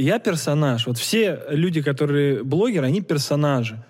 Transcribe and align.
я 0.00 0.18
персонаж. 0.18 0.86
Вот 0.86 0.98
все 0.98 1.40
люди, 1.50 1.82
которые 1.82 2.42
блогеры, 2.42 2.86
они 2.86 3.00
персонажи. 3.00 3.82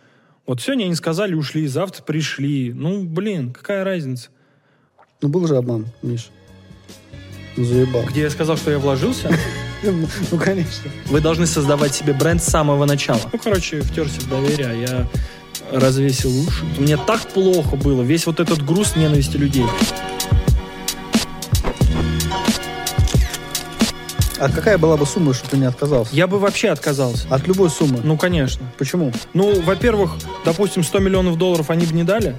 Вот 0.47 0.61
сегодня 0.61 0.85
они 0.85 0.95
сказали, 0.95 1.35
ушли, 1.35 1.67
завтра 1.67 2.03
пришли. 2.03 2.73
Ну, 2.73 3.05
блин, 3.05 3.53
какая 3.53 3.85
разница? 3.85 4.31
Ну, 5.21 5.29
был 5.29 5.47
же 5.47 5.57
обман, 5.57 5.87
Миш. 6.03 6.31
Ну, 7.57 7.65
заебал. 7.65 8.05
Где 8.05 8.23
я 8.23 8.31
сказал, 8.31 8.57
что 8.57 8.71
я 8.71 8.79
вложился? 8.79 9.31
Ну, 9.85 10.39
конечно. 10.39 10.91
Вы 11.07 11.21
должны 11.21 11.47
создавать 11.47 11.95
себе 11.95 12.13
бренд 12.13 12.43
с 12.43 12.47
самого 12.47 12.85
начала. 12.85 13.21
Ну, 13.33 13.39
короче, 13.39 13.81
втерся 13.81 14.21
в 14.23 14.29
доверие, 14.29 14.67
а 14.67 14.73
я 14.73 15.09
развесил 15.71 16.31
уши. 16.31 16.65
Мне 16.79 16.97
так 16.97 17.21
плохо 17.29 17.77
было, 17.77 18.03
весь 18.03 18.27
вот 18.27 18.41
этот 18.41 18.65
груз 18.65 18.97
ненависти 18.97 19.37
людей. 19.37 19.67
А 24.41 24.49
какая 24.49 24.79
была 24.79 24.97
бы 24.97 25.05
сумма, 25.05 25.35
что 25.35 25.51
ты 25.51 25.57
не 25.57 25.65
отказался? 25.65 26.15
Я 26.15 26.29
бы 26.29 26.39
вообще 26.39 26.69
отказался. 26.69 27.27
От 27.29 27.47
любой 27.49 27.71
суммы? 27.71 28.01
Ну, 28.05 28.17
конечно. 28.17 28.65
Почему? 28.79 29.13
Ну, 29.35 29.61
во-первых, 29.63 30.13
допустим, 30.45 30.85
100 30.85 30.99
миллионов 31.01 31.39
долларов 31.39 31.71
они 31.71 31.87
бы 31.87 31.93
не 31.93 32.05
дали. 32.05 32.37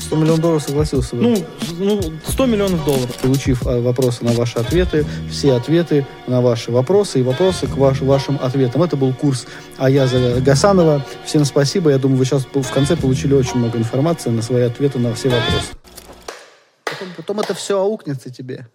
100 0.00 0.16
миллионов 0.16 0.40
долларов 0.40 0.62
согласился 0.62 1.14
бы? 1.14 1.22
Ну, 1.22 1.36
ну 1.78 2.00
100 2.26 2.46
миллионов 2.46 2.84
долларов. 2.86 3.14
Получив 3.18 3.66
а, 3.66 3.82
вопросы 3.82 4.24
на 4.24 4.32
ваши 4.32 4.58
ответы, 4.58 5.04
все 5.30 5.52
ответы 5.52 6.06
на 6.26 6.40
ваши 6.40 6.70
вопросы 6.70 7.20
и 7.20 7.22
вопросы 7.22 7.66
к 7.66 7.76
ваш, 7.76 8.00
вашим 8.00 8.38
ответам. 8.42 8.82
Это 8.82 8.96
был 8.96 9.12
курс 9.12 9.46
Аяза 9.76 10.40
Гасанова. 10.40 11.04
Всем 11.26 11.44
спасибо. 11.44 11.90
Я 11.90 11.98
думаю, 11.98 12.18
вы 12.18 12.24
сейчас 12.24 12.46
в 12.52 12.72
конце 12.72 12.96
получили 12.96 13.34
очень 13.34 13.56
много 13.56 13.78
информации 13.78 14.30
на 14.30 14.40
свои 14.40 14.62
ответы 14.62 14.98
на 14.98 15.14
все 15.14 15.28
вопросы. 15.28 15.68
Потом, 16.84 17.08
потом 17.16 17.40
это 17.40 17.54
все 17.54 17.78
аукнется 17.78 18.30
тебе. 18.30 18.68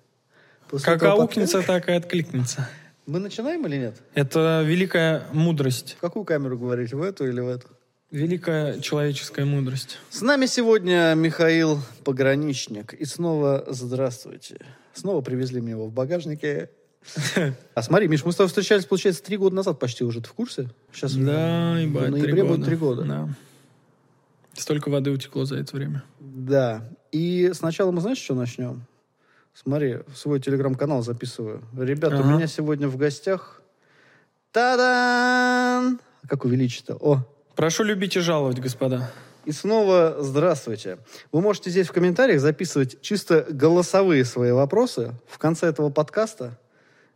После 0.70 0.86
как 0.86 1.04
аукнется, 1.04 1.62
так 1.62 1.88
и 1.90 1.94
откликнется. 1.94 2.70
Мы 3.06 3.20
начинаем 3.20 3.66
или 3.68 3.78
нет? 3.78 3.96
Это 4.14 4.64
великая 4.66 5.24
мудрость. 5.32 5.96
В 5.98 6.02
какую 6.02 6.26
камеру 6.26 6.58
говорить, 6.58 6.94
в 6.94 7.02
эту 7.02 7.28
или 7.28 7.40
в 7.40 7.48
эту? 7.48 7.68
Великая 8.12 8.80
человеческая 8.80 9.46
мудрость. 9.46 9.98
С 10.10 10.22
нами 10.22 10.46
сегодня 10.46 11.14
Михаил 11.16 11.80
Пограничник. 12.04 12.94
И 12.94 13.06
снова 13.06 13.66
здравствуйте. 13.68 14.58
Снова 14.94 15.22
привезли 15.22 15.62
мне 15.62 15.72
его 15.72 15.88
в 15.88 15.94
багажнике. 15.94 16.70
А 17.76 17.82
смотри, 17.82 18.08
Миш, 18.08 18.26
мы 18.26 18.32
с 18.32 18.36
тобой 18.36 18.48
встречались, 18.48 18.86
получается, 18.86 19.24
три 19.24 19.38
года 19.38 19.56
назад 19.56 19.80
почти 19.80 20.04
уже. 20.04 20.22
Ты 20.22 20.30
в 20.30 20.34
курсе? 20.34 20.70
Сейчас 20.92 21.16
да, 21.16 21.78
ебать, 21.78 22.10
в 22.10 22.12
ноябре 22.12 22.44
будет 22.44 22.66
три 22.66 22.76
года. 22.76 23.04
Да. 23.04 23.30
Столько 24.54 24.90
воды 24.90 25.12
утекло 25.12 25.46
за 25.46 25.58
это 25.58 25.76
время. 25.76 26.04
Да. 26.20 26.84
И 27.12 27.52
сначала 27.54 27.92
мы, 27.92 28.02
знаешь, 28.02 28.18
что 28.18 28.36
начнем? 28.36 28.87
Смотри, 29.60 30.02
в 30.06 30.16
свой 30.16 30.40
телеграм-канал 30.40 31.02
записываю. 31.02 31.64
Ребята, 31.76 32.20
ага. 32.20 32.28
у 32.28 32.32
меня 32.36 32.46
сегодня 32.46 32.88
в 32.88 32.96
гостях... 32.96 33.64
Та-дан! 34.52 36.00
Как 36.30 36.46
увеличить-то? 36.46 36.96
О! 36.96 37.26
Прошу 37.56 37.84
любить 37.84 38.16
и 38.16 38.20
жаловать, 38.20 38.60
господа. 38.60 39.10
И 39.46 39.52
снова 39.52 40.18
здравствуйте. 40.20 41.00
Вы 41.32 41.42
можете 41.42 41.72
здесь 41.72 41.88
в 41.88 41.92
комментариях 41.92 42.40
записывать 42.40 43.02
чисто 43.02 43.48
голосовые 43.50 44.26
свои 44.26 44.52
вопросы. 44.52 45.14
В 45.28 45.40
конце 45.40 45.68
этого 45.70 45.90
подкаста 45.90 46.60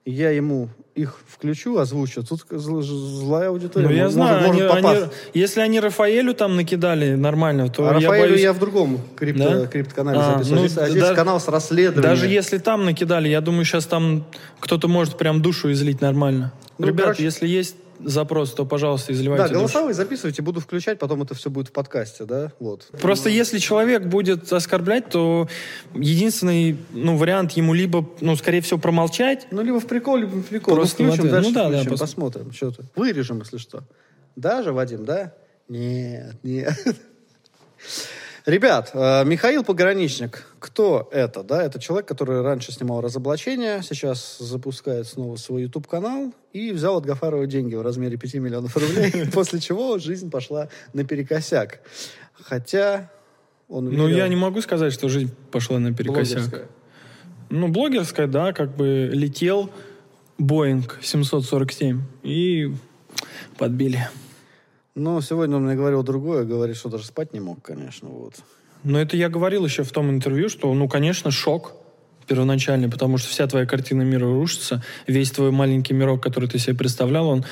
я 0.03 0.31
ему 0.31 0.70
их 0.95 1.16
включу, 1.28 1.78
озвучу. 1.78 2.23
Тут 2.23 2.45
злая 2.50 3.50
аудитория. 3.50 3.88
Ну, 3.88 3.94
я 3.94 4.03
может, 4.03 4.14
знаю, 4.14 4.47
может, 4.47 4.72
они, 4.72 4.88
они, 4.88 5.06
если 5.33 5.61
они 5.61 5.80
Рафаэлю 5.80 6.33
там 6.33 6.56
накидали 6.56 7.16
нормально, 7.16 7.70
то 7.70 7.83
а 7.83 7.94
я 7.94 7.94
Рафаэлю 7.94 8.30
боюсь... 8.30 8.42
я 8.42 8.53
в 8.53 8.59
другом 8.59 9.00
крипто, 9.16 9.50
да? 9.50 9.67
криптоканале 9.67 10.20
а, 10.20 10.33
записываю. 10.33 10.59
Ну, 10.61 10.81
а 10.81 10.89
здесь 10.89 11.02
да, 11.03 11.16
канал 11.16 11.39
с 11.39 11.48
расследованием. 11.48 12.14
Даже 12.14 12.28
если 12.28 12.58
там 12.58 12.86
накидали, 12.86 13.30
я 13.30 13.42
думаю, 13.42 13.64
сейчас 13.64 13.86
там 13.86 14.25
кто-то 14.59 14.88
может 14.88 15.17
прям 15.17 15.42
душу 15.42 15.72
излить 15.72 16.02
нормально. 16.02 16.52
Ну, 16.78 16.88
Ребята, 16.88 17.03
короче, 17.03 17.23
если 17.23 17.48
есть 17.48 17.76
запрос, 18.05 18.53
то, 18.53 18.66
пожалуйста, 18.66 19.13
изливайте. 19.13 19.47
Да, 19.47 19.53
голосовые 19.53 19.94
душу. 19.94 20.03
записывайте, 20.03 20.41
буду 20.41 20.59
включать, 20.59 20.99
потом 20.99 21.21
это 21.23 21.35
все 21.35 21.49
будет 21.49 21.69
в 21.69 21.71
подкасте, 21.71 22.25
да, 22.25 22.52
вот. 22.59 22.88
Просто 23.02 23.30
ну. 23.30 23.35
если 23.35 23.59
человек 23.59 24.05
будет 24.05 24.52
оскорблять, 24.52 25.09
то 25.09 25.48
единственный, 25.93 26.77
ну, 26.92 27.17
вариант 27.17 27.53
ему 27.53 27.73
либо, 27.73 28.08
ну, 28.21 28.36
скорее 28.36 28.61
всего, 28.61 28.80
промолчать. 28.80 29.48
Ну, 29.52 29.61
либо 29.61 29.80
в 29.80 29.87
прикол, 29.87 30.17
либо 30.17 30.31
в 30.31 30.43
прикол. 30.43 30.76
Просто 30.76 31.03
ну, 31.03 31.11
включим, 31.11 31.31
дальше 31.31 31.49
ну, 31.49 31.55
да, 31.55 31.67
включим, 31.70 31.92
да, 31.92 31.98
посмотрим, 31.98 32.52
что-то. 32.52 32.83
Вырежем, 32.95 33.39
если 33.39 33.58
что. 33.58 33.83
Даже, 34.36 34.71
Вадим, 34.71 35.05
да? 35.05 35.33
Нет, 35.67 36.36
нет. 36.43 36.73
Ребят, 38.45 38.91
э, 38.93 39.23
Михаил 39.23 39.63
Пограничник, 39.63 40.47
кто 40.59 41.07
это? 41.11 41.43
Да, 41.43 41.63
это 41.63 41.79
человек, 41.79 42.07
который 42.07 42.41
раньше 42.41 42.71
снимал 42.71 43.02
разоблачения, 43.02 43.81
сейчас 43.83 44.37
запускает 44.39 45.07
снова 45.07 45.35
свой 45.35 45.63
YouTube-канал 45.63 46.33
и 46.52 46.71
взял 46.71 46.97
от 46.97 47.05
Гафарова 47.05 47.45
деньги 47.45 47.75
в 47.75 47.81
размере 47.81 48.17
5 48.17 48.33
миллионов 48.35 48.75
рублей, 48.75 49.27
после 49.33 49.59
чего 49.59 49.99
жизнь 49.99 50.31
пошла 50.31 50.69
наперекосяк. 50.93 51.81
Хотя 52.33 53.11
он... 53.69 53.85
Ну, 53.85 54.07
я 54.07 54.27
не 54.27 54.35
могу 54.35 54.61
сказать, 54.61 54.91
что 54.91 55.08
жизнь 55.08 55.33
пошла 55.52 55.77
наперекосяк. 55.77 56.67
Ну, 57.52 57.67
блогерская, 57.67 58.27
да, 58.27 58.53
как 58.53 58.75
бы 58.75 59.09
летел 59.13 59.69
Боинг 60.39 60.97
747 61.02 62.02
и 62.23 62.73
подбили. 63.58 64.09
Но 64.95 65.21
сегодня 65.21 65.55
он 65.55 65.65
мне 65.65 65.75
говорил 65.75 66.03
другое, 66.03 66.43
говорит, 66.43 66.75
что 66.75 66.89
даже 66.89 67.05
спать 67.05 67.33
не 67.33 67.39
мог, 67.39 67.61
конечно, 67.61 68.09
вот. 68.09 68.35
Но 68.83 68.99
это 68.99 69.15
я 69.15 69.29
говорил 69.29 69.63
еще 69.65 69.83
в 69.83 69.91
том 69.91 70.09
интервью, 70.09 70.49
что, 70.49 70.73
ну, 70.73 70.89
конечно, 70.89 71.31
шок 71.31 71.73
первоначальный, 72.27 72.89
потому 72.89 73.17
что 73.17 73.29
вся 73.29 73.47
твоя 73.47 73.65
картина 73.65 74.03
мира 74.03 74.25
рушится, 74.25 74.83
весь 75.07 75.31
твой 75.31 75.52
маленький 75.52 75.93
мирок, 75.93 76.23
который 76.23 76.49
ты 76.49 76.59
себе 76.59 76.75
представлял, 76.75 77.27
он 77.27 77.45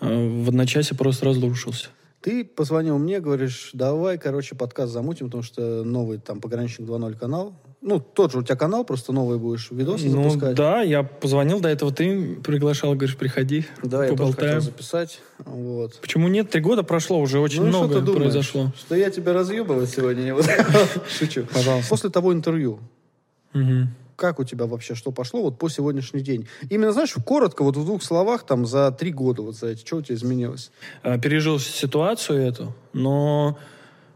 э, 0.00 0.42
в 0.42 0.48
одночасье 0.48 0.96
просто 0.96 1.26
разрушился. 1.26 1.88
Ты 2.20 2.44
позвонил 2.44 2.98
мне, 2.98 3.20
говоришь, 3.20 3.70
давай, 3.72 4.18
короче, 4.18 4.54
подкаст 4.54 4.92
замутим, 4.92 5.26
потому 5.26 5.42
что 5.42 5.84
новый 5.84 6.18
там 6.18 6.40
пограничник 6.40 6.86
2.0 6.86 7.16
канал, 7.18 7.54
ну, 7.82 8.00
тот 8.00 8.32
же 8.32 8.38
у 8.38 8.42
тебя 8.42 8.56
канал, 8.56 8.84
просто 8.84 9.12
новый 9.12 9.38
будешь 9.38 9.70
видосы 9.70 10.08
ну, 10.08 10.24
запускать. 10.24 10.56
да, 10.56 10.82
я 10.82 11.02
позвонил, 11.02 11.60
до 11.60 11.68
этого 11.68 11.92
ты 11.92 12.34
приглашал, 12.36 12.94
говоришь, 12.94 13.16
приходи, 13.16 13.64
Да, 13.82 14.06
поболтаем. 14.08 14.10
я 14.10 14.16
тоже 14.16 14.32
хотел 14.34 14.60
записать. 14.60 15.20
Вот. 15.38 15.98
Почему 16.00 16.28
нет? 16.28 16.50
Три 16.50 16.60
года 16.60 16.82
прошло, 16.82 17.20
уже 17.20 17.38
очень 17.38 17.62
ну, 17.62 17.68
много 17.68 18.02
что 18.02 18.12
произошло. 18.14 18.72
Что 18.76 18.96
я 18.96 19.10
тебя 19.10 19.32
разъебывать 19.32 19.90
сегодня 19.90 20.22
не 20.22 20.34
буду? 20.34 20.48
Шучу. 21.18 21.46
Пожалуйста. 21.52 21.88
После 21.88 22.10
того 22.10 22.32
интервью, 22.32 22.80
как 24.16 24.40
у 24.40 24.44
тебя 24.44 24.66
вообще, 24.66 24.94
что 24.94 25.12
пошло 25.12 25.42
вот 25.42 25.58
по 25.58 25.68
сегодняшний 25.68 26.22
день? 26.22 26.48
Именно, 26.70 26.92
знаешь, 26.92 27.14
коротко, 27.24 27.62
вот 27.62 27.76
в 27.76 27.84
двух 27.84 28.02
словах, 28.02 28.44
там, 28.44 28.66
за 28.66 28.90
три 28.90 29.12
года, 29.12 29.42
вот 29.42 29.56
за 29.56 29.68
эти, 29.68 29.86
что 29.86 29.96
у 29.96 30.02
тебя 30.02 30.16
изменилось? 30.16 30.70
А, 31.02 31.18
пережил 31.18 31.58
ситуацию 31.58 32.40
эту, 32.40 32.74
но 32.92 33.58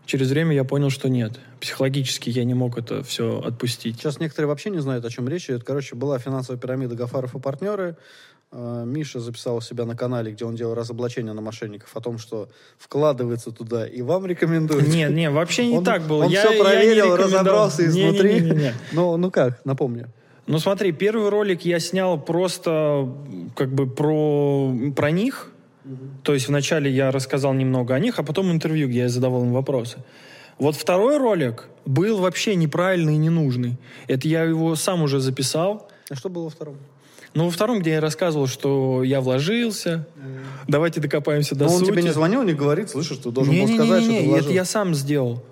через 0.06 0.30
время 0.30 0.54
я 0.54 0.64
понял, 0.64 0.90
что 0.90 1.08
нет. 1.08 1.38
Психологически 1.60 2.30
я 2.30 2.44
не 2.44 2.54
мог 2.54 2.78
это 2.78 3.02
все 3.02 3.40
отпустить. 3.40 3.96
Сейчас 3.96 4.20
некоторые 4.20 4.48
вообще 4.48 4.70
не 4.70 4.80
знают, 4.80 5.04
о 5.04 5.10
чем 5.10 5.28
речь 5.28 5.46
идет. 5.46 5.64
Короче, 5.64 5.94
была 5.94 6.18
финансовая 6.18 6.60
пирамида 6.60 6.94
Гафаров 6.94 7.34
и 7.34 7.38
партнеры. 7.38 7.96
А, 8.52 8.84
Миша 8.84 9.20
записал 9.20 9.56
у 9.56 9.60
себя 9.60 9.84
на 9.84 9.96
канале, 9.96 10.32
где 10.32 10.44
он 10.44 10.56
делал 10.56 10.74
разоблачение 10.74 11.32
на 11.32 11.40
мошенников, 11.40 11.96
о 11.96 12.00
том, 12.00 12.18
что 12.18 12.48
вкладывается 12.78 13.52
туда, 13.52 13.86
и 13.86 14.02
вам 14.02 14.26
рекомендуют. 14.26 14.88
Не, 14.88 15.08
не, 15.08 15.30
вообще 15.30 15.66
не 15.66 15.78
он, 15.78 15.84
так 15.84 16.02
было. 16.02 16.24
Он 16.24 16.30
я, 16.30 16.46
все 16.46 16.60
проверил, 16.60 17.16
разобрался 17.16 17.86
изнутри. 17.86 18.34
Не, 18.34 18.40
не, 18.40 18.50
не, 18.50 18.56
не. 18.56 18.74
Ну, 18.92 19.16
ну 19.16 19.30
как, 19.30 19.64
напомню. 19.64 20.08
Ну 20.46 20.58
смотри, 20.58 20.90
первый 20.90 21.28
ролик 21.28 21.64
я 21.64 21.78
снял 21.78 22.20
просто 22.20 23.08
как 23.54 23.72
бы 23.72 23.88
про, 23.88 24.74
про 24.96 25.10
них, 25.12 25.49
то 26.22 26.34
есть 26.34 26.48
вначале 26.48 26.90
я 26.90 27.10
рассказал 27.10 27.54
немного 27.54 27.94
о 27.94 27.98
них, 27.98 28.18
а 28.18 28.22
потом 28.22 28.50
интервью, 28.50 28.88
где 28.88 29.00
я 29.00 29.08
задавал 29.08 29.44
им 29.44 29.52
вопросы. 29.52 29.98
Вот 30.58 30.76
второй 30.76 31.16
ролик 31.16 31.68
был 31.86 32.18
вообще 32.18 32.54
неправильный 32.54 33.14
и 33.14 33.18
ненужный. 33.18 33.78
Это 34.08 34.28
я 34.28 34.44
его 34.44 34.76
сам 34.76 35.02
уже 35.02 35.18
записал. 35.20 35.88
А 36.10 36.14
что 36.14 36.28
было 36.28 36.44
во 36.44 36.50
втором? 36.50 36.76
Ну, 37.32 37.44
во 37.44 37.50
втором, 37.50 37.80
где 37.80 37.92
я 37.92 38.00
рассказывал, 38.00 38.46
что 38.46 39.04
я 39.04 39.20
вложился, 39.20 40.06
mm. 40.16 40.44
давайте 40.68 41.00
докопаемся 41.00 41.54
до 41.54 41.64
Но 41.64 41.70
сути. 41.70 41.82
он 41.82 41.92
тебе 41.92 42.02
не 42.02 42.12
звонил, 42.12 42.42
не 42.42 42.54
говорит, 42.54 42.90
слышишь, 42.90 43.18
ты 43.18 43.30
должен 43.30 43.54
не, 43.54 43.62
был 43.62 43.68
не, 43.68 43.76
сказать, 43.76 44.02
не, 44.02 44.08
не, 44.08 44.18
не, 44.18 44.24
что 44.24 44.34
ты 44.34 44.40
Это 44.40 44.52
я 44.52 44.64
сам 44.64 44.94
сделал. 44.94 45.42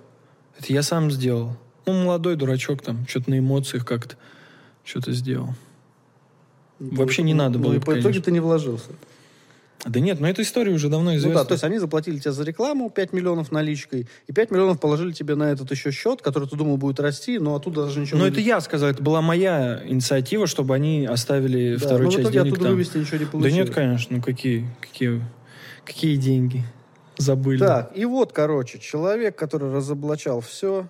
Это 0.59 0.73
я 0.73 0.83
сам 0.83 1.09
сделал. 1.09 1.55
Ну, 1.85 1.93
молодой 2.03 2.35
дурачок 2.35 2.81
там, 2.81 3.07
что-то 3.07 3.29
на 3.29 3.39
эмоциях 3.39 3.85
как-то 3.85 4.15
что-то 4.83 5.13
сделал. 5.13 5.55
Ну, 6.79 6.97
Вообще 6.97 7.23
не 7.23 7.33
надо 7.33 7.59
было. 7.59 7.71
Ну, 7.71 7.77
и 7.77 7.79
по 7.79 7.99
итоге 7.99 8.19
ты 8.19 8.31
не 8.31 8.41
вложился. 8.41 8.89
Да 9.85 9.99
нет, 10.01 10.19
но 10.19 10.27
эта 10.27 10.41
история 10.41 10.73
уже 10.73 10.89
давно 10.89 11.15
известна. 11.15 11.29
Ну 11.29 11.39
да, 11.39 11.45
то 11.45 11.53
есть 11.53 11.63
они 11.63 11.77
заплатили 11.77 12.19
тебе 12.19 12.33
за 12.33 12.43
рекламу 12.43 12.89
5 12.89 13.13
миллионов 13.13 13.51
наличкой, 13.51 14.07
и 14.27 14.33
5 14.33 14.51
миллионов 14.51 14.79
положили 14.79 15.13
тебе 15.13 15.35
на 15.35 15.51
этот 15.51 15.71
еще 15.71 15.91
счет, 15.91 16.21
который 16.21 16.49
ты 16.49 16.57
думал 16.57 16.77
будет 16.77 16.99
расти, 16.99 17.39
но 17.39 17.55
оттуда 17.55 17.85
даже 17.85 18.01
ничего 18.01 18.17
но 18.17 18.25
не... 18.25 18.29
Но 18.29 18.33
это 18.35 18.41
я 18.41 18.59
сказал, 18.59 18.89
это 18.89 19.01
была 19.01 19.21
моя 19.21 19.81
инициатива, 19.85 20.47
чтобы 20.47 20.75
они 20.75 21.05
оставили 21.05 21.77
да, 21.77 21.85
вторую 21.85 22.05
но 22.05 22.11
часть 22.11 22.17
в 22.17 22.21
итоге 22.23 22.39
денег 22.39 22.53
оттуда 22.53 22.67
там. 22.67 22.73
вывести 22.73 22.97
ничего 22.97 23.17
не 23.17 23.25
получилось. 23.25 23.53
Да 23.53 23.59
нет, 23.59 23.69
конечно, 23.73 24.17
ну 24.17 24.21
какие, 24.21 24.67
какие, 24.81 25.21
какие 25.85 26.17
деньги? 26.17 26.63
Забыли. 27.17 27.59
Так, 27.59 27.91
и 27.95 28.03
вот, 28.03 28.33
короче, 28.33 28.79
человек, 28.79 29.37
который 29.37 29.71
разоблачал 29.71 30.41
все, 30.41 30.87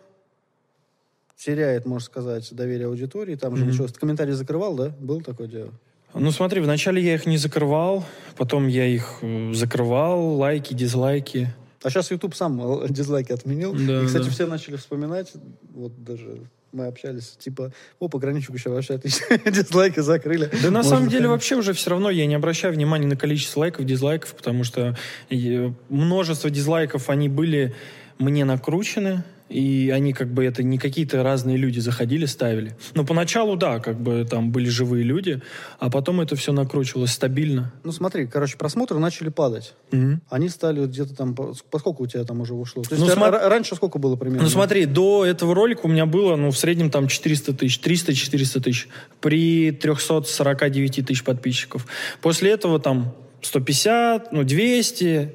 теряет, 1.37 1.85
можно 1.85 2.05
сказать, 2.05 2.53
доверие 2.53 2.87
аудитории, 2.87 3.35
там 3.35 3.53
mm-hmm. 3.53 3.57
же 3.57 3.65
ничего... 3.65 3.87
Комментарий 3.99 4.33
закрывал, 4.33 4.75
да? 4.75 4.91
Был 4.99 5.21
такое 5.21 5.47
дело? 5.47 5.71
Ну 6.13 6.31
смотри, 6.31 6.61
вначале 6.61 7.01
я 7.01 7.15
их 7.15 7.25
не 7.25 7.37
закрывал, 7.37 8.03
потом 8.35 8.67
я 8.67 8.85
их 8.85 9.19
э, 9.21 9.53
закрывал, 9.53 10.35
лайки, 10.35 10.73
дизлайки. 10.73 11.53
А 11.83 11.89
сейчас 11.89 12.11
YouTube 12.11 12.35
сам 12.35 12.59
э, 12.83 12.87
дизлайки 12.89 13.31
отменил. 13.31 13.73
Да, 13.73 14.01
и, 14.01 14.05
кстати, 14.05 14.25
да. 14.25 14.29
все 14.31 14.47
начали 14.47 14.75
вспоминать, 14.75 15.31
вот 15.73 16.03
даже 16.03 16.41
мы 16.71 16.85
общались, 16.87 17.35
типа, 17.39 17.71
о, 17.99 18.07
пограничник 18.09 18.55
еще 18.55 18.69
вообще 18.69 18.95
отлично, 18.95 19.37
дизлайки 19.51 19.99
закрыли. 20.01 20.49
Да 20.61 20.69
на 20.71 20.79
Можно 20.79 20.83
самом 20.83 21.09
деле 21.09 21.23
там- 21.23 21.31
вообще 21.31 21.55
уже 21.55 21.73
все 21.73 21.91
равно 21.91 22.09
я 22.09 22.25
не 22.25 22.35
обращаю 22.35 22.73
внимания 22.73 23.07
на 23.07 23.15
количество 23.15 23.61
лайков, 23.61 23.85
дизлайков, 23.85 24.35
потому 24.35 24.63
что 24.63 24.97
э, 25.29 25.71
множество 25.89 26.49
дизлайков, 26.49 27.09
они 27.09 27.29
были 27.29 27.75
мне 28.17 28.45
накручены, 28.45 29.23
и 29.49 29.91
они 29.93 30.13
как 30.13 30.31
бы 30.31 30.45
это 30.45 30.61
не 30.61 30.77
какие-то 30.77 31.23
разные 31.23 31.57
люди 31.57 31.79
заходили, 31.79 32.25
ставили. 32.25 32.75
Но 32.93 33.03
поначалу, 33.03 33.55
да, 33.55 33.79
как 33.79 33.99
бы 33.99 34.25
там 34.29 34.51
были 34.51 34.69
живые 34.69 35.03
люди, 35.03 35.41
а 35.79 35.89
потом 35.89 36.21
это 36.21 36.35
все 36.35 36.51
накручивалось 36.53 37.11
стабильно. 37.11 37.73
Ну 37.83 37.91
смотри, 37.91 38.27
короче, 38.27 38.57
просмотры 38.57 38.99
начали 38.99 39.29
падать. 39.29 39.73
Мгм. 39.91 40.21
Они 40.29 40.49
стали 40.49 40.85
где-то 40.85 41.15
там, 41.15 41.33
по, 41.33 41.55
по 41.69 41.79
сколько 41.79 42.03
у 42.03 42.07
тебя 42.07 42.23
там 42.23 42.41
уже 42.41 42.53
ушло? 42.53 42.83
То 42.83 42.95
есть 42.95 43.05
Ну, 43.05 43.11
ра- 43.11 43.49
раньше 43.49 43.75
сколько 43.75 43.97
было 43.97 44.15
примерно? 44.15 44.43
Ну 44.43 44.49
смотри, 44.49 44.85
до 44.85 45.25
этого 45.25 45.55
ролика 45.55 45.81
у 45.83 45.89
меня 45.89 46.05
было, 46.05 46.35
ну, 46.35 46.51
в 46.51 46.57
среднем 46.57 46.91
там 46.91 47.07
400 47.07 47.53
тысяч, 47.53 47.79
300-400 47.79 48.61
тысяч 48.61 48.87
при 49.19 49.71
349 49.71 51.05
тысяч 51.07 51.23
подписчиков. 51.23 51.87
После 52.21 52.51
этого 52.51 52.79
там 52.79 53.15
150, 53.41 54.31
ну, 54.31 54.43
200, 54.43 55.33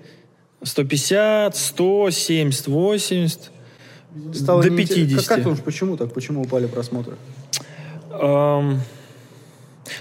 150, 0.63 1.57
100, 1.57 2.11
70, 2.11 2.67
80. 2.69 3.51
Стало 4.33 4.63
до 4.63 4.71
неинтересно. 4.71 5.05
50. 5.05 5.19
Как, 5.27 5.37
как 5.37 5.45
думаешь, 5.45 5.63
почему 5.63 5.97
так? 5.97 6.13
Почему 6.13 6.43
упали 6.43 6.67
просмотры? 6.67 7.17
Эм, 8.11 8.81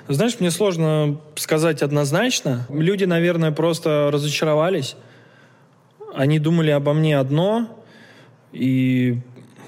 Знаешь, 0.07 0.39
мне 0.39 0.51
сложно 0.51 1.19
сказать 1.35 1.81
однозначно. 1.81 2.65
Люди, 2.69 3.05
наверное, 3.05 3.51
просто 3.51 4.09
разочаровались. 4.11 4.95
Они 6.13 6.37
думали 6.39 6.69
обо 6.69 6.93
мне 6.93 7.17
одно, 7.17 7.83
и 8.51 9.19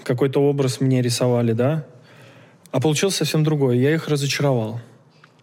какой-то 0.03 0.39
образ 0.41 0.79
мне 0.79 1.01
рисовали, 1.01 1.53
да? 1.53 1.85
А 2.71 2.79
получилось 2.79 3.15
совсем 3.15 3.43
другое. 3.43 3.77
Я 3.77 3.93
их 3.93 4.07
разочаровал. 4.07 4.79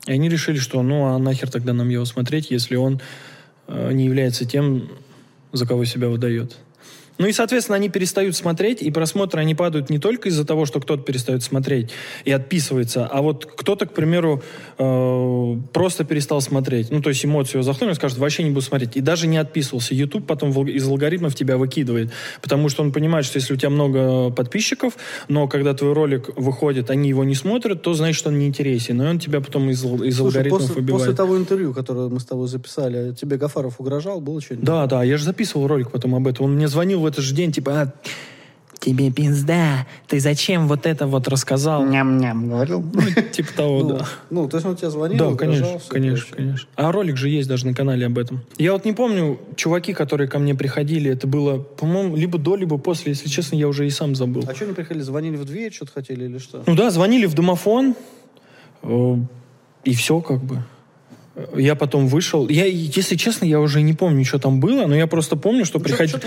И 0.06 0.12
они 0.12 0.28
решили, 0.28 0.58
что 0.58 0.82
ну 0.82 1.06
а 1.06 1.18
нахер 1.18 1.50
тогда 1.50 1.72
нам 1.72 1.88
его 1.88 2.04
смотреть, 2.04 2.50
если 2.50 2.76
он 2.76 3.00
э, 3.66 3.92
не 3.92 4.04
является 4.04 4.44
тем, 4.44 4.88
за 5.52 5.66
кого 5.66 5.84
себя 5.84 6.08
выдает. 6.08 6.56
Ну 7.18 7.26
и, 7.26 7.32
соответственно, 7.32 7.76
они 7.76 7.88
перестают 7.88 8.36
смотреть, 8.36 8.82
и 8.82 8.90
просмотры, 8.90 9.40
они 9.40 9.54
падают 9.54 9.90
не 9.90 9.98
только 9.98 10.28
из-за 10.28 10.44
того, 10.44 10.66
что 10.66 10.80
кто-то 10.80 11.02
перестает 11.02 11.42
смотреть 11.42 11.90
и 12.24 12.32
отписывается, 12.32 13.06
а 13.06 13.22
вот 13.22 13.46
кто-то, 13.46 13.86
к 13.86 13.92
примеру, 13.92 14.42
э, 14.78 15.56
просто 15.72 16.04
перестал 16.04 16.40
смотреть. 16.40 16.90
Ну, 16.90 17.00
то 17.00 17.10
есть 17.10 17.24
эмоцию 17.24 17.60
его 17.60 17.62
захлынули, 17.62 17.94
скажет, 17.94 18.18
вообще 18.18 18.42
не 18.42 18.50
буду 18.50 18.62
смотреть. 18.62 18.96
И 18.96 19.00
даже 19.00 19.26
не 19.26 19.36
отписывался. 19.36 19.94
YouTube 19.94 20.26
потом 20.26 20.50
из 20.68 20.88
алгоритмов 20.88 21.34
тебя 21.34 21.56
выкидывает, 21.56 22.10
потому 22.40 22.68
что 22.68 22.82
он 22.82 22.92
понимает, 22.92 23.24
что 23.24 23.38
если 23.38 23.54
у 23.54 23.56
тебя 23.56 23.70
много 23.70 24.30
подписчиков, 24.30 24.94
но 25.28 25.48
когда 25.48 25.74
твой 25.74 25.92
ролик 25.92 26.30
выходит, 26.36 26.90
они 26.90 27.08
его 27.08 27.24
не 27.24 27.34
смотрят, 27.34 27.82
то 27.82 27.94
значит, 27.94 28.26
он 28.26 28.38
не 28.38 28.46
интересен. 28.46 29.00
И 29.02 29.06
он 29.06 29.18
тебя 29.18 29.40
потом 29.40 29.70
из, 29.70 29.84
из 29.84 30.16
Слушай, 30.16 30.18
алгоритмов 30.18 30.60
после, 30.60 30.74
выбивает. 30.74 31.00
после 31.00 31.16
того 31.16 31.36
интервью, 31.36 31.72
которое 31.74 32.08
мы 32.08 32.20
с 32.20 32.24
тобой 32.24 32.48
записали, 32.48 33.14
тебе 33.14 33.36
Гафаров 33.36 33.78
угрожал, 33.78 34.20
было 34.20 34.40
что-нибудь? 34.40 34.64
Да, 34.64 34.86
да, 34.86 35.02
я 35.02 35.16
же 35.16 35.24
записывал 35.24 35.66
ролик 35.66 35.90
потом 35.90 36.14
об 36.14 36.26
этом. 36.26 36.46
Он 36.46 36.54
мне 36.54 36.68
звонил 36.68 37.01
в 37.02 37.06
этот 37.06 37.24
же 37.24 37.34
день, 37.34 37.52
типа, 37.52 37.72
«А, 37.82 37.92
тебе 38.80 39.12
пизда, 39.12 39.86
ты 40.08 40.18
зачем 40.18 40.66
вот 40.66 40.86
это 40.86 41.06
вот 41.06 41.28
рассказал? 41.28 41.86
Ням-ням, 41.86 42.48
говорил. 42.48 42.84
Типа 43.32 43.52
того, 43.54 43.78
Ну, 43.80 43.88
да. 43.98 44.06
ну, 44.30 44.48
то 44.48 44.56
есть 44.56 44.66
он 44.66 44.74
тебе 44.76 44.90
звонил, 44.90 45.18
Да, 45.30 45.36
конечно, 45.36 45.80
конечно, 45.88 46.36
конечно. 46.36 46.68
А 46.74 46.90
ролик 46.90 47.16
же 47.16 47.28
есть 47.28 47.48
даже 47.48 47.66
на 47.66 47.74
канале 47.74 48.06
об 48.06 48.18
этом. 48.18 48.40
Я 48.58 48.72
вот 48.72 48.84
не 48.84 48.92
помню, 48.92 49.38
чуваки, 49.54 49.92
которые 49.94 50.28
ко 50.28 50.40
мне 50.40 50.54
приходили, 50.56 51.10
это 51.10 51.28
было, 51.28 51.58
по-моему, 51.58 52.16
либо 52.16 52.38
до, 52.38 52.56
либо 52.56 52.76
после, 52.76 53.12
если 53.12 53.28
честно, 53.28 53.54
я 53.54 53.68
уже 53.68 53.86
и 53.86 53.90
сам 53.90 54.16
забыл. 54.16 54.44
А 54.48 54.54
что 54.54 54.64
они 54.64 54.74
приходили, 54.74 55.02
звонили 55.04 55.36
в 55.36 55.44
дверь, 55.44 55.72
что-то 55.72 55.92
хотели 55.92 56.24
или 56.24 56.38
что? 56.38 56.64
Ну 56.66 56.74
да, 56.74 56.90
звонили 56.90 57.26
в 57.26 57.34
домофон, 57.34 57.94
э, 58.82 59.16
и 59.84 59.94
все 59.94 60.20
как 60.20 60.42
бы. 60.42 60.64
Я 61.56 61.74
потом 61.74 62.08
вышел. 62.08 62.48
Я, 62.48 62.66
если 62.66 63.16
честно, 63.16 63.46
я 63.46 63.58
уже 63.58 63.80
не 63.80 63.94
помню, 63.94 64.24
что 64.24 64.38
там 64.38 64.60
было, 64.60 64.86
но 64.86 64.94
я 64.94 65.06
просто 65.06 65.34
помню, 65.36 65.64
что 65.64 65.78
Ну, 65.78 65.84
приходили... 65.84 66.20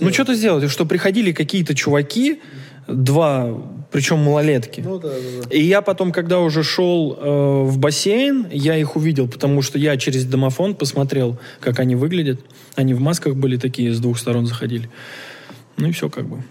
Ну, 0.00 0.12
что-то 0.12 0.34
сделать, 0.34 0.70
что 0.70 0.86
приходили 0.86 1.32
какие-то 1.32 1.74
чуваки, 1.74 2.40
два, 2.88 3.50
причем 3.92 4.18
малолетки. 4.18 4.80
Ну, 4.80 4.98
да, 4.98 5.08
да, 5.08 5.14
да. 5.42 5.54
И 5.54 5.62
я 5.62 5.82
потом, 5.82 6.10
когда 6.10 6.40
уже 6.40 6.62
шел 6.62 7.18
э, 7.20 7.62
в 7.64 7.78
бассейн, 7.78 8.46
я 8.50 8.78
их 8.78 8.96
увидел, 8.96 9.28
потому 9.28 9.60
что 9.60 9.78
я 9.78 9.96
через 9.98 10.24
домофон 10.24 10.74
посмотрел, 10.74 11.38
как 11.60 11.78
они 11.78 11.94
выглядят. 11.94 12.40
Они 12.76 12.94
в 12.94 13.00
масках 13.00 13.36
были 13.36 13.58
такие, 13.58 13.92
с 13.92 14.00
двух 14.00 14.18
сторон 14.18 14.46
заходили. 14.46 14.88
Ну 15.76 15.88
и 15.88 15.92
все 15.92 16.08
как 16.08 16.26
бы. 16.28 16.42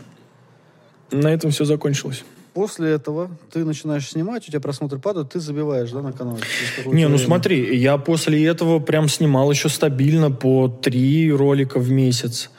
На 1.12 1.30
этом 1.30 1.50
все 1.50 1.66
закончилось. 1.66 2.24
После 2.56 2.92
этого 2.92 3.30
ты 3.52 3.66
начинаешь 3.66 4.10
снимать, 4.10 4.48
у 4.48 4.50
тебя 4.50 4.62
просмотры 4.62 4.98
падают, 4.98 5.34
ты 5.34 5.42
забиваешь, 5.42 5.92
да, 5.92 6.02
на 6.02 6.14
канал? 6.14 6.38
через 6.38 6.72
какое-то 6.78 6.96
Не, 6.96 7.04
ну 7.04 7.16
время. 7.18 7.26
смотри, 7.26 7.78
я 7.78 7.98
после 7.98 8.46
этого 8.46 8.80
прям 8.80 9.10
снимал 9.10 9.52
еще 9.52 9.68
стабильно 9.68 10.32
по 10.32 10.70
три 10.70 11.34
ролика 11.34 11.80
в 11.80 11.92
месяц. 11.92 12.50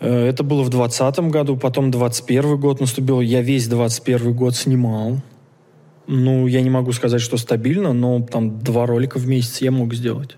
Э, 0.00 0.26
Это 0.26 0.42
было 0.42 0.64
в 0.64 0.70
двадцатом 0.70 1.30
году, 1.30 1.56
потом 1.56 1.92
21 1.92 2.58
год 2.58 2.80
наступил. 2.80 3.20
Я 3.20 3.42
весь 3.42 3.68
21 3.68 4.34
год 4.34 4.56
снимал. 4.56 5.18
Ну, 6.08 6.48
я 6.48 6.60
не 6.60 6.70
могу 6.70 6.90
сказать, 6.90 7.20
что 7.20 7.36
стабильно, 7.36 7.92
но 7.92 8.20
там 8.20 8.58
два 8.58 8.86
ролика 8.86 9.18
в 9.20 9.28
месяц 9.28 9.60
я 9.60 9.70
мог 9.70 9.94
сделать. 9.94 10.36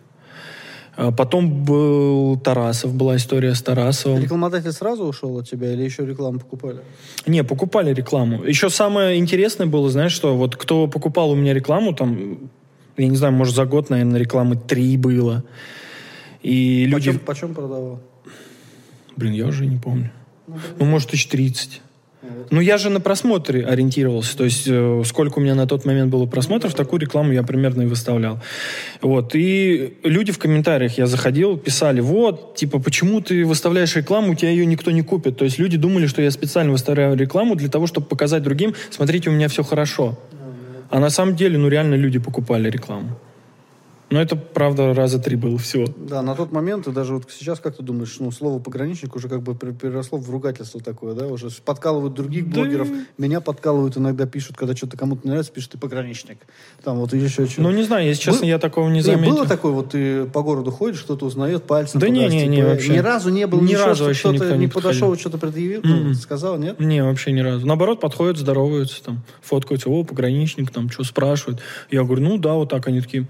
А 0.94 1.10
Потом 1.10 1.64
был 1.64 2.38
Тарасов, 2.38 2.94
была 2.94 3.16
история 3.16 3.54
с 3.54 3.62
Тарасовым. 3.62 4.22
Рекламодатель 4.22 4.72
сразу 4.72 5.04
ушел 5.04 5.38
от 5.38 5.48
тебя 5.48 5.72
или 5.72 5.82
еще 5.82 6.04
рекламу 6.04 6.38
покупали? 6.38 6.80
Не, 7.26 7.44
покупали 7.44 7.94
рекламу. 7.94 8.44
Еще 8.44 8.68
самое 8.68 9.18
интересное 9.18 9.66
было, 9.66 9.88
знаешь, 9.90 10.12
что 10.12 10.36
вот 10.36 10.56
кто 10.56 10.86
покупал 10.88 11.30
у 11.30 11.34
меня 11.34 11.54
рекламу, 11.54 11.94
там, 11.94 12.50
я 12.98 13.08
не 13.08 13.16
знаю, 13.16 13.32
может, 13.32 13.54
за 13.54 13.64
год, 13.64 13.88
наверное, 13.88 14.20
рекламы 14.20 14.56
три 14.56 14.96
было. 14.98 15.44
И 16.42 16.84
люди... 16.84 17.10
Почем, 17.10 17.24
почем 17.24 17.54
продавал? 17.54 18.00
Блин, 19.16 19.32
я 19.32 19.46
уже 19.46 19.64
не 19.66 19.78
помню. 19.78 20.10
Ну, 20.46 20.84
может, 20.84 21.10
тысяч 21.10 21.26
тридцать. 21.28 21.80
Ну, 22.50 22.60
я 22.60 22.78
же 22.78 22.88
на 22.90 23.00
просмотры 23.00 23.64
ориентировался. 23.64 24.36
То 24.36 24.44
есть, 24.44 24.64
э, 24.68 25.02
сколько 25.04 25.38
у 25.38 25.42
меня 25.42 25.54
на 25.54 25.66
тот 25.66 25.84
момент 25.84 26.10
было 26.10 26.26
просмотров, 26.26 26.74
такую 26.74 27.00
рекламу 27.00 27.32
я 27.32 27.42
примерно 27.42 27.82
и 27.82 27.86
выставлял. 27.86 28.40
Вот. 29.00 29.34
И 29.34 29.98
люди 30.04 30.30
в 30.30 30.38
комментариях, 30.38 30.98
я 30.98 31.06
заходил, 31.06 31.56
писали, 31.56 32.00
вот, 32.00 32.54
типа, 32.54 32.78
почему 32.78 33.20
ты 33.20 33.44
выставляешь 33.44 33.96
рекламу, 33.96 34.32
у 34.32 34.34
тебя 34.34 34.50
ее 34.50 34.66
никто 34.66 34.90
не 34.90 35.02
купит. 35.02 35.36
То 35.36 35.44
есть, 35.44 35.58
люди 35.58 35.76
думали, 35.76 36.06
что 36.06 36.22
я 36.22 36.30
специально 36.30 36.70
выставляю 36.70 37.16
рекламу 37.16 37.56
для 37.56 37.68
того, 37.68 37.86
чтобы 37.86 38.06
показать 38.06 38.42
другим, 38.42 38.74
смотрите, 38.90 39.30
у 39.30 39.32
меня 39.32 39.48
все 39.48 39.64
хорошо. 39.64 40.16
А 40.90 41.00
на 41.00 41.10
самом 41.10 41.34
деле, 41.36 41.58
ну, 41.58 41.68
реально 41.68 41.94
люди 41.94 42.18
покупали 42.18 42.70
рекламу. 42.70 43.18
Но 44.12 44.20
это, 44.20 44.36
правда, 44.36 44.92
раза 44.92 45.18
три 45.18 45.36
было 45.36 45.56
всего. 45.56 45.86
Да, 45.96 46.20
на 46.20 46.34
тот 46.34 46.52
момент, 46.52 46.86
и 46.86 46.92
даже 46.92 47.14
вот 47.14 47.24
сейчас, 47.30 47.60
как 47.60 47.76
ты 47.78 47.82
думаешь, 47.82 48.14
ну, 48.20 48.30
слово 48.30 48.58
пограничник 48.58 49.16
уже 49.16 49.28
как 49.28 49.42
бы 49.42 49.52
пер- 49.54 49.72
переросло 49.74 50.18
в 50.18 50.28
ругательство 50.30 50.80
такое, 50.82 51.14
да, 51.14 51.26
уже 51.28 51.48
подкалывают 51.64 52.12
других 52.12 52.48
Да. 52.50 52.60
блогеров, 52.60 52.88
меня 53.16 53.40
подкалывают, 53.40 53.96
иногда 53.96 54.26
пишут, 54.26 54.56
когда 54.56 54.76
что-то 54.76 54.98
кому-то 54.98 55.26
нравится, 55.26 55.50
пишут, 55.50 55.72
ты 55.72 55.78
пограничник. 55.78 56.38
Там 56.84 56.98
вот 56.98 57.14
или 57.14 57.24
еще 57.24 57.46
что 57.46 57.62
Ну, 57.62 57.70
не 57.70 57.84
знаю, 57.84 58.06
если 58.06 58.22
честно, 58.24 58.42
Был- 58.42 58.48
я 58.48 58.58
такого 58.58 58.88
не 58.88 58.96
Не, 58.96 59.00
заметил. 59.00 59.34
было 59.34 59.46
такое, 59.46 59.72
вот 59.72 59.90
ты 59.92 60.26
по 60.26 60.42
городу 60.42 60.70
ходишь, 60.70 61.00
кто-то 61.02 61.24
узнает, 61.24 61.62
пальцем 61.64 61.98
Да 61.98 62.08
не, 62.10 62.26
не, 62.28 62.46
не, 62.46 62.56
типа, 62.56 62.68
вообще. 62.68 62.92
Ни 62.92 62.98
разу 62.98 63.30
не 63.30 63.46
было 63.46 63.60
Ни 63.60 63.68
ничего, 63.68 63.86
разу 63.86 63.94
что 63.96 64.04
вообще 64.08 64.20
кто-то 64.28 64.34
никто 64.44 64.54
не 64.56 64.60
не 64.62 64.68
подошел, 64.68 65.16
что-то 65.16 65.38
предъявил, 65.38 65.80
ну, 65.84 65.96
Мгм. 65.96 66.14
сказал, 66.14 66.58
нет? 66.58 66.78
Не, 66.80 67.02
вообще 67.02 67.32
ни 67.32 67.40
разу. 67.40 67.66
Наоборот, 67.66 67.98
подходят, 68.00 68.36
здороваются, 68.36 69.02
там, 69.02 69.22
фоткаются, 69.40 69.88
о, 69.88 70.04
пограничник, 70.04 70.70
там, 70.70 70.90
что 70.90 71.02
спрашивают. 71.04 71.60
Я 71.90 72.02
говорю, 72.04 72.22
ну 72.24 72.36
да, 72.36 72.52
вот 72.54 72.68
так. 72.68 72.86
Они 72.88 73.00
такие, 73.00 73.26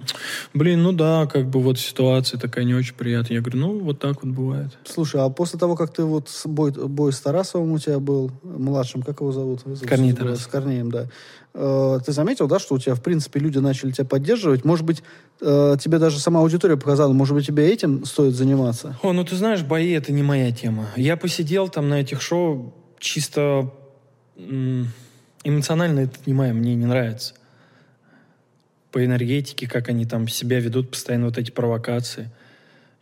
блин, 0.54 0.71
ну 0.76 0.92
да, 0.92 1.26
как 1.26 1.46
бы 1.48 1.60
вот 1.60 1.78
ситуация 1.78 2.38
такая 2.38 2.64
не 2.64 2.74
очень 2.74 2.94
приятная. 2.94 3.36
Я 3.36 3.40
говорю, 3.42 3.58
ну 3.58 3.78
вот 3.80 3.98
так 3.98 4.22
вот 4.22 4.32
бывает. 4.32 4.70
Слушай, 4.84 5.20
а 5.22 5.28
после 5.28 5.58
того, 5.58 5.76
как 5.76 5.92
ты 5.92 6.04
вот 6.04 6.28
с 6.28 6.46
бой, 6.46 6.70
бой 6.72 7.12
с 7.12 7.20
Тарасовым 7.20 7.72
у 7.72 7.78
тебя 7.78 7.98
был, 7.98 8.30
младшим, 8.42 9.02
как 9.02 9.20
его 9.20 9.32
зовут? 9.32 9.60
Корней 9.86 10.12
с- 10.12 10.16
Тарасов. 10.16 10.44
С 10.44 10.46
Корнеем, 10.46 10.90
да. 10.90 11.08
Э, 11.54 11.98
ты 12.04 12.12
заметил, 12.12 12.46
да, 12.48 12.58
что 12.58 12.74
у 12.74 12.78
тебя, 12.78 12.94
в 12.94 13.02
принципе, 13.02 13.40
люди 13.40 13.58
начали 13.58 13.90
тебя 13.92 14.04
поддерживать? 14.06 14.64
Может 14.64 14.84
быть, 14.86 15.02
э, 15.40 15.76
тебе 15.80 15.98
даже 15.98 16.18
сама 16.18 16.40
аудитория 16.40 16.76
показала, 16.76 17.12
может 17.12 17.34
быть, 17.34 17.46
тебе 17.46 17.70
этим 17.70 18.04
стоит 18.04 18.34
заниматься? 18.34 18.96
О, 19.02 19.12
ну 19.12 19.24
ты 19.24 19.36
знаешь, 19.36 19.62
бои 19.62 19.90
это 19.92 20.12
не 20.12 20.22
моя 20.22 20.50
тема. 20.52 20.86
Я 20.96 21.16
посидел 21.16 21.68
там 21.68 21.88
на 21.88 22.00
этих 22.00 22.22
шоу 22.22 22.74
чисто 22.98 23.70
эмоционально 25.44 26.00
это 26.00 26.18
не 26.26 26.32
моя, 26.34 26.52
мне 26.54 26.74
не 26.74 26.86
нравится. 26.86 27.34
По 28.92 29.04
энергетике, 29.04 29.66
как 29.66 29.88
они 29.88 30.04
там 30.04 30.28
себя 30.28 30.60
ведут, 30.60 30.90
постоянно 30.90 31.26
вот 31.26 31.38
эти 31.38 31.50
провокации. 31.50 32.30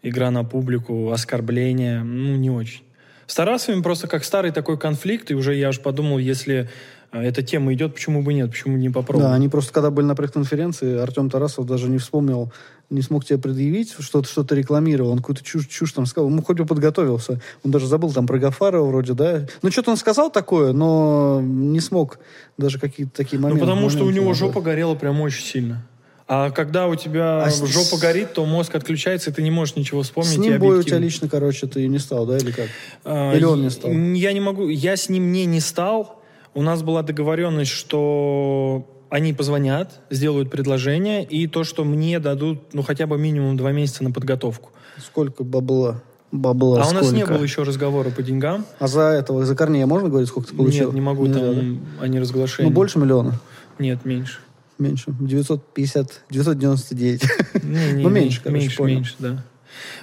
Игра 0.03 0.31
на 0.31 0.45
публику, 0.45 1.11
оскорбления, 1.11 2.03
ну, 2.03 2.37
не 2.37 2.51
очень. 2.51 2.83
С 3.27 3.35
Тарасовым 3.35 3.83
просто 3.83 4.09
как 4.09 4.25
старый 4.25 4.51
такой 4.51 4.79
конфликт, 4.79 5.31
и 5.31 5.35
уже 5.35 5.55
я 5.55 5.69
уж 5.69 5.81
подумал, 5.81 6.19
если 6.19 6.69
а, 7.13 7.23
эта 7.23 7.43
тема 7.43 7.75
идет, 7.75 7.95
почему 7.95 8.23
бы 8.23 8.33
нет, 8.33 8.51
почему 8.51 8.77
не 8.77 8.89
попробовать. 8.89 9.31
Да, 9.31 9.35
они 9.35 9.49
просто, 9.49 9.73
когда 9.73 9.91
были 9.91 10.07
на 10.07 10.15
пресс-конференции, 10.15 10.99
Артем 10.99 11.29
Тарасов 11.29 11.67
даже 11.67 11.89
не 11.89 11.99
вспомнил, 11.99 12.53
не 12.91 13.03
смог 13.03 13.25
тебе 13.25 13.39
предъявить, 13.39 13.95
что-то 13.99 14.29
что 14.29 14.45
рекламировал, 14.55 15.13
он 15.13 15.19
какую-то 15.19 15.45
чушь, 15.45 15.69
чушь 15.69 15.93
там 15.93 16.07
сказал, 16.07 16.29
ну, 16.29 16.43
хоть 16.43 16.57
бы 16.57 16.67
подготовился. 16.67 17.41
Он 17.65 17.71
даже 17.71 17.87
забыл 17.87 18.13
там 18.13 18.27
про 18.27 18.39
Гафарова 18.39 18.87
вроде, 18.87 19.15
да. 19.15 19.47
Ну, 19.63 19.71
что-то 19.71 19.93
он 19.93 19.97
сказал 19.97 20.31
такое, 20.31 20.73
но 20.73 21.41
не 21.43 21.81
смог 21.81 22.19
даже 22.59 22.79
какие-то 22.79 23.13
такие 23.17 23.39
моменты. 23.41 23.61
Ну, 23.61 23.67
потому 23.67 23.77
моменты, 23.83 23.97
что 23.97 24.07
у 24.07 24.11
него 24.11 24.35
жопа 24.35 24.61
горела 24.61 24.95
прям 24.97 25.21
очень 25.21 25.45
сильно. 25.45 25.87
А 26.27 26.51
когда 26.51 26.87
у 26.87 26.95
тебя 26.95 27.43
А 27.45 27.51
с- 27.51 27.65
жопа 27.65 28.01
горит, 28.01 28.35
то 28.35 28.45
мозг 28.45 28.75
отключается, 28.75 29.31
и 29.31 29.33
ты 29.33 29.43
не 29.43 29.51
можешь 29.51 29.75
ничего 29.77 30.03
вспомнить. 30.03 30.33
С 30.35 30.39
ним 30.39 30.59
бой 30.61 30.79
у 30.79 30.83
тебя 30.83 30.99
лично, 30.99 31.29
короче, 31.29 31.67
ты 31.67 31.87
не 31.89 31.99
стал, 31.99 32.25
да, 32.27 32.39
или 32.39 32.53
как? 32.53 32.69
А, 33.05 33.35
Или 33.35 33.45
он 33.45 33.63
не 33.63 33.71
стал? 33.71 33.91
Я 33.91 34.33
не 34.33 34.41
могу, 34.41 34.69
я 34.69 34.97
с 34.97 35.09
ним 35.09 35.33
не, 35.33 35.45
не 35.47 35.59
стал. 35.61 36.21
У 36.55 36.63
нас 36.63 36.83
была 36.83 37.03
договоренность, 37.03 37.71
что 37.73 38.87
они 39.11 39.33
позвонят, 39.33 40.01
сделают 40.09 40.51
предложение, 40.51 41.25
и 41.25 41.47
то, 41.47 41.65
что 41.65 41.85
мне 41.85 42.21
дадут, 42.21 42.73
ну, 42.73 42.83
хотя 42.83 43.07
бы 43.07 43.19
минимум 43.19 43.57
два 43.57 43.73
месяца 43.73 44.05
на 44.05 44.13
подготовку. 44.13 44.71
Сколько 44.99 45.45
бабла? 45.45 46.03
Бабла 46.33 46.83
а 46.83 46.89
у 46.89 46.93
нас 46.93 47.11
не 47.11 47.23
сколько? 47.23 47.35
было 47.35 47.43
еще 47.43 47.65
разговора 47.65 48.11
по 48.11 48.23
деньгам. 48.23 48.65
А 48.79 48.87
за 48.87 49.03
этого, 49.03 49.45
за 49.45 49.57
Корнея 49.57 49.87
можно 49.87 50.09
говорить, 50.09 50.29
сколько 50.29 50.49
ты 50.49 50.55
получил? 50.55 50.87
Нет, 50.87 50.95
не 50.95 51.01
могу, 51.01 51.27
да? 51.27 51.41
там 51.41 51.81
они 52.01 52.21
разглашения. 52.21 52.71
Ну, 52.71 52.75
больше 52.75 53.01
миллиона? 53.01 53.41
Нет, 53.81 54.05
меньше. 54.05 54.39
Меньше. 54.79 55.07
950, 55.21 56.23
999. 56.31 57.23
Не, 57.65 57.93
не, 57.93 58.03
Ну, 58.03 58.09
не, 58.09 58.15
меньше, 58.15 58.41
короче, 58.43 58.61
меньше, 58.63 58.77
понял. 58.77 58.95
меньше, 58.97 59.15
да. 59.19 59.45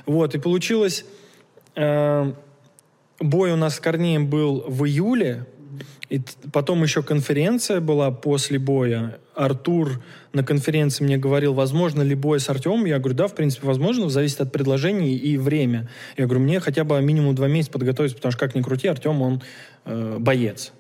Вот, 0.06 0.36
и 0.36 0.40
получилось, 0.40 1.06
э, 1.76 2.34
бой 3.20 3.52
у 3.52 3.56
нас 3.56 3.76
с 3.76 3.80
Корнеем 3.80 4.28
был 4.28 4.66
в 4.68 4.86
июле, 4.86 5.48
и 6.10 6.22
потом 6.54 6.84
еще 6.84 7.04
конференция 7.04 7.82
была 7.82 8.12
после 8.12 8.60
боя. 8.60 9.18
Артур 9.36 10.02
на 10.32 10.44
конференции 10.44 11.04
мне 11.04 11.18
говорил, 11.18 11.54
возможно 11.54 12.02
ли 12.02 12.16
бой 12.16 12.40
с 12.40 12.50
Артемом. 12.50 12.86
Я 12.86 13.00
говорю, 13.00 13.16
да, 13.16 13.28
в 13.28 13.36
принципе, 13.36 13.68
возможно, 13.68 14.10
зависит 14.10 14.40
от 14.40 14.52
предложений 14.52 15.18
и 15.18 15.38
время. 15.38 15.90
Я 16.16 16.26
говорю, 16.26 16.42
мне 16.42 16.60
хотя 16.60 16.86
бы 16.86 17.02
минимум 17.02 17.36
два 17.36 17.48
месяца 17.48 17.74
подготовиться, 17.74 18.16
потому 18.16 18.32
что, 18.32 18.40
как 18.40 18.56
ни 18.56 18.62
крути, 18.62 18.88
Артем, 18.88 19.22
он 19.22 19.42
э, 19.86 20.18
боец. 20.20 20.72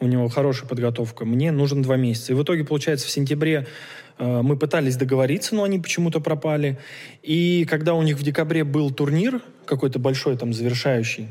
У 0.00 0.06
него 0.06 0.28
хорошая 0.28 0.68
подготовка. 0.68 1.24
Мне 1.24 1.52
нужен 1.52 1.82
два 1.82 1.96
месяца. 1.96 2.32
И 2.32 2.34
в 2.34 2.42
итоге, 2.42 2.64
получается, 2.64 3.06
в 3.06 3.10
сентябре 3.10 3.68
э, 4.18 4.42
мы 4.42 4.56
пытались 4.56 4.96
договориться, 4.96 5.54
но 5.54 5.62
они 5.62 5.78
почему-то 5.78 6.20
пропали. 6.20 6.78
И 7.22 7.66
когда 7.70 7.94
у 7.94 8.02
них 8.02 8.18
в 8.18 8.22
декабре 8.24 8.64
был 8.64 8.90
турнир, 8.90 9.40
какой-то 9.64 10.00
большой 10.00 10.36
там 10.36 10.52
завершающий, 10.52 11.28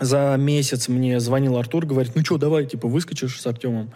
за 0.00 0.36
месяц 0.38 0.88
мне 0.88 1.20
звонил 1.20 1.56
Артур, 1.56 1.86
говорит, 1.86 2.12
ну 2.14 2.24
что, 2.24 2.38
давай, 2.38 2.66
типа, 2.66 2.88
выскочишь 2.88 3.40
с 3.40 3.46
Артемом. 3.46 3.90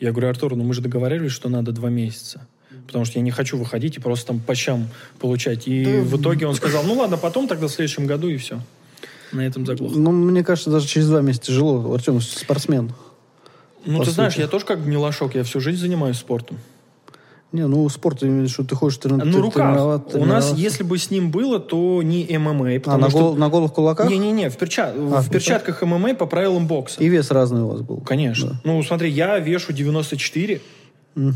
Я 0.00 0.12
говорю, 0.12 0.28
Артур, 0.28 0.54
ну 0.56 0.64
мы 0.64 0.74
же 0.74 0.82
договаривались, 0.82 1.32
что 1.32 1.48
надо 1.48 1.72
два 1.72 1.88
месяца. 1.88 2.46
Потому 2.86 3.04
что 3.04 3.18
я 3.18 3.22
не 3.22 3.30
хочу 3.30 3.58
выходить 3.58 3.96
и 3.96 4.00
просто 4.00 4.28
там 4.28 4.40
по 4.40 4.54
щам 4.54 4.88
получать. 5.18 5.66
И 5.66 5.84
в 5.84 6.20
итоге 6.20 6.46
он 6.46 6.54
сказал, 6.54 6.84
ну 6.84 6.94
ладно, 6.94 7.16
потом 7.16 7.48
тогда 7.48 7.66
в 7.66 7.70
следующем 7.70 8.06
году 8.06 8.28
и 8.28 8.36
все. 8.36 8.60
На 9.32 9.46
этом 9.46 9.66
заглох. 9.66 9.92
Ну, 9.94 10.10
мне 10.10 10.42
кажется, 10.42 10.70
даже 10.70 10.86
через 10.86 11.08
два 11.08 11.20
месяца 11.20 11.46
тяжело. 11.46 11.92
Артем 11.92 12.20
спортсмен. 12.20 12.92
Ну, 13.84 14.02
ты 14.04 14.10
знаешь, 14.10 14.34
сути. 14.34 14.42
я 14.42 14.48
тоже 14.48 14.64
как 14.64 14.84
гнилошок, 14.84 15.34
я 15.34 15.44
всю 15.44 15.60
жизнь 15.60 15.80
занимаюсь 15.80 16.16
спортом. 16.16 16.58
Не, 17.50 17.66
ну, 17.66 17.88
спорт, 17.88 18.20
виду, 18.22 18.46
ты 18.64 18.74
хочешь 18.74 18.98
трени- 18.98 19.24
На 19.24 19.38
руках. 19.40 19.74
тренировать- 19.74 20.14
У 20.14 20.24
нас, 20.26 20.52
если 20.54 20.82
бы 20.82 20.98
с 20.98 21.10
ним 21.10 21.30
было, 21.30 21.58
то 21.58 22.02
не 22.02 22.26
ММА. 22.38 22.80
А, 22.84 22.98
на, 22.98 23.08
что... 23.08 23.18
гол- 23.18 23.36
на 23.36 23.48
голых 23.48 23.72
кулаках? 23.72 24.08
Не-не-не, 24.10 24.50
в, 24.50 24.56
перча- 24.58 24.92
А, 24.94 25.22
в 25.22 25.30
перчатках 25.30 25.82
ММА 25.82 26.14
по 26.14 26.26
правилам 26.26 26.66
бокса. 26.66 27.02
И 27.02 27.08
вес 27.08 27.30
разный 27.30 27.62
у 27.62 27.68
вас 27.68 27.80
был. 27.80 28.00
Конечно. 28.02 28.50
Да. 28.50 28.60
Ну, 28.64 28.82
смотри, 28.82 29.10
я 29.10 29.38
вешу 29.38 29.72
94, 29.72 30.60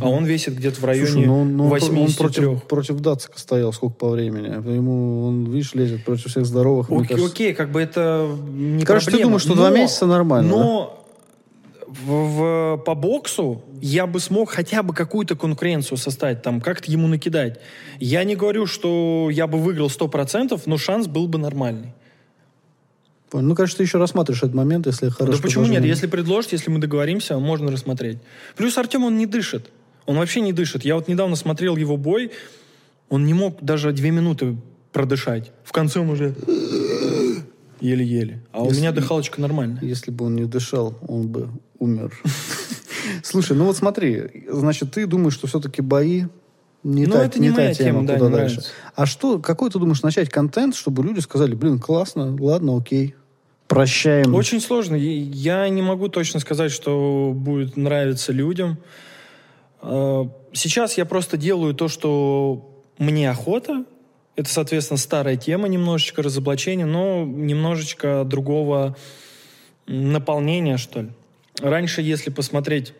а 0.02 0.08
он 0.10 0.26
весит 0.26 0.54
где-то 0.54 0.80
в 0.80 0.84
районе 0.84 1.06
Слушай, 1.10 1.26
ну, 1.26 1.40
он- 1.40 1.56
ну, 1.56 1.64
он, 1.64 1.70
83. 1.70 2.16
против, 2.44 2.62
против 2.64 3.00
Дацика 3.00 3.38
стоял 3.38 3.72
сколько 3.72 3.94
по 3.94 4.10
времени. 4.10 4.48
Ему, 4.48 5.26
он, 5.26 5.44
видишь, 5.46 5.72
лезет 5.74 6.04
против 6.04 6.26
всех 6.30 6.44
здоровых. 6.44 6.90
Окей, 6.90 7.24
окей, 7.26 7.54
как 7.54 7.72
бы 7.72 7.80
это 7.80 8.28
не 8.52 8.84
Короче, 8.84 9.06
ты 9.06 9.10
проблема. 9.12 9.28
думаешь, 9.30 9.42
что 9.42 9.54
два 9.54 9.70
месяца 9.70 10.04
нормально, 10.06 10.50
Но 10.50 11.01
в, 11.92 12.76
в- 12.76 12.76
по 12.84 12.94
боксу 12.94 13.62
я 13.80 14.06
бы 14.06 14.20
смог 14.20 14.50
хотя 14.50 14.82
бы 14.82 14.94
какую-то 14.94 15.36
конкуренцию 15.36 15.98
составить, 15.98 16.42
там, 16.42 16.60
как-то 16.60 16.90
ему 16.90 17.06
накидать. 17.08 17.60
Я 17.98 18.24
не 18.24 18.36
говорю, 18.36 18.66
что 18.66 19.28
я 19.30 19.46
бы 19.46 19.58
выиграл 19.58 19.88
100%, 19.88 20.60
но 20.66 20.78
шанс 20.78 21.06
был 21.06 21.28
бы 21.28 21.38
нормальный. 21.38 21.92
Понял. 23.30 23.48
Ну, 23.48 23.54
конечно, 23.54 23.78
ты 23.78 23.82
еще 23.84 23.98
рассматриваешь 23.98 24.42
этот 24.42 24.54
момент, 24.54 24.86
если 24.86 25.08
хорошо. 25.08 25.38
да 25.38 25.42
почему 25.42 25.66
нет? 25.66 25.84
Если 25.84 26.06
предложить, 26.06 26.52
если 26.52 26.70
мы 26.70 26.78
договоримся, 26.78 27.38
можно 27.38 27.70
рассмотреть. 27.70 28.18
Плюс 28.56 28.76
Артем, 28.78 29.04
он 29.04 29.16
не 29.16 29.26
дышит. 29.26 29.70
Он 30.06 30.16
вообще 30.18 30.40
не 30.40 30.52
дышит. 30.52 30.84
Я 30.84 30.96
вот 30.96 31.08
недавно 31.08 31.36
смотрел 31.36 31.76
его 31.76 31.96
бой, 31.96 32.32
он 33.08 33.24
не 33.24 33.34
мог 33.34 33.62
даже 33.62 33.92
две 33.92 34.10
минуты 34.10 34.56
продышать. 34.92 35.50
В 35.64 35.72
конце 35.72 36.00
он 36.00 36.10
уже 36.10 36.34
еле-еле. 37.82 38.42
А 38.52 38.62
у 38.62 38.66
Если- 38.66 38.80
меня 38.80 38.92
дыхалочка 38.92 39.40
нормальная. 39.40 39.82
Если 39.82 40.10
бы 40.10 40.26
он 40.26 40.36
не 40.36 40.44
дышал, 40.44 40.94
он 41.06 41.28
бы 41.28 41.48
умер. 41.78 42.12
Слушай, 43.22 43.56
ну 43.56 43.64
вот 43.64 43.76
смотри, 43.76 44.44
значит, 44.48 44.92
ты 44.92 45.06
думаешь, 45.06 45.34
что 45.34 45.46
все-таки 45.46 45.82
бои 45.82 46.24
не 46.84 47.06
Ну, 47.06 47.12
та, 47.14 47.24
это 47.24 47.40
не 47.40 47.50
та 47.50 47.56
моя 47.56 47.74
тема, 47.74 47.88
тема, 48.00 48.06
да, 48.06 48.14
куда 48.14 48.26
не 48.28 48.32
дальше. 48.36 48.54
нравится. 48.56 48.72
А 48.94 49.06
что, 49.06 49.38
какой 49.38 49.70
ты 49.70 49.78
думаешь 49.78 50.02
начать 50.02 50.28
контент, 50.28 50.74
чтобы 50.74 51.04
люди 51.04 51.20
сказали, 51.20 51.54
блин, 51.54 51.78
классно, 51.78 52.36
ладно, 52.40 52.76
окей, 52.76 53.14
прощаем. 53.68 54.34
Очень 54.34 54.60
сложно. 54.60 54.94
Я 54.96 55.68
не 55.68 55.82
могу 55.82 56.08
точно 56.08 56.40
сказать, 56.40 56.72
что 56.72 57.32
будет 57.34 57.76
нравиться 57.76 58.32
людям. 58.32 58.78
Э, 59.82 60.24
Сейчас 60.54 60.98
я 60.98 61.06
просто 61.06 61.36
делаю 61.38 61.72
то, 61.74 61.88
что 61.88 62.82
мне 62.98 63.30
охота. 63.30 63.84
Это, 64.34 64.48
соответственно, 64.48 64.98
старая 64.98 65.36
тема, 65.36 65.68
немножечко 65.68 66.22
разоблачения, 66.22 66.86
но 66.86 67.24
немножечко 67.24 68.24
другого 68.24 68.96
наполнения, 69.86 70.78
что 70.78 71.02
ли. 71.02 71.10
Раньше, 71.60 72.00
если 72.00 72.30
посмотреть 72.30 72.94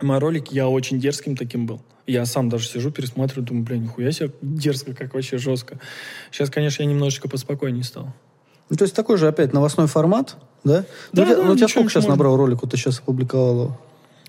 мой 0.00 0.18
ролик, 0.18 0.52
я 0.52 0.68
очень 0.68 0.98
дерзким 0.98 1.36
таким 1.36 1.66
был. 1.66 1.82
Я 2.06 2.26
сам 2.26 2.48
даже 2.48 2.66
сижу, 2.66 2.90
пересматриваю, 2.90 3.46
думаю, 3.46 3.64
блин, 3.64 3.82
нихуя 3.84 4.10
себе 4.12 4.30
дерзко, 4.42 4.94
как 4.94 5.14
вообще 5.14 5.38
жестко. 5.38 5.78
Сейчас, 6.30 6.50
конечно, 6.50 6.82
я 6.82 6.88
немножечко 6.88 7.28
поспокойнее 7.28 7.84
стал. 7.84 8.12
Ну, 8.70 8.76
то 8.76 8.84
есть 8.84 8.94
такой 8.94 9.18
же 9.18 9.28
опять 9.28 9.52
новостной 9.52 9.86
формат, 9.86 10.36
да? 10.64 10.84
Да, 11.12 11.22
ну, 11.22 11.22
у 11.22 11.26
тебя, 11.26 11.36
да, 11.36 11.42
ну, 11.42 11.52
у 11.52 11.56
тебя 11.56 11.68
сколько 11.68 11.90
сейчас 11.90 12.04
можно. 12.04 12.16
набрал 12.16 12.36
роликов, 12.36 12.70
ты 12.70 12.76
сейчас 12.76 12.98
опубликовал 12.98 13.54
его? 13.54 13.80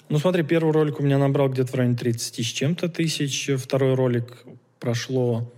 Ну, 0.10 0.20
смотри, 0.20 0.44
первый 0.44 0.72
ролик 0.72 1.00
у 1.00 1.04
меня 1.04 1.18
набрал 1.18 1.50
где-то 1.50 1.72
в 1.72 1.76
районе 1.76 1.98
30 1.98 2.46
с 2.46 2.50
чем-то 2.50 2.90
тысяч. 2.90 3.50
Второй 3.58 3.96
ролик 3.96 4.46
прошло 4.80 5.52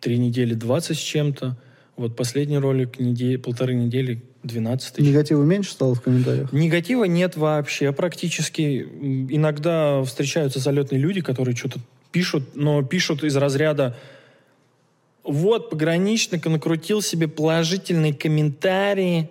три 0.00 0.18
недели 0.18 0.54
20 0.54 0.96
с 0.96 1.00
чем-то. 1.00 1.56
Вот 1.96 2.16
последний 2.16 2.58
ролик 2.58 2.98
неде- 3.00 3.38
полторы 3.38 3.74
недели 3.74 4.22
12 4.44 4.94
тысяч. 4.94 5.08
Негатива 5.08 5.42
меньше 5.42 5.72
стало 5.72 5.94
в 5.94 6.00
комментариях? 6.00 6.52
Негатива 6.52 7.04
нет 7.04 7.36
вообще 7.36 7.92
практически. 7.92 8.82
Иногда 9.30 10.02
встречаются 10.04 10.60
залетные 10.60 11.00
люди, 11.00 11.20
которые 11.20 11.56
что-то 11.56 11.80
пишут, 12.12 12.54
но 12.54 12.82
пишут 12.82 13.24
из 13.24 13.36
разряда 13.36 13.96
вот, 15.28 15.68
пограничник 15.70 16.46
накрутил 16.46 17.02
себе 17.02 17.28
положительные 17.28 18.14
комментарии, 18.14 19.28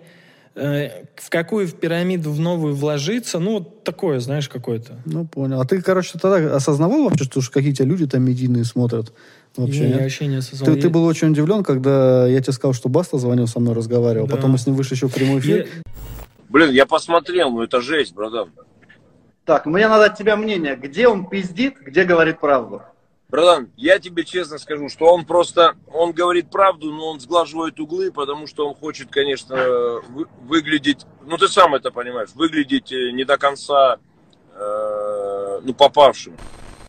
э, 0.54 0.90
в 1.16 1.28
какую 1.28 1.66
в 1.66 1.74
пирамиду 1.74 2.30
в 2.30 2.38
новую 2.38 2.74
вложиться. 2.76 3.40
Ну, 3.40 3.54
вот 3.54 3.82
такое, 3.82 4.20
знаешь, 4.20 4.48
какое-то. 4.48 5.00
Ну, 5.06 5.26
понял. 5.26 5.60
А 5.60 5.64
ты, 5.64 5.82
короче, 5.82 6.16
тогда 6.18 6.54
осознавал 6.54 7.04
вообще, 7.04 7.24
что 7.24 7.40
уж 7.40 7.50
какие 7.50 7.72
тебя 7.72 7.86
люди 7.86 8.06
там 8.06 8.22
медийные 8.24 8.64
смотрят? 8.64 9.12
Вообще, 9.58 9.80
Не, 9.80 9.86
нет? 9.88 9.96
я 9.96 10.02
вообще 10.02 10.26
не 10.26 10.36
осознал. 10.36 10.74
Ты, 10.74 10.80
ты 10.80 10.88
был 10.88 11.04
очень 11.04 11.30
удивлен, 11.30 11.62
когда 11.64 12.26
я 12.26 12.40
тебе 12.40 12.52
сказал, 12.52 12.72
что 12.72 12.88
Баста 12.88 13.18
звонил 13.18 13.46
со 13.46 13.60
мной, 13.60 13.74
разговаривал. 13.74 14.26
Да. 14.26 14.36
Потом 14.36 14.52
мы 14.52 14.58
с 14.58 14.66
ним 14.66 14.76
вышли 14.76 14.94
еще 14.94 15.08
в 15.08 15.14
прямой 15.14 15.40
эфир. 15.40 15.56
Я- 15.66 15.82
Блин, 16.48 16.70
я 16.70 16.86
посмотрел, 16.86 17.50
ну 17.50 17.62
это 17.62 17.80
жесть, 17.82 18.14
братан. 18.14 18.50
Так, 19.44 19.66
мне 19.66 19.86
надо 19.88 20.06
от 20.06 20.16
тебя 20.16 20.36
мнение. 20.36 20.76
Где 20.76 21.08
он 21.08 21.26
пиздит, 21.28 21.74
где 21.80 22.04
говорит 22.04 22.40
правду? 22.40 22.82
Братан, 23.30 23.68
я 23.76 23.98
тебе 23.98 24.24
честно 24.24 24.56
скажу, 24.58 24.88
что 24.88 25.06
он 25.12 25.26
просто, 25.26 25.74
он 25.92 26.12
говорит 26.12 26.48
правду, 26.50 26.90
но 26.92 27.08
он 27.10 27.20
сглаживает 27.20 27.78
углы, 27.78 28.10
потому 28.10 28.46
что 28.46 28.66
он 28.66 28.74
хочет, 28.74 29.08
конечно, 29.10 29.56
вы- 30.08 30.26
выглядеть, 30.46 31.04
ну 31.26 31.36
ты 31.36 31.48
сам 31.48 31.74
это 31.74 31.90
понимаешь, 31.90 32.30
выглядеть 32.34 32.90
э, 32.92 33.10
не 33.12 33.24
до 33.24 33.36
конца, 33.36 33.98
э, 34.58 35.60
ну, 35.62 35.74
попавшим. 35.74 36.34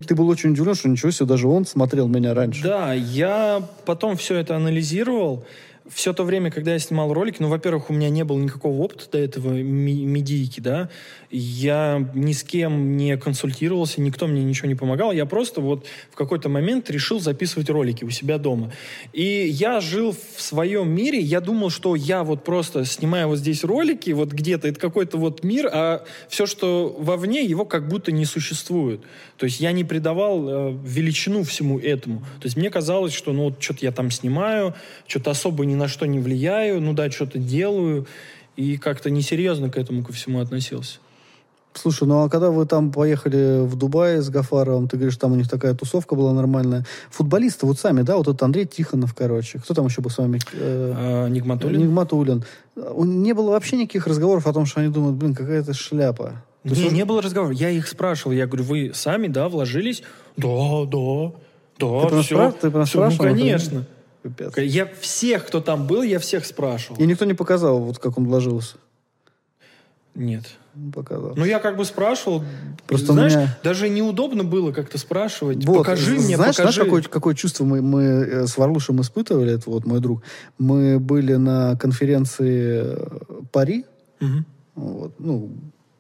Ты 0.06 0.16
был 0.16 0.30
очень 0.30 0.52
удивлен, 0.52 0.76
что 0.76 0.88
ничего 0.88 1.12
себе, 1.12 1.26
даже 1.26 1.48
он 1.48 1.66
смотрел 1.66 2.08
меня 2.08 2.34
раньше. 2.34 2.64
Да, 2.64 2.94
я 2.94 3.62
потом 3.86 4.16
все 4.16 4.36
это 4.36 4.56
анализировал. 4.56 5.46
Все 5.92 6.14
то 6.14 6.24
время, 6.24 6.52
когда 6.52 6.74
я 6.74 6.80
снимал 6.80 7.14
ролики, 7.14 7.38
ну, 7.40 7.50
во-первых, 7.50 7.90
у 7.90 7.94
меня 7.94 8.10
не 8.10 8.24
было 8.24 8.38
никакого 8.40 8.82
опыта 8.82 9.10
до 9.12 9.18
этого 9.18 9.54
ми- 9.54 10.06
медийки, 10.06 10.60
да, 10.60 10.90
я 11.32 12.10
ни 12.14 12.32
с 12.32 12.44
кем 12.44 12.98
не 12.98 13.18
консультировался, 13.18 14.02
никто 14.02 14.28
мне 14.28 14.44
ничего 14.44 14.68
не 14.68 14.76
помогал, 14.76 15.12
я 15.12 15.26
просто 15.26 15.62
вот 15.62 15.86
в 16.12 16.16
какой-то 16.16 16.50
момент 16.50 16.90
решил 16.90 17.20
записывать 17.20 17.70
ролики 17.70 18.04
у 18.04 18.10
себя 18.10 18.38
дома. 18.38 18.72
И 19.14 19.48
я 19.48 19.80
жил 19.80 20.16
в 20.36 20.42
своем 20.42 20.90
мире. 20.90 21.20
Я 21.20 21.42
думал, 21.42 21.70
что 21.70 21.96
я 21.96 22.24
вот 22.24 22.44
просто 22.44 22.86
снимаю 22.86 23.28
вот 23.28 23.38
здесь 23.38 23.64
ролики, 23.64 24.12
вот 24.12 24.32
где-то, 24.32 24.68
это 24.68 24.80
какой-то 24.80 25.18
вот 25.18 25.44
мир, 25.44 25.70
а 25.72 26.04
все, 26.28 26.46
что 26.46 26.96
вовне, 27.00 27.44
его 27.44 27.66
как 27.66 27.88
будто 27.88 28.12
не 28.12 28.26
существует. 28.26 29.02
То 29.38 29.46
есть 29.46 29.60
я 29.60 29.72
не 29.72 29.84
придавал 29.84 30.50
э, 30.50 30.78
величину 30.84 31.44
всему 31.44 31.80
этому. 31.80 32.20
То 32.20 32.46
есть 32.46 32.58
мне 32.58 32.70
казалось, 32.70 33.14
что 33.14 33.34
ну 33.34 33.46
вот 33.46 33.62
что-то 33.62 33.80
я 33.82 33.92
там 33.92 34.12
снимаю, 34.12 34.76
что-то 35.08 35.32
особо 35.32 35.66
ни 35.66 35.76
на 35.80 35.88
что 35.88 36.06
не 36.06 36.20
влияю, 36.20 36.80
ну 36.82 36.94
да, 36.94 37.10
что-то 37.10 37.40
делаю, 37.40 38.06
и 38.56 38.78
как-то 38.78 39.10
несерьезно 39.10 39.70
к 39.70 39.78
этому 39.78 40.04
ко 40.04 40.14
всему 40.14 40.40
относился. 40.42 41.00
Слушай, 41.74 42.08
ну 42.08 42.24
а 42.24 42.30
когда 42.30 42.50
вы 42.50 42.66
там 42.66 42.92
поехали 42.92 43.64
в 43.66 43.76
Дубай 43.76 44.18
с 44.18 44.30
Гафаровым, 44.30 44.88
ты 44.88 44.98
говоришь, 44.98 45.18
там 45.18 45.34
у 45.34 45.36
них 45.36 45.48
такая 45.48 45.76
тусовка 45.76 46.16
была 46.16 46.34
нормальная. 46.34 46.84
Футболисты 47.12 47.66
вот 47.68 47.80
сами, 47.80 48.02
да, 48.02 48.18
вот 48.18 48.28
этот 48.28 48.42
Андрей 48.44 48.66
Тихонов, 48.66 49.14
короче. 49.14 49.60
Кто 49.60 49.74
там 49.76 49.86
еще 49.86 50.02
был 50.02 50.10
с 50.10 50.18
вами? 50.18 50.40
Э, 50.54 50.94
А, 50.98 51.28
Нигматуллин? 51.30 51.80
Нигматуллин. 51.80 52.44
Не 52.76 53.34
было 53.34 53.52
вообще 53.52 53.78
никаких 53.78 54.08
разговоров 54.08 54.48
о 54.48 54.54
том, 54.54 54.66
что 54.66 54.82
они 54.82 54.90
думают, 54.92 55.16
блин, 55.16 55.36
какая-то 55.36 55.74
шляпа. 55.74 56.44
То 56.64 56.70
есть 56.70 56.82
Не, 56.82 56.88
он- 56.90 56.94
не 56.96 57.06
было 57.06 57.22
разговора. 57.22 57.54
Я 57.54 57.70
их 57.70 57.88
спрашивал. 57.88 58.34
Я 58.34 58.48
говорю, 58.48 58.64
вы 58.66 58.92
сами, 58.94 59.28
да, 59.28 59.48
вложились? 59.48 60.04
Да, 60.36 60.86
да. 60.86 61.32
Да, 61.80 62.10
Ты 62.10 62.22
все. 62.24 62.36
спра- 62.36 62.52
ты 62.60 62.84
Всё, 62.86 63.10
Ну, 63.10 63.18
конечно. 63.18 63.86
Пипец. 64.34 64.58
Я 64.58 64.86
всех, 65.00 65.46
кто 65.46 65.62
там 65.62 65.88
был, 65.88 66.02
я 66.04 66.20
всех 66.20 66.46
спрашивал. 66.46 66.98
И 67.02 67.06
никто 67.06 67.26
не 67.26 67.34
показал, 67.34 67.80
вот 67.80 67.98
как 68.00 68.18
он 68.18 68.26
вложился. 68.28 68.78
Нет. 70.16 70.46
Не 70.76 70.92
показал. 70.92 71.34
Ну, 71.36 71.46
я 71.46 71.60
как 71.60 71.78
бы 71.78 71.86
спрашивал. 71.86 72.44
Просто 72.88 73.14
знаешь, 73.14 73.34
меня- 73.36 73.58
даже 73.64 73.90
неудобно 73.90 74.44
было 74.44 74.72
как-то 74.72 74.98
спрашивать. 74.98 75.66
Вот, 75.66 75.78
покажи 75.80 76.12
мне, 76.16 76.36
знаешь, 76.36 76.56
покажи. 76.58 76.74
знаешь, 76.74 76.90
какое, 76.90 77.02
какое 77.04 77.36
чувство 77.36 77.64
мы, 77.66 77.82
мы 77.82 78.02
э, 78.04 78.48
с 78.48 78.58
Варлушем 78.58 79.02
испытывали, 79.02 79.54
это 79.54 79.70
вот 79.70 79.86
мой 79.86 80.00
друг. 80.00 80.22
Мы 80.58 81.00
были 81.00 81.36
на 81.36 81.76
конференции 81.78 82.82
э, 82.86 83.08
Пари, 83.52 83.86
Мгм. 84.20 84.46
вот, 84.76 85.14
ну, 85.20 85.50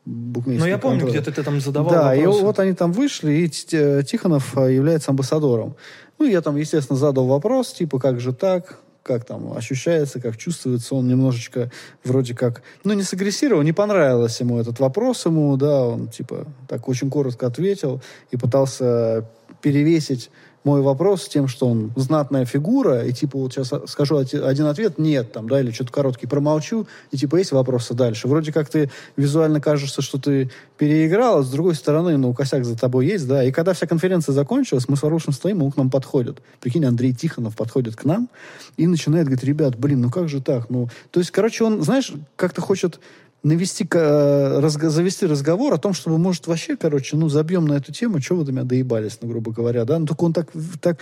Ну, 0.05 0.31
букмекерский 0.33 0.69
я 0.71 0.77
помню, 0.79 1.07
где-то 1.07 1.31
ты 1.31 1.43
там 1.43 1.59
задавал 1.61 1.91
Да, 1.91 2.15
и 2.15 2.19
вопросы. 2.19 2.43
вот 2.43 2.59
они 2.59 2.73
там 2.73 2.91
вышли, 2.93 3.31
и 3.33 3.47
Т- 3.47 4.03
Тихонов 4.03 4.57
э, 4.57 4.73
является 4.73 5.11
амбассадором. 5.11 5.75
Ну, 6.19 6.25
я 6.25 6.41
там, 6.41 6.57
естественно, 6.57 6.99
задал 6.99 7.25
вопрос, 7.25 7.71
типа, 7.73 7.99
как 7.99 8.19
же 8.19 8.33
так, 8.33 8.79
как 9.03 9.25
там 9.25 9.53
ощущается, 9.53 10.19
как 10.19 10.37
чувствуется. 10.37 10.93
Он 10.95 11.07
немножечко 11.07 11.71
вроде 12.03 12.35
как, 12.35 12.61
ну, 12.83 12.93
не 12.93 13.03
сагрессировал, 13.03 13.63
не 13.63 13.73
понравилось 13.73 14.39
ему 14.39 14.59
этот 14.59 14.79
вопрос 14.79 15.25
ему, 15.25 15.55
да, 15.57 15.85
он, 15.85 16.09
типа, 16.09 16.45
так 16.67 16.87
очень 16.87 17.09
коротко 17.09 17.47
ответил 17.47 18.01
и 18.31 18.37
пытался 18.37 19.25
перевесить 19.61 20.29
мой 20.69 20.81
вопрос 20.83 21.23
с 21.23 21.27
тем, 21.27 21.47
что 21.47 21.67
он 21.67 21.91
знатная 21.95 22.45
фигура, 22.45 23.03
и 23.03 23.11
типа 23.11 23.39
вот 23.39 23.51
сейчас 23.51 23.73
скажу 23.87 24.17
один 24.17 24.65
ответ, 24.65 24.99
нет, 24.99 25.31
там, 25.31 25.49
да, 25.49 25.59
или 25.59 25.71
что-то 25.71 25.91
короткий 25.91 26.27
промолчу, 26.27 26.87
и 27.09 27.17
типа 27.17 27.37
есть 27.37 27.51
вопросы 27.51 27.95
дальше. 27.95 28.27
Вроде 28.27 28.53
как 28.53 28.69
ты 28.69 28.91
визуально 29.17 29.61
кажется, 29.61 30.03
что 30.03 30.19
ты 30.19 30.51
переиграл, 30.77 31.39
а 31.39 31.43
с 31.43 31.49
другой 31.49 31.73
стороны, 31.73 32.17
ну, 32.17 32.35
косяк 32.35 32.65
за 32.65 32.77
тобой 32.77 33.07
есть, 33.07 33.27
да. 33.27 33.43
И 33.43 33.51
когда 33.51 33.73
вся 33.73 33.87
конференция 33.87 34.33
закончилась, 34.33 34.87
мы 34.87 34.95
с 34.95 35.01
Варушем 35.01 35.33
стоим, 35.33 35.61
и 35.61 35.65
он 35.65 35.71
к 35.71 35.77
нам 35.77 35.89
подходит. 35.89 36.37
Прикинь, 36.59 36.85
Андрей 36.85 37.13
Тихонов 37.13 37.55
подходит 37.55 37.95
к 37.95 38.05
нам 38.05 38.29
и 38.77 38.85
начинает 38.85 39.25
говорить, 39.25 39.43
ребят, 39.43 39.75
блин, 39.75 40.01
ну 40.01 40.11
как 40.11 40.29
же 40.29 40.39
так? 40.39 40.69
Ну, 40.69 40.87
то 41.09 41.19
есть, 41.19 41.31
короче, 41.31 41.63
он, 41.63 41.81
знаешь, 41.81 42.13
как-то 42.35 42.61
хочет 42.61 42.99
навести, 43.43 43.87
э, 43.91 44.69
завести 44.69 45.25
разговор 45.25 45.73
о 45.73 45.77
том, 45.77 45.93
чтобы, 45.93 46.17
может, 46.17 46.47
вообще, 46.47 46.75
короче, 46.75 47.15
ну, 47.15 47.29
забьем 47.29 47.65
на 47.65 47.73
эту 47.73 47.91
тему, 47.91 48.21
что 48.21 48.35
вы 48.35 48.45
до 48.45 48.51
меня 48.51 48.63
доебались, 48.63 49.19
ну, 49.21 49.29
грубо 49.29 49.51
говоря, 49.51 49.85
да, 49.85 49.99
ну, 49.99 50.05
только 50.05 50.23
он 50.23 50.33
так, 50.33 50.49
так, 50.81 50.99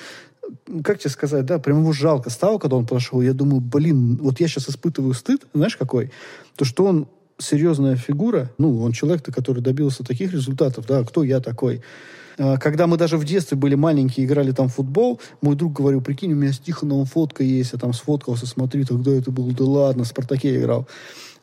как 0.83 0.99
тебе 0.99 1.09
сказать, 1.09 1.45
да, 1.45 1.59
прям 1.59 1.81
его 1.81 1.91
жалко 1.93 2.29
стало, 2.29 2.57
когда 2.59 2.75
он 2.75 2.85
подошел, 2.85 3.21
я 3.21 3.33
думаю, 3.33 3.61
блин, 3.61 4.17
вот 4.21 4.39
я 4.39 4.47
сейчас 4.47 4.69
испытываю 4.69 5.13
стыд, 5.13 5.45
знаешь, 5.53 5.75
какой? 5.75 6.11
То, 6.55 6.65
что 6.65 6.85
он 6.85 7.07
серьезная 7.39 7.95
фигура, 7.95 8.51
ну, 8.57 8.81
он 8.81 8.91
человек-то, 8.91 9.31
который 9.31 9.61
добился 9.61 10.03
таких 10.03 10.33
результатов, 10.33 10.85
да, 10.87 11.03
кто 11.03 11.23
я 11.23 11.39
такой? 11.39 11.81
А, 12.37 12.57
Когда 12.57 12.87
мы 12.87 12.97
даже 12.97 13.17
в 13.17 13.25
детстве 13.25 13.57
были 13.57 13.75
маленькие, 13.75 14.25
играли 14.25 14.51
там 14.51 14.69
в 14.69 14.75
футбол, 14.75 15.19
мой 15.41 15.55
друг 15.55 15.73
говорил, 15.73 16.01
прикинь, 16.01 16.33
у 16.33 16.35
меня 16.35 16.53
с 16.53 16.59
Тихоновым 16.59 17.05
фотка 17.05 17.43
есть, 17.43 17.73
я 17.73 17.79
там 17.79 17.93
сфоткался, 17.93 18.45
смотри, 18.47 18.85
тогда 18.85 19.11
это 19.11 19.31
был, 19.31 19.51
да 19.51 19.63
ладно, 19.65 20.03
в 20.03 20.07
«Спартаке» 20.07 20.57
играл. 20.57 20.87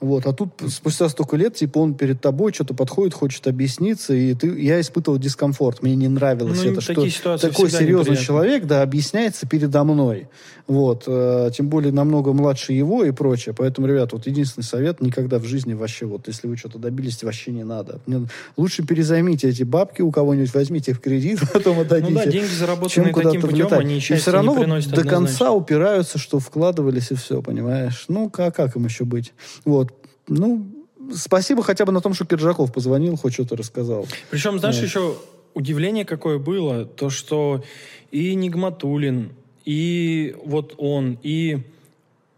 Вот, 0.04 0.26
а 0.26 0.34
тут 0.34 0.50
спустя 0.68 1.08
столько 1.08 1.38
лет, 1.38 1.54
типа, 1.54 1.78
он 1.78 1.94
перед 1.94 2.20
тобой 2.20 2.52
что-то 2.52 2.74
подходит, 2.74 3.14
хочет 3.14 3.46
объясниться, 3.46 4.12
и 4.12 4.34
ты, 4.34 4.48
я 4.60 4.78
испытывал 4.78 5.16
дискомфорт, 5.18 5.82
мне 5.82 5.96
не 5.96 6.08
нравилось 6.08 6.62
Ну, 6.62 6.72
это, 6.72 6.82
что 6.82 7.38
такой 7.38 7.70
серьезный 7.70 8.12
неприятны. 8.12 8.16
человек, 8.16 8.64
да, 8.66 8.82
объясняется 8.82 9.46
передо 9.46 9.82
мной. 9.82 10.28
Вот, 10.66 11.04
э, 11.06 11.50
тем 11.56 11.68
более 11.68 11.92
намного 11.92 12.32
младше 12.34 12.74
его 12.74 13.04
и 13.04 13.12
прочее. 13.12 13.54
Поэтому, 13.56 13.86
ребят, 13.86 14.12
вот 14.12 14.26
единственный 14.26 14.64
совет, 14.64 15.00
никогда 15.00 15.38
в 15.38 15.44
жизни 15.44 15.72
вообще, 15.72 16.04
вот, 16.04 16.28
если 16.28 16.48
вы 16.48 16.56
что-то 16.58 16.78
добились, 16.78 17.22
вообще 17.22 17.52
не 17.52 17.64
надо. 17.64 18.00
Мне- 18.06 18.28
лучше 18.58 18.82
перезаймите 18.86 19.48
эти 19.48 19.62
бабки 19.62 20.02
у 20.02 20.10
кого-нибудь, 20.10 20.52
возьмите 20.52 20.90
их 20.90 20.98
в 20.98 21.00
кредит, 21.00 21.40
потом 21.52 21.80
отдадите. 21.80 22.12
Ну 22.12 22.18
да, 22.18 22.26
деньги, 22.26 22.46
чем 22.46 22.56
заработанные 22.58 22.88
таким 22.88 23.12
куда-то 23.12 23.40
путем, 23.40 23.66
влетать. 23.66 23.80
они 23.80 23.96
И 23.96 24.00
все 24.00 24.30
равно 24.30 24.64
не 24.64 24.66
вот 24.66 24.90
до 24.90 25.04
конца 25.04 25.50
упираются, 25.52 26.18
что 26.18 26.38
вкладывались 26.38 27.10
и 27.10 27.14
все, 27.14 27.40
понимаешь? 27.40 28.04
Ну, 28.08 28.28
как, 28.28 28.54
как 28.54 28.76
им 28.76 28.84
еще 28.84 29.04
быть? 29.04 29.32
Вот. 29.64 29.93
Ну, 30.28 30.66
спасибо 31.14 31.62
хотя 31.62 31.84
бы 31.84 31.92
на 31.92 32.00
том, 32.00 32.14
что 32.14 32.24
Киржаков 32.24 32.72
позвонил, 32.72 33.16
хоть 33.16 33.34
что-то 33.34 33.56
рассказал. 33.56 34.06
Причем, 34.30 34.58
знаешь, 34.58 34.76
Да. 34.78 34.82
еще 34.82 35.16
удивление 35.54 36.04
какое 36.04 36.38
было, 36.38 36.84
то, 36.84 37.10
что 37.10 37.62
и 38.10 38.34
Нигматулин, 38.34 39.32
и 39.64 40.34
вот 40.44 40.74
он, 40.78 41.18
и 41.22 41.58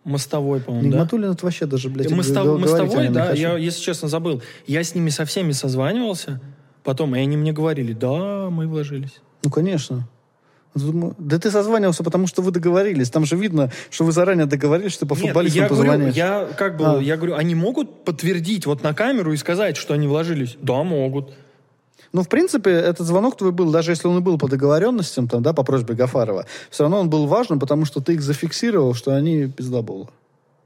Мостовой, 0.05 0.61
по-моему, 0.61 0.91
да? 0.91 0.97
Нигматуллин 0.99 1.31
это 1.33 1.45
вообще 1.45 1.67
даже, 1.67 1.89
блядь, 1.91 2.11
Мостов- 2.13 2.59
Мостовой, 2.59 3.09
да, 3.09 3.33
я, 3.33 3.57
если 3.57 3.81
честно, 3.81 4.09
забыл. 4.09 4.41
Я 4.67 4.85
с 4.85 4.95
ними 4.95 5.11
со 5.11 5.25
всеми 5.25 5.51
созванивался, 5.53 6.41
потом, 6.85 7.17
и 7.17 7.19
они 7.19 7.37
мне 7.37 7.53
говорили, 7.53 7.93
да, 7.93 8.49
мы 8.51 8.69
вложились. 8.69 9.21
Ну, 9.43 9.51
конечно. 9.51 10.09
Думаю, 10.77 11.15
Да 11.19 11.39
ты 11.39 11.51
созванивался, 11.51 12.05
потому 12.05 12.27
что 12.27 12.43
вы 12.43 12.51
договорились. 12.51 13.11
Там 13.11 13.25
же 13.25 13.37
видно, 13.37 13.71
что 13.91 14.05
вы 14.05 14.13
заранее 14.13 14.47
договорились, 14.47 14.93
что 14.93 15.01
ты 15.01 15.07
по 15.07 15.15
Нет, 15.15 15.23
футболистам 15.29 15.63
я 15.63 15.69
говорю, 15.69 15.91
позвонишь. 15.93 16.15
я 16.15 16.49
как 16.59 16.77
бы, 16.77 16.85
А. 16.87 17.01
я 17.01 17.17
говорю, 17.17 17.35
они 17.35 17.55
могут 17.55 18.05
подтвердить 18.05 18.67
вот 18.67 18.83
на 18.83 18.93
камеру 18.93 19.33
и 19.33 19.37
сказать, 19.37 19.77
что 19.77 19.95
они 19.95 20.07
вложились? 20.07 20.57
Да, 20.61 20.83
могут. 20.83 21.33
Ну, 22.13 22.23
в 22.23 22.29
принципе, 22.29 22.71
этот 22.71 23.07
звонок 23.07 23.37
твой 23.37 23.53
был, 23.53 23.71
даже 23.73 23.93
если 23.93 24.07
он 24.09 24.19
и 24.19 24.21
был 24.21 24.39
по 24.39 24.49
договоренностям, 24.49 25.29
там, 25.29 25.43
да, 25.43 25.53
по 25.53 25.63
просьбе 25.65 25.95
Гафарова, 25.95 26.47
все 26.71 26.85
равно 26.85 27.01
он 27.01 27.11
был 27.11 27.27
важным, 27.27 27.59
потому 27.59 27.85
что 27.85 28.01
ты 28.01 28.15
их 28.15 28.23
зафиксировал, 28.23 28.95
что 28.95 29.15
они 29.15 29.47
пиздоболы. 29.47 30.09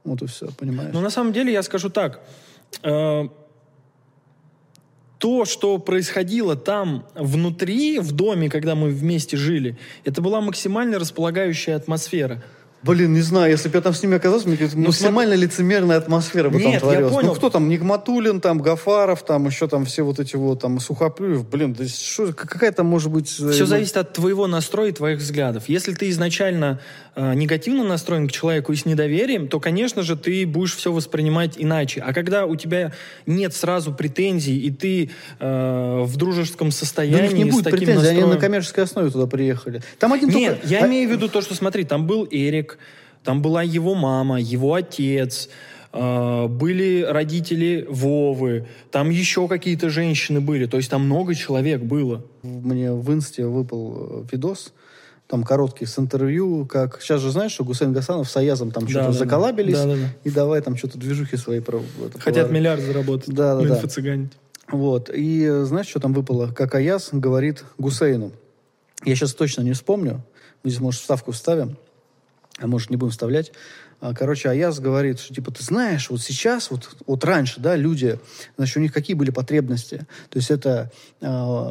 Вот 0.05 0.23
и 0.23 0.27
все, 0.27 0.49
понимаешь? 0.59 0.91
Но 0.93 1.01
на 1.01 1.11
самом 1.11 1.33
деле 1.33 1.53
я 1.53 1.63
скажу 1.63 1.89
так. 1.91 2.21
э, 2.83 3.29
то, 5.21 5.45
что 5.45 5.77
происходило 5.77 6.57
там 6.57 7.05
внутри, 7.15 7.99
в 7.99 8.13
доме, 8.13 8.49
когда 8.49 8.75
мы 8.75 8.89
вместе 8.89 9.37
жили, 9.37 9.77
это 10.03 10.23
была 10.23 10.41
максимально 10.41 10.99
располагающая 10.99 11.77
атмосфера. 11.77 12.43
Блин, 12.83 13.13
не 13.13 13.21
знаю, 13.21 13.51
если 13.51 13.69
бы 13.69 13.77
я 13.77 13.83
там 13.83 13.93
с 13.93 14.03
ними 14.03 14.17
оказался, 14.17 14.49
мне 14.49 14.57
кажется, 14.57 14.79
максимально 14.79 15.35
лицемерная 15.35 15.99
атмосфера 15.99 16.49
бы 16.49 16.59
Ну, 16.59 16.65
Нет, 16.65 16.73
я 16.75 16.81
там 16.81 16.89
творилась. 16.89 17.13
понял. 17.13 17.29
Ну, 17.29 17.35
кто 17.35 17.51
там, 17.51 17.69
Нигматулин, 17.69 18.41
там, 18.41 18.59
Гафаров, 18.59 19.23
там, 19.23 19.47
еще 19.47 19.69
там 19.69 19.85
все 19.85 20.03
вот 20.03 20.19
эти 20.19 20.37
вот, 20.37 20.61
там, 20.61 20.81
Сухоплюев, 20.81 21.47
блин, 21.47 21.75
да 21.75 21.87
что, 21.87 22.33
какая 22.33 22.73
там 22.73 22.87
может 22.87 23.11
быть... 23.11 23.29
э, 23.39 23.51
Все 23.51 23.61
ну, 23.61 23.67
зависит 23.67 23.99
от 23.99 24.15
твоего 24.15 24.47
настроя 24.47 24.89
и 24.89 24.93
твоих 24.93 25.19
взглядов. 25.19 25.65
Если 25.69 25.93
ты 25.93 26.09
изначально 26.09 26.81
э, 27.17 27.35
негативно 27.35 27.85
настроен 27.85 28.29
к 28.29 28.33
человеку 28.33 28.73
и 28.73 28.77
с 28.77 28.87
недоверием, 28.87 29.49
то, 29.49 29.61
конечно 29.61 30.03
же, 30.03 30.17
ты 30.17 30.47
будешь 30.47 30.75
все 30.75 30.91
воспринимать 30.91 31.55
иначе. 31.59 32.01
А 32.01 32.15
когда 32.15 32.47
у 32.47 32.57
тебя 32.57 32.93
нет 33.27 33.55
сразу 33.55 33.93
претензий, 33.93 34.59
и 34.59 34.71
ты 34.71 35.11
э, 35.39 36.03
в 36.03 36.17
дружеском 36.17 36.69
Да 36.69 36.69
у 36.69 36.71
состоянии 36.73 37.23
них 37.23 37.33
не 37.33 37.45
будет 37.45 37.65
претензий, 37.65 37.93
они 37.93 37.97
настроем... 38.01 38.31
на 38.31 38.37
коммерческой 38.39 38.85
основе 38.85 39.11
туда 39.11 39.27
приехали. 39.27 39.83
Там 39.99 40.15
один 40.15 40.31
Нет, 40.31 40.61
только... 40.63 40.75
я 40.75 40.85
а- 40.85 40.89
имею 40.89 41.09
в 41.11 41.13
виду 41.13 41.29
то, 41.29 41.43
что, 41.43 41.55
смотри, 41.55 41.85
там 41.85 42.07
был 42.07 42.27
Эрик, 42.31 42.70
там 43.25 43.43
была 43.43 43.63
его 43.63 43.95
мама, 43.95 44.41
его 44.41 44.75
отец, 44.75 45.49
э, 45.93 46.47
были 46.49 47.03
родители 47.09 47.87
Вовы, 47.89 48.67
там 48.91 49.11
еще 49.11 49.49
какие-то 49.49 49.91
женщины 49.91 50.41
были, 50.41 50.67
то 50.67 50.77
есть 50.77 50.91
там 50.91 51.05
много 51.05 51.35
человек 51.35 51.83
было. 51.83 52.25
Мне 52.43 52.93
в 52.93 53.13
инсте 53.13 53.47
выпал 53.47 54.25
э, 54.25 54.25
видос, 54.33 54.73
там 55.27 55.45
короткий 55.45 55.87
с 55.87 55.97
интервью, 55.99 56.67
как... 56.67 57.01
Сейчас 57.01 57.21
же 57.21 57.31
знаешь, 57.31 57.53
что 57.53 57.65
Гусейн 57.65 57.93
Гасанов 57.93 58.29
с 58.29 58.37
Аязом 58.37 58.73
там 58.73 58.89
что-то 58.89 59.07
Да-да-да. 59.07 59.19
заколабились, 59.19 59.75
Да-да-да. 59.79 60.09
и 60.25 60.31
давай 60.31 60.61
там 60.61 60.77
что-то 60.77 60.99
движухи 60.99 61.37
свои... 61.37 61.61
про- 61.61 61.79
это 62.05 62.19
Хотят 62.19 62.47
положить. 62.47 62.51
миллиард 62.51 62.81
заработать. 62.83 63.33
Да, 63.33 63.55
да, 63.55 63.63
да. 63.63 63.81
Вот. 64.73 65.09
И 65.15 65.45
э, 65.45 65.65
знаешь, 65.65 65.87
что 65.87 66.01
там 66.01 66.15
выпало? 66.15 66.49
Как 66.53 66.75
Аяз 66.75 67.11
говорит 67.13 67.65
Гусейну. 67.79 68.33
Я 69.05 69.15
сейчас 69.15 69.33
точно 69.35 69.63
не 69.63 69.73
вспомню. 69.73 70.25
Мы 70.65 70.71
здесь, 70.71 70.81
может, 70.81 71.01
вставку 71.01 71.31
вставим. 71.33 71.77
А 72.61 72.67
может, 72.67 72.91
не 72.91 72.97
будем 72.97 73.11
вставлять. 73.11 73.53
А, 74.01 74.15
Короче, 74.15 74.49
Аяз 74.49 74.81
говорит, 74.81 75.21
что, 75.21 75.35
типа, 75.35 75.51
ты 75.51 75.63
знаешь, 75.63 76.09
вот 76.11 76.21
сейчас, 76.23 76.71
вот, 76.71 76.89
вот 77.07 77.25
раньше, 77.25 77.61
да, 77.61 77.77
люди, 77.77 78.19
значит, 78.57 78.77
у 78.79 78.81
них 78.81 78.93
какие 78.93 79.15
были 79.15 79.31
потребности? 79.31 80.07
То 80.31 80.39
есть 80.39 80.51
это 80.51 80.91
э, 81.21 81.27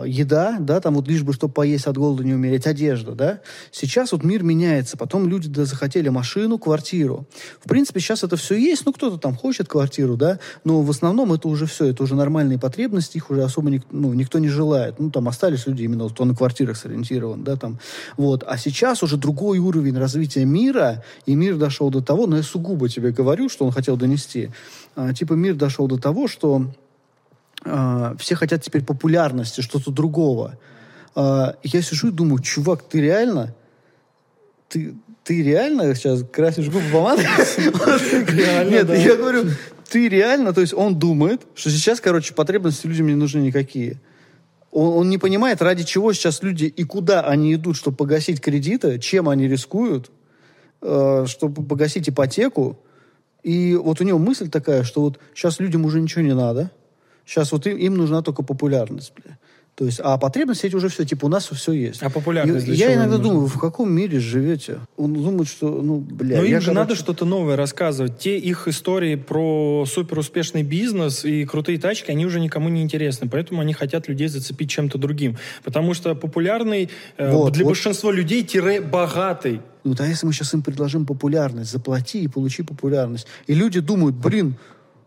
еда, 0.06 0.58
да, 0.60 0.80
там 0.80 0.96
вот 0.96 1.08
лишь 1.08 1.24
бы, 1.24 1.34
чтобы 1.34 1.54
поесть 1.54 1.88
от 1.88 1.98
голода 1.98 2.24
не 2.24 2.34
умереть, 2.34 2.68
одежда, 2.68 3.14
да. 3.14 3.42
Сейчас 3.72 4.12
вот 4.12 4.24
мир 4.24 4.44
меняется, 4.44 4.96
потом 4.96 5.28
люди 5.28 5.50
да, 5.50 5.66
захотели 5.66 6.10
машину, 6.10 6.60
квартиру. 6.60 7.26
В 7.64 7.68
принципе, 7.68 8.00
сейчас 8.00 8.24
это 8.24 8.38
все 8.38 8.56
есть, 8.56 8.86
ну, 8.86 8.94
кто-то 8.94 9.18
там 9.18 9.36
хочет 9.36 9.68
квартиру, 9.68 10.16
да, 10.16 10.40
но 10.64 10.82
в 10.82 10.90
основном 10.90 11.34
это 11.34 11.48
уже 11.48 11.66
все, 11.66 11.86
это 11.86 12.04
уже 12.04 12.16
нормальные 12.16 12.60
потребности, 12.60 13.18
их 13.18 13.32
уже 13.32 13.44
особо 13.44 13.72
ник- 13.72 13.88
ну, 13.92 14.14
никто 14.14 14.38
не 14.40 14.50
желает. 14.50 15.00
Ну, 15.00 15.10
там 15.10 15.28
остались 15.28 15.66
люди 15.66 15.84
именно, 15.84 16.08
кто 16.10 16.26
на 16.26 16.36
квартирах 16.36 16.78
сориентирован, 16.78 17.44
да, 17.44 17.56
там. 17.56 17.80
Вот. 18.18 18.44
А 18.46 18.58
сейчас 18.58 19.02
уже 19.02 19.18
другой 19.18 19.58
уровень 19.58 19.98
развития 19.98 20.46
мира, 20.46 21.04
и 21.26 21.34
мир 21.34 21.58
дошел 21.58 21.90
до 21.90 22.02
того, 22.02 22.19
но 22.28 22.38
я 22.38 22.44
сугубо 22.44 22.90
тебе 22.90 23.12
говорю, 23.12 23.50
что 23.50 23.66
он 23.66 23.72
хотел 23.72 23.98
донести. 23.98 24.50
А, 24.96 25.14
типа 25.14 25.34
мир 25.34 25.56
дошел 25.56 25.88
до 25.88 25.98
того, 25.98 26.28
что 26.28 26.72
а, 27.66 28.16
все 28.18 28.36
хотят 28.36 28.64
теперь 28.64 28.84
популярности, 28.84 29.62
что-то 29.62 29.92
другого. 29.92 30.58
А, 31.16 31.56
и 31.64 31.70
я 31.70 31.82
сижу 31.82 32.10
и 32.10 32.12
думаю, 32.12 32.42
чувак, 32.42 32.84
ты 32.84 33.02
реально, 33.02 33.56
ты, 34.68 34.96
ты 35.24 35.44
реально 35.44 35.94
сейчас 35.96 36.24
красишь 36.24 36.70
губы 36.70 36.86
помадой? 36.92 37.26
Нет, 38.70 38.90
я 38.90 39.16
говорю, 39.16 39.46
ты 39.90 40.08
реально, 40.08 40.54
то 40.54 40.62
есть 40.62 40.74
он 40.74 40.98
думает, 40.98 41.42
что 41.56 41.70
сейчас, 41.70 42.00
короче, 42.00 42.34
потребности 42.34 42.88
людям 42.88 43.08
не 43.08 43.16
нужны 43.16 43.40
никакие. 43.40 44.00
Он, 44.72 45.00
он 45.00 45.10
не 45.10 45.18
понимает, 45.18 45.62
ради 45.62 45.84
чего 45.84 46.14
сейчас 46.14 46.44
люди 46.44 46.66
и 46.66 46.84
куда 46.84 47.22
они 47.22 47.56
идут, 47.56 47.76
чтобы 47.76 47.98
погасить 47.98 48.40
кредиты, 48.40 49.00
чем 49.00 49.28
они 49.28 49.48
рискуют, 49.48 50.12
э, 50.82 51.26
чтобы 51.28 51.64
погасить 51.64 52.10
ипотеку. 52.10 52.78
И 53.42 53.76
вот 53.76 54.02
у 54.02 54.04
него 54.04 54.20
мысль 54.20 54.50
такая, 54.50 54.84
что 54.84 55.02
вот 55.02 55.20
сейчас 55.34 55.60
людям 55.60 55.86
уже 55.86 56.00
ничего 56.02 56.22
не 56.22 56.36
надо. 56.36 56.72
Сейчас 57.26 57.52
вот 57.52 57.66
им, 57.66 57.78
им 57.78 57.96
нужна 57.96 58.22
только 58.22 58.44
популярность. 58.44 59.14
бля. 59.16 59.39
То 59.80 59.86
есть, 59.86 60.02
а 60.04 60.18
потребности 60.18 60.66
эти 60.66 60.76
уже 60.76 60.90
все, 60.90 61.06
типа, 61.06 61.28
у 61.28 61.30
нас 61.30 61.48
все 61.50 61.72
есть. 61.72 62.04
А 62.04 62.10
популярность 62.10 62.68
И- 62.68 62.72
для 62.72 62.88
Я 62.88 62.96
иногда 62.96 63.18
думаю, 63.18 63.48
в 63.48 63.58
каком 63.58 63.90
мире 63.90 64.20
живете? 64.20 64.80
Он 64.98 65.14
думает, 65.14 65.48
что, 65.48 65.70
ну, 65.82 66.00
бля, 66.00 66.40
Но 66.40 66.44
я, 66.44 66.58
им 66.58 66.62
же 66.62 66.74
надо 66.74 66.96
что-то 66.96 67.24
новое 67.24 67.56
рассказывать. 67.56 68.18
Те 68.18 68.38
их 68.38 68.68
истории 68.68 69.16
про 69.16 69.86
суперуспешный 69.88 70.64
бизнес 70.64 71.24
и 71.24 71.46
крутые 71.46 71.80
тачки, 71.80 72.12
они 72.12 72.26
уже 72.26 72.42
никому 72.42 72.68
не 72.68 72.82
интересны. 72.82 73.30
Поэтому 73.30 73.62
они 73.62 73.72
хотят 73.72 74.10
людей 74.10 74.28
зацепить 74.28 74.70
чем-то 74.70 74.98
другим. 74.98 75.38
Потому 75.64 75.94
что 75.94 76.14
популярный 76.14 76.90
э, 77.16 77.32
Вот, 77.32 77.54
для 77.54 77.64
вот. 77.64 77.70
большинства 77.70 78.12
людей 78.12 78.44
тире 78.44 78.82
богатый. 78.82 79.62
Ну, 79.86 79.94
да 79.94 80.06
если 80.06 80.28
мы 80.28 80.34
сейчас 80.34 80.54
им 80.54 80.62
предложим 80.62 81.06
популярность, 81.06 81.72
заплати 81.72 82.20
и 82.22 82.28
получи 82.28 82.64
популярность. 82.64 83.28
И 83.48 83.54
люди 83.54 83.80
думают, 83.80 84.18
блин, 84.18 84.56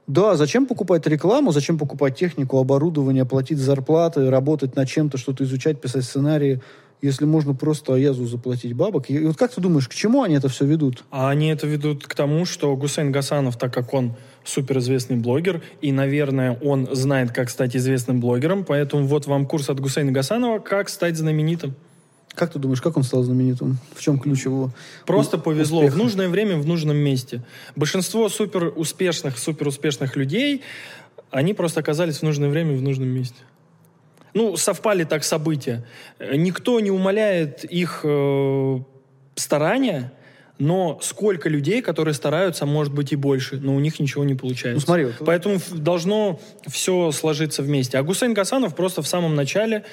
да, 0.06 0.36
зачем 0.36 0.66
покупать 0.66 1.06
рекламу, 1.06 1.52
зачем 1.52 1.78
покупать 1.78 2.16
технику, 2.16 2.58
оборудование, 2.58 3.24
платить 3.24 3.58
зарплаты, 3.58 4.30
работать 4.30 4.76
над 4.76 4.88
чем-то, 4.88 5.18
что-то 5.18 5.44
изучать, 5.44 5.80
писать 5.80 6.04
сценарии, 6.04 6.60
если 7.02 7.24
можно 7.24 7.54
просто 7.54 7.94
Аязу 7.94 8.26
заплатить 8.26 8.74
бабок. 8.74 9.10
И 9.10 9.18
вот 9.26 9.36
как 9.36 9.52
ты 9.52 9.60
думаешь, 9.60 9.88
к 9.88 9.94
чему 9.94 10.22
они 10.22 10.36
это 10.36 10.48
все 10.48 10.64
ведут? 10.64 11.04
А 11.10 11.30
они 11.30 11.48
это 11.48 11.66
ведут 11.66 12.06
к 12.06 12.14
тому, 12.14 12.44
что 12.44 12.74
Гусейн 12.76 13.10
Гасанов, 13.10 13.56
так 13.56 13.74
как 13.74 13.92
он 13.92 14.14
суперизвестный 14.44 15.16
блогер, 15.16 15.62
и, 15.80 15.92
наверное, 15.92 16.58
он 16.62 16.88
знает, 16.92 17.32
как 17.32 17.50
стать 17.50 17.76
известным 17.76 18.20
блогером, 18.20 18.64
поэтому 18.64 19.06
вот 19.06 19.26
вам 19.26 19.46
курс 19.46 19.68
от 19.68 19.80
Гусейна 19.80 20.12
Гасанова 20.12 20.58
«Как 20.58 20.88
стать 20.88 21.16
знаменитым». 21.16 21.74
Как 22.34 22.52
ты 22.52 22.58
думаешь, 22.58 22.80
как 22.80 22.96
он 22.96 23.02
стал 23.02 23.22
знаменитым? 23.22 23.78
В 23.94 24.00
чем 24.00 24.18
ключ 24.18 24.44
его? 24.46 24.70
Просто 25.06 25.36
повезло. 25.38 25.80
успеха? 25.80 25.94
В 25.94 25.98
нужное 25.98 26.28
время, 26.28 26.56
в 26.56 26.66
нужном 26.66 26.96
месте. 26.96 27.42
Большинство 27.76 28.28
супер 28.28 28.72
успешных, 28.74 29.38
супер 29.38 29.68
успешных 29.68 30.16
людей, 30.16 30.62
они 31.30 31.52
просто 31.54 31.80
оказались 31.80 32.18
в 32.18 32.22
нужное 32.22 32.48
время, 32.48 32.74
в 32.76 32.82
нужном 32.82 33.08
месте. 33.08 33.36
Ну, 34.34 34.56
совпали 34.56 35.04
так 35.04 35.24
события. 35.24 35.84
Никто 36.34 36.80
не 36.80 36.90
умаляет 36.90 37.64
их 37.64 38.00
э, 38.02 38.78
старания, 39.34 40.12
но 40.58 40.98
сколько 41.02 41.50
людей, 41.50 41.82
которые 41.82 42.14
стараются, 42.14 42.64
может 42.64 42.94
быть 42.94 43.12
и 43.12 43.16
больше, 43.16 43.56
но 43.56 43.74
у 43.74 43.80
них 43.80 44.00
ничего 44.00 44.24
не 44.24 44.34
получается. 44.34 44.80
Ну, 44.80 44.80
смотри, 44.80 45.04
вот- 45.06 45.14
Поэтому 45.26 45.58
должно 45.70 46.40
все 46.66 47.10
сложиться 47.12 47.62
вместе. 47.62 47.98
А 47.98 48.02
Гусейн 48.02 48.32
Гасанов 48.32 48.74
просто 48.74 49.02
в 49.02 49.08
самом 49.08 49.34
начале 49.34 49.84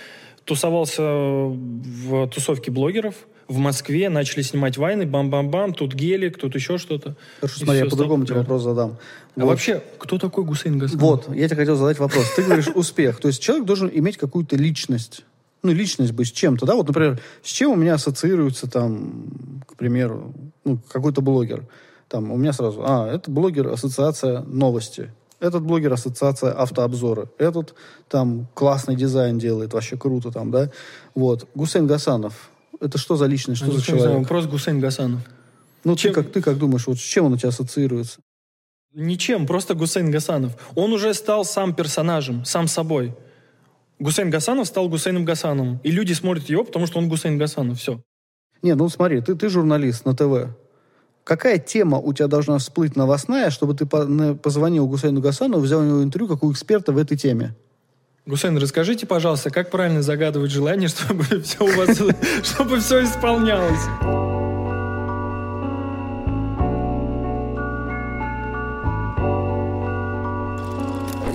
тусовался 0.49 1.03
в 1.03 2.27
тусовке 2.29 2.71
блогеров 2.71 3.13
в 3.47 3.57
Москве, 3.57 4.09
начали 4.09 4.41
снимать 4.41 4.77
вайны, 4.77 5.05
бам-бам-бам, 5.05 5.75
тут 5.75 5.93
гелик, 5.93 6.39
тут 6.39 6.55
еще 6.55 6.79
что-то. 6.79 7.15
Хорошо, 7.39 7.59
смотри, 7.59 7.83
я 7.83 7.85
по-другому 7.85 8.25
тебе 8.25 8.37
вопрос 8.37 8.63
задам. 8.63 8.97
А 9.35 9.41
Вот. 9.41 9.49
вообще, 9.49 9.83
кто 9.99 10.17
такой 10.17 10.43
Гусейн 10.43 10.79
Гасанов? 10.79 11.01
Вот, 11.01 11.35
я 11.35 11.47
тебе 11.47 11.57
хотел 11.57 11.75
задать 11.75 11.99
вопрос. 11.99 12.25
Ты 12.35 12.41
говоришь 12.41 12.67
успех. 12.73 13.19
То 13.19 13.27
есть 13.27 13.41
человек 13.43 13.65
должен 13.65 13.91
иметь 13.93 14.17
какую-то 14.17 14.55
личность. 14.55 15.23
Ну, 15.61 15.71
личность 15.71 16.13
быть 16.13 16.29
с 16.29 16.31
чем-то, 16.31 16.65
да? 16.65 16.73
Вот, 16.73 16.87
например, 16.87 17.19
с 17.43 17.51
чем 17.51 17.71
у 17.71 17.75
меня 17.75 17.93
ассоциируется 17.93 18.67
там, 18.67 19.61
к 19.67 19.75
примеру, 19.75 20.33
ну, 20.65 20.79
какой-то 20.91 21.21
блогер. 21.21 21.67
Там 22.07 22.31
у 22.31 22.37
меня 22.37 22.53
сразу, 22.53 22.81
а, 22.83 23.07
это 23.07 23.29
блогер 23.29 23.67
ассоциация 23.67 24.41
новости. 24.41 25.11
Этот 25.39 25.63
блогер 25.63 25.93
ассоциация 25.93 26.51
автообзора. 26.51 27.29
Этот 27.37 27.73
там 28.09 28.47
классный 28.53 28.95
дизайн 28.95 29.39
делает, 29.39 29.73
вообще 29.73 29.97
круто 29.97 30.31
там, 30.31 30.51
да? 30.51 30.69
Вот. 31.15 31.47
Гусейн 31.55 31.87
Гасанов. 31.87 32.49
Это 32.81 32.97
что 32.97 33.15
за 33.15 33.25
личность, 33.25 33.61
что 33.61 33.71
Ну, 33.71 33.73
за 33.73 33.79
не 33.79 33.83
знаю, 33.83 34.01
человек? 34.11 34.27
Просто 34.27 34.49
Гусейн 34.49 34.79
Гасанов. 34.79 35.21
Ну, 35.83 35.95
чем- 35.95 36.13
ты, 36.13 36.21
как, 36.23 36.31
ты 36.31 36.41
как 36.41 36.57
думаешь, 36.57 36.87
вот 36.87 36.97
с 36.97 37.01
чем 37.01 37.25
он 37.25 37.33
у 37.33 37.37
тебя 37.37 37.49
ассоциируется? 37.49 38.19
Ничем, 38.93 39.47
просто 39.47 39.75
Гусейн 39.75 40.11
Гасанов. 40.11 40.57
Он 40.75 40.91
уже 40.91 41.13
стал 41.13 41.45
сам 41.45 41.73
персонажем, 41.73 42.43
сам 42.43 42.67
собой. 42.67 43.15
Гусейн 43.99 44.29
Гасанов 44.29 44.67
стал 44.67 44.89
Гусейном 44.89 45.25
Гасановым. 45.25 45.79
И 45.83 45.91
люди 45.91 46.13
смотрят 46.13 46.49
его, 46.49 46.63
потому 46.63 46.85
что 46.87 46.99
он 46.99 47.07
Гусейн 47.07 47.37
Гасанов. 47.37 47.79
Все. 47.79 48.01
Не, 48.61 48.75
ну 48.75 48.89
смотри, 48.89 49.21
ты, 49.21 49.35
ты 49.35 49.47
журналист 49.49 50.05
на 50.05 50.15
ТВ. 50.15 50.55
Какая 51.29 51.59
тема 51.59 51.99
у 51.99 52.11
тебя 52.11 52.27
должна 52.27 52.57
всплыть 52.57 52.95
новостная, 52.95 53.51
чтобы 53.51 53.75
ты 53.75 53.85
позвонил 53.85 54.87
Гусейну 54.87 55.21
Гасанову, 55.21 55.61
взял 55.61 55.81
у 55.81 55.83
него 55.83 56.01
интервью, 56.01 56.27
как 56.27 56.43
у 56.43 56.51
эксперта 56.51 56.91
в 56.91 56.97
этой 56.97 57.17
теме? 57.17 57.53
Гусейн, 58.25 58.57
расскажите, 58.57 59.05
пожалуйста, 59.05 59.51
как 59.51 59.69
правильно 59.69 60.01
загадывать 60.01 60.49
желание, 60.49 60.89
чтобы 60.89 61.23
все 61.43 61.63
у 61.63 61.71
вас, 61.77 62.01
чтобы 62.41 62.79
все 62.79 63.03
исполнялось? 63.03 63.79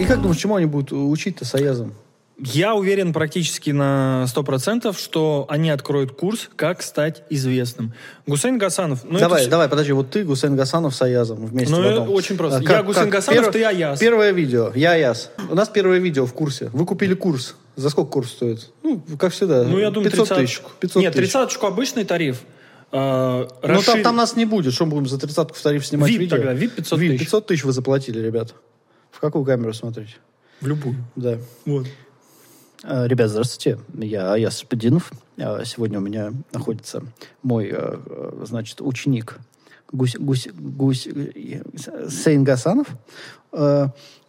И 0.00 0.04
как 0.04 0.20
думаешь, 0.20 0.40
чему 0.40 0.56
они 0.56 0.66
будут 0.66 0.90
учить-то 0.90 1.44
с 1.44 1.54
Аязом? 1.54 1.94
Я 2.36 2.74
уверен 2.74 3.12
практически 3.12 3.70
на 3.70 4.26
100%, 4.34 4.98
что 4.98 5.46
они 5.48 5.70
откроют 5.70 6.12
курс 6.12 6.50
«Как 6.56 6.82
стать 6.82 7.22
известным». 7.30 7.94
Гусейн 8.26 8.58
Гасанов... 8.58 9.04
ну, 9.04 9.20
давай, 9.20 9.42
это- 9.42 9.50
давай, 9.52 9.68
подожди, 9.68 9.92
вот 9.92 10.10
ты, 10.10 10.24
Гусейн 10.24 10.56
Гасанов 10.56 10.96
с 10.96 11.02
Аязом 11.02 11.46
вместе 11.46 11.72
Ну, 11.72 11.80
это 11.82 12.00
очень 12.00 12.36
просто. 12.36 12.58
А, 12.58 12.62
Я 12.62 12.82
Гусейн 12.82 13.08
Гасанов, 13.08 13.52
ты 13.52 13.62
Аяз. 13.64 14.00
Первое 14.00 14.32
видео, 14.32 14.72
я 14.74 14.92
Аяз. 14.92 15.30
У 15.48 15.54
нас 15.54 15.68
первое 15.68 15.98
видео 15.98 16.26
в 16.26 16.32
курсе. 16.34 16.70
Вы 16.72 16.84
купили 16.86 17.14
курс. 17.14 17.54
За 17.76 17.88
сколько 17.88 18.10
курс 18.10 18.30
стоит? 18.32 18.70
Ну, 18.82 19.00
как 19.18 19.32
всегда. 19.32 19.62
Ну, 19.64 19.78
я 19.78 19.90
думаю, 19.90 20.10
500 20.10 20.28
тысяч. 20.28 20.36
тридцаточку. 20.36 20.70
500 20.80 21.02
Нет, 21.02 21.12
тысяч. 21.12 21.22
тридцаточку 21.24 21.66
обычный 21.66 22.04
тариф. 22.04 22.42
А, 22.90 23.48
Ну, 23.62 23.82
там, 23.82 24.02
там 24.02 24.16
нас 24.16 24.34
не 24.36 24.44
будет. 24.44 24.74
Что 24.74 24.86
мы 24.86 24.92
будем 24.92 25.06
за 25.06 25.18
тридцатку 25.18 25.56
в 25.56 25.60
тариф 25.62 25.86
снимать 25.86 26.10
VIP 26.10 26.16
видео? 26.18 26.36
тогда, 26.36 26.52
VIP 26.54 26.68
500 26.70 26.98
VIP 27.00 27.08
тысяч. 27.10 27.20
500 27.20 27.46
тысяч 27.46 27.64
вы 27.64 27.72
заплатили, 27.72 28.18
ребят. 28.20 28.54
В 29.12 29.20
какую 29.20 29.44
камеру 29.44 29.72
смотреть? 29.72 30.16
В 30.60 30.66
любую. 30.68 30.96
Да. 31.16 31.38
Вот. 31.66 31.86
Э, 32.82 33.06
Ребят, 33.06 33.30
здравствуйте. 33.30 33.78
Я 33.94 34.32
Аяс 34.32 34.58
Шпединов. 34.60 35.12
Э, 35.36 35.64
Сегодня 35.64 35.98
у 35.98 36.02
меня 36.02 36.32
находится 36.52 37.02
мой, 37.42 37.70
э, 37.72 38.42
значит, 38.44 38.80
ученик 38.80 39.38
Гусь, 39.92 40.16
Гусь, 40.18 40.48
Гусь, 40.52 41.08
Сейн 42.08 42.44
Гасанов. 42.44 42.88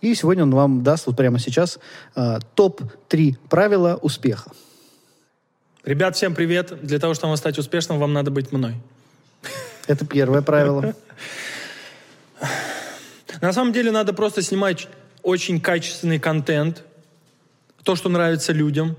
И 0.01 0.13
сегодня 0.13 0.43
он 0.43 0.53
вам 0.53 0.84
даст 0.84 1.08
вот 1.08 1.17
прямо 1.17 1.39
сейчас 1.39 1.79
э, 2.15 2.38
топ-3 2.53 3.36
правила 3.49 3.97
успеха. 4.01 4.51
Ребят, 5.84 6.15
всем 6.15 6.36
привет. 6.36 6.79
Для 6.84 6.99
того, 6.99 7.15
чтобы 7.15 7.36
стать 7.38 7.58
успешным, 7.58 7.97
вам 7.97 8.13
надо 8.13 8.29
быть 8.29 8.51
мной. 8.51 8.75
Это 9.88 10.05
первое 10.05 10.43
правило. 10.43 10.93
На 13.41 13.53
самом 13.53 13.73
деле 13.73 13.91
надо 13.91 14.13
просто 14.13 14.41
снимать 14.41 14.88
очень 15.23 15.60
качественный 15.60 16.19
контент, 16.19 16.84
то, 17.85 17.95
что 17.95 18.09
нравится 18.09 18.51
людям, 18.51 18.97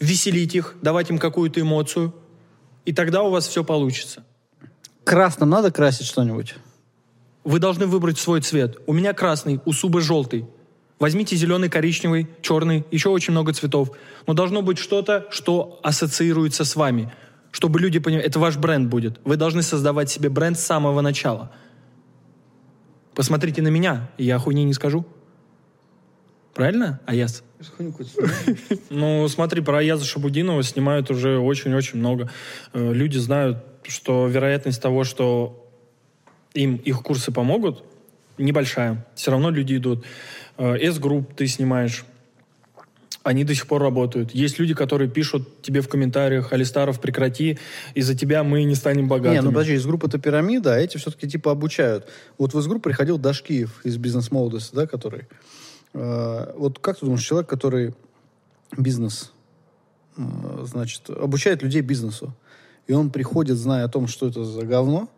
веселить 0.00 0.54
их, 0.54 0.74
давать 0.82 1.08
им 1.08 1.18
какую-то 1.18 1.60
эмоцию, 1.60 2.12
и 2.84 2.92
тогда 2.92 3.22
у 3.22 3.30
вас 3.30 3.46
все 3.46 3.62
получится. 3.62 4.24
Красным 5.04 5.50
надо 5.50 5.70
красить 5.70 6.06
что-нибудь? 6.06 6.56
Вы 7.44 7.60
должны 7.60 7.86
выбрать 7.86 8.18
свой 8.18 8.40
цвет. 8.40 8.76
У 8.86 8.92
меня 8.92 9.14
красный, 9.14 9.60
у 9.64 9.72
Субы 9.72 10.00
желтый. 10.00 10.46
Возьмите 10.98 11.36
зеленый, 11.36 11.70
коричневый, 11.70 12.28
черный, 12.42 12.84
еще 12.90 13.08
очень 13.08 13.30
много 13.30 13.52
цветов. 13.52 13.92
Но 14.26 14.34
должно 14.34 14.62
быть 14.62 14.78
что-то, 14.78 15.26
что 15.30 15.78
ассоциируется 15.84 16.64
с 16.64 16.74
вами. 16.74 17.12
Чтобы 17.52 17.78
люди 17.78 18.00
понимали, 18.00 18.26
это 18.26 18.40
ваш 18.40 18.56
бренд 18.56 18.88
будет. 18.88 19.20
Вы 19.24 19.36
должны 19.36 19.62
создавать 19.62 20.10
себе 20.10 20.28
бренд 20.28 20.58
с 20.58 20.64
самого 20.64 21.00
начала. 21.02 21.52
Посмотрите 23.14 23.62
на 23.62 23.68
меня, 23.68 24.10
я 24.18 24.40
хуйни 24.40 24.64
не 24.64 24.74
скажу. 24.74 25.06
Правильно, 26.58 26.98
Аяс? 27.06 27.44
Ну, 28.90 29.28
смотри, 29.28 29.60
про 29.60 29.78
Аяза 29.78 30.04
Шабудинова 30.04 30.64
снимают 30.64 31.08
уже 31.08 31.38
очень-очень 31.38 32.00
много. 32.00 32.32
Э, 32.72 32.92
Люди 32.92 33.16
знают, 33.16 33.58
что 33.84 34.26
вероятность 34.26 34.82
того, 34.82 35.04
что 35.04 35.70
им 36.54 36.74
их 36.74 37.00
курсы 37.04 37.30
помогут, 37.30 37.84
небольшая. 38.38 39.06
Все 39.14 39.30
равно 39.30 39.50
люди 39.50 39.76
идут. 39.76 40.04
Э, 40.56 40.76
S-групп 40.78 41.32
ты 41.36 41.46
снимаешь. 41.46 42.04
Они 43.22 43.44
до 43.44 43.54
сих 43.54 43.68
пор 43.68 43.80
работают. 43.80 44.34
Есть 44.34 44.58
люди, 44.58 44.74
которые 44.74 45.08
пишут 45.08 45.62
тебе 45.62 45.80
в 45.80 45.88
комментариях, 45.88 46.52
Алистаров, 46.52 47.00
прекрати, 47.00 47.60
из-за 47.94 48.16
тебя 48.16 48.42
мы 48.42 48.64
не 48.64 48.74
станем 48.74 49.06
богатыми. 49.06 49.34
Не, 49.34 49.42
ну 49.42 49.50
подожди, 49.50 49.74
из 49.74 49.86
группы 49.86 50.08
это 50.08 50.18
пирамида, 50.18 50.74
а 50.74 50.78
эти 50.78 50.96
все-таки 50.96 51.28
типа 51.28 51.52
обучают. 51.52 52.08
Вот 52.36 52.52
в 52.52 52.58
из 52.58 52.66
группу 52.66 52.88
приходил 52.88 53.16
Дашкиев 53.16 53.80
из 53.84 53.96
бизнес-молодости, 53.96 54.74
да, 54.74 54.88
который... 54.88 55.28
э, 55.98 56.54
вот 56.56 56.78
как 56.78 56.98
ты 56.98 57.06
думаешь, 57.06 57.24
человек, 57.24 57.48
который 57.48 57.94
бизнес, 58.76 59.32
значит, 60.16 61.10
обучает 61.10 61.62
людей 61.62 61.80
бизнесу, 61.80 62.34
и 62.86 62.92
он 62.92 63.10
приходит, 63.10 63.56
зная 63.56 63.84
о 63.84 63.88
том, 63.88 64.06
что 64.06 64.28
это 64.28 64.44
за 64.44 64.64
говно 64.64 65.08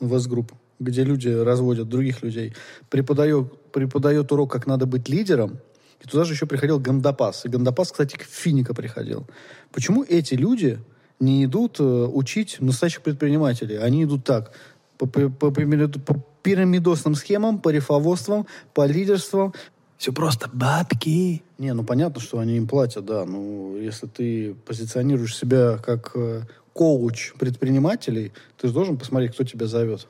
в 0.00 0.14
S-группу, 0.14 0.56
где 0.78 1.04
люди 1.04 1.28
разводят 1.28 1.88
других 1.88 2.22
людей, 2.22 2.54
преподает, 2.88 3.52
преподает 3.72 4.32
урок, 4.32 4.52
как 4.52 4.66
надо 4.66 4.86
быть 4.86 5.08
лидером, 5.08 5.58
и 6.02 6.08
туда 6.08 6.24
же 6.24 6.32
еще 6.34 6.46
приходил 6.46 6.78
Гандапас. 6.78 7.44
И 7.44 7.48
Гандапас, 7.48 7.92
кстати, 7.92 8.16
к 8.16 8.22
Финика 8.22 8.74
приходил. 8.74 9.26
Почему 9.72 10.02
эти 10.02 10.34
люди 10.34 10.78
не 11.20 11.44
идут 11.44 11.78
э, 11.78 11.84
учить 11.84 12.56
настоящих 12.60 13.02
предпринимателей? 13.02 13.76
Они 13.76 14.04
идут 14.04 14.24
так, 14.24 14.52
по, 14.96 15.06
по- 15.06 15.28
по 15.28 15.50
по 15.50 16.24
пирамидосным 16.42 17.14
схемам, 17.14 17.60
по 17.60 17.68
рифоводствам, 17.68 18.46
по 18.72 18.86
лидерствам. 18.86 19.52
Все 20.00 20.14
просто 20.14 20.48
бабки. 20.50 21.42
Не, 21.58 21.74
ну 21.74 21.84
понятно, 21.84 22.22
что 22.22 22.38
они 22.38 22.56
им 22.56 22.66
платят, 22.66 23.04
да. 23.04 23.26
Ну, 23.26 23.76
если 23.76 24.06
ты 24.06 24.54
позиционируешь 24.54 25.36
себя 25.36 25.76
как 25.76 26.12
э, 26.14 26.44
коуч 26.72 27.34
предпринимателей, 27.34 28.32
ты 28.56 28.68
же 28.68 28.72
должен 28.72 28.96
посмотреть, 28.96 29.34
кто 29.34 29.44
тебя 29.44 29.66
зовет. 29.66 30.08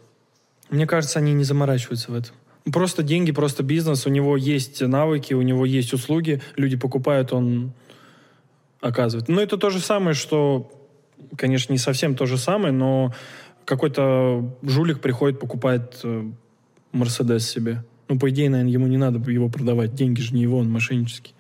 Мне 0.68 0.87
кажется, 0.87 1.18
они 1.18 1.33
не 1.33 1.42
заморачиваются 1.42 2.12
в 2.12 2.14
этом. 2.14 2.37
Просто 2.72 3.03
деньги, 3.03 3.33
просто 3.33 3.64
бизнес. 3.64 4.07
У 4.07 4.11
него 4.11 4.37
есть 4.37 4.81
навыки, 4.81 5.35
у 5.35 5.42
него 5.42 5.66
есть 5.66 5.92
услуги. 5.92 6.40
Люди 6.55 6.76
покупают, 6.76 7.33
он 7.33 7.72
оказывает. 8.81 9.29
Но 9.29 9.42
это 9.42 9.57
то 9.57 9.70
же 9.70 9.81
самое, 9.81 10.14
что, 10.14 10.70
конечно, 11.37 11.72
не 11.72 11.81
совсем 11.81 12.14
то 12.14 12.26
же 12.26 12.38
самое, 12.38 12.72
но 12.72 13.12
какой-то 13.64 14.57
жулик 14.62 15.00
приходит, 15.00 15.40
покупает 15.40 15.98
э, 16.05 16.31
Мерседес 16.92 17.50
себе. 17.50 17.83
Ну, 18.11 18.18
по 18.18 18.29
идее, 18.29 18.51
наверное, 18.51 18.73
ему 18.73 18.88
не 18.88 18.96
надо 18.96 19.18
его 19.31 19.49
продавать. 19.49 19.94
Деньги 19.94 20.20
же 20.20 20.35
не 20.35 20.42
его, 20.42 20.59
он 20.59 20.68
мошеннический. 20.68 21.33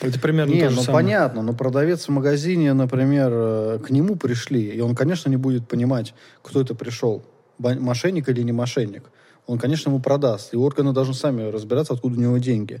Это 0.00 0.18
примерно 0.18 0.50
Не, 0.50 0.62
то 0.62 0.70
же 0.70 0.76
ну 0.76 0.82
самое. 0.82 1.04
понятно, 1.04 1.42
но 1.42 1.52
продавец 1.52 2.06
в 2.06 2.08
магазине, 2.08 2.72
например, 2.72 3.30
э, 3.32 3.78
к 3.84 3.90
нему 3.90 4.16
пришли, 4.16 4.70
и 4.70 4.80
он, 4.80 4.94
конечно, 4.94 5.28
не 5.28 5.36
будет 5.36 5.68
понимать, 5.68 6.14
кто 6.42 6.62
это 6.62 6.74
пришел, 6.74 7.22
мошенник 7.58 8.28
или 8.30 8.42
не 8.42 8.52
мошенник. 8.52 9.04
Он, 9.46 9.58
конечно, 9.58 9.90
ему 9.90 10.00
продаст, 10.00 10.54
и 10.54 10.56
органы 10.56 10.92
должны 10.92 11.12
сами 11.12 11.42
разбираться, 11.50 11.92
откуда 11.92 12.18
у 12.18 12.20
него 12.22 12.38
деньги. 12.38 12.80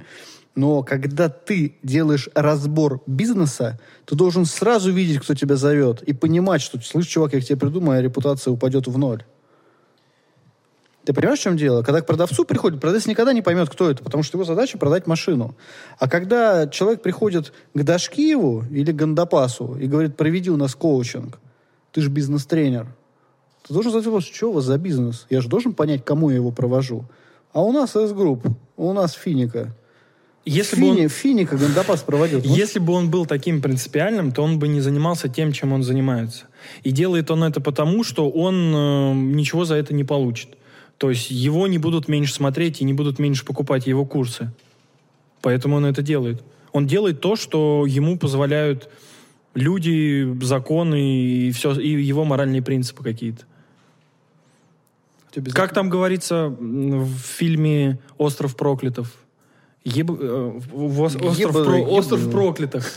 Но 0.54 0.82
когда 0.82 1.28
ты 1.28 1.76
делаешь 1.82 2.30
разбор 2.34 3.02
бизнеса, 3.06 3.78
ты 4.06 4.14
должен 4.14 4.46
сразу 4.46 4.90
видеть, 4.90 5.20
кто 5.20 5.34
тебя 5.34 5.56
зовет, 5.56 6.02
и 6.02 6.14
понимать, 6.14 6.62
что, 6.62 6.80
слышь, 6.80 7.06
чувак, 7.06 7.34
я 7.34 7.40
к 7.40 7.44
тебе 7.44 7.58
приду, 7.58 7.82
моя 7.82 8.00
репутация 8.00 8.50
упадет 8.50 8.86
в 8.86 8.96
ноль. 8.96 9.24
Ты 11.04 11.12
понимаешь, 11.12 11.38
в 11.38 11.42
чем 11.42 11.56
дело? 11.56 11.82
Когда 11.82 12.00
к 12.00 12.06
продавцу 12.06 12.44
приходит, 12.44 12.80
продавец 12.80 13.06
никогда 13.06 13.32
не 13.34 13.42
поймет, 13.42 13.68
кто 13.68 13.90
это, 13.90 14.02
потому 14.02 14.22
что 14.22 14.38
его 14.38 14.44
задача 14.44 14.78
продать 14.78 15.06
машину. 15.06 15.54
А 15.98 16.08
когда 16.08 16.66
человек 16.66 17.02
приходит 17.02 17.52
к 17.74 17.82
Дашкиеву 17.82 18.64
или 18.70 18.90
к 18.90 18.96
Гандапасу 18.96 19.76
и 19.78 19.86
говорит, 19.86 20.16
проведи 20.16 20.50
у 20.50 20.56
нас 20.56 20.74
коучинг, 20.74 21.38
ты 21.92 22.00
же 22.00 22.08
бизнес-тренер, 22.08 22.86
ты 23.66 23.74
должен 23.74 23.92
задать 23.92 24.06
вопрос, 24.06 24.24
что 24.24 24.50
у 24.50 24.52
вас 24.54 24.64
за 24.64 24.78
бизнес? 24.78 25.26
Я 25.28 25.40
же 25.42 25.48
должен 25.48 25.74
понять, 25.74 26.04
кому 26.04 26.30
я 26.30 26.36
его 26.36 26.50
провожу. 26.50 27.04
А 27.52 27.62
у 27.62 27.72
нас 27.72 27.94
S-групп, 27.94 28.46
у 28.76 28.92
нас 28.94 29.12
Финика. 29.12 29.74
Если 30.46 30.78
бы 30.80 30.88
он- 30.90 30.96
Фини- 30.96 31.08
Финика 31.08 31.56
Гандапас 31.56 32.02
проводил. 32.02 32.40
Ну, 32.44 32.54
Если 32.54 32.78
бы 32.78 32.92
он 32.94 33.10
был 33.10 33.24
таким 33.26 33.62
принципиальным, 33.62 34.32
то 34.32 34.42
он 34.42 34.58
бы 34.58 34.68
не 34.68 34.80
занимался 34.80 35.28
тем, 35.28 35.52
чем 35.52 35.72
он 35.72 35.82
занимается. 35.82 36.44
И 36.82 36.90
делает 36.90 37.30
он 37.30 37.44
это 37.44 37.60
потому, 37.62 38.04
что 38.04 38.28
он 38.30 38.54
э, 38.74 39.14
ничего 39.14 39.64
за 39.64 39.76
это 39.76 39.94
не 39.94 40.04
получит. 40.04 40.48
То 40.98 41.10
есть 41.10 41.30
его 41.30 41.66
не 41.66 41.78
будут 41.78 42.08
меньше 42.08 42.32
смотреть 42.34 42.80
и 42.80 42.84
не 42.84 42.92
будут 42.92 43.18
меньше 43.18 43.44
покупать 43.44 43.86
его 43.86 44.04
курсы. 44.04 44.52
Поэтому 45.42 45.76
он 45.76 45.86
это 45.86 46.02
делает. 46.02 46.42
Он 46.72 46.86
делает 46.86 47.20
то, 47.20 47.36
что 47.36 47.84
ему 47.86 48.18
позволяют 48.18 48.88
люди, 49.54 50.26
законы 50.42 51.46
и, 51.48 51.50
все, 51.52 51.72
и 51.78 51.88
его 52.02 52.24
моральные 52.24 52.62
принципы 52.62 53.02
какие-то. 53.02 53.44
Как 55.52 55.72
там 55.74 55.88
говорится 55.90 56.48
в 56.48 57.18
фильме 57.18 57.98
«Остров 58.18 58.56
проклятов»? 58.56 59.12
Еб- 59.84 60.18
э, 60.18 60.60
остров, 60.72 61.38
Ебаный, 61.38 61.64
про- 61.64 61.82
остров 61.82 62.30
проклятых. 62.30 62.90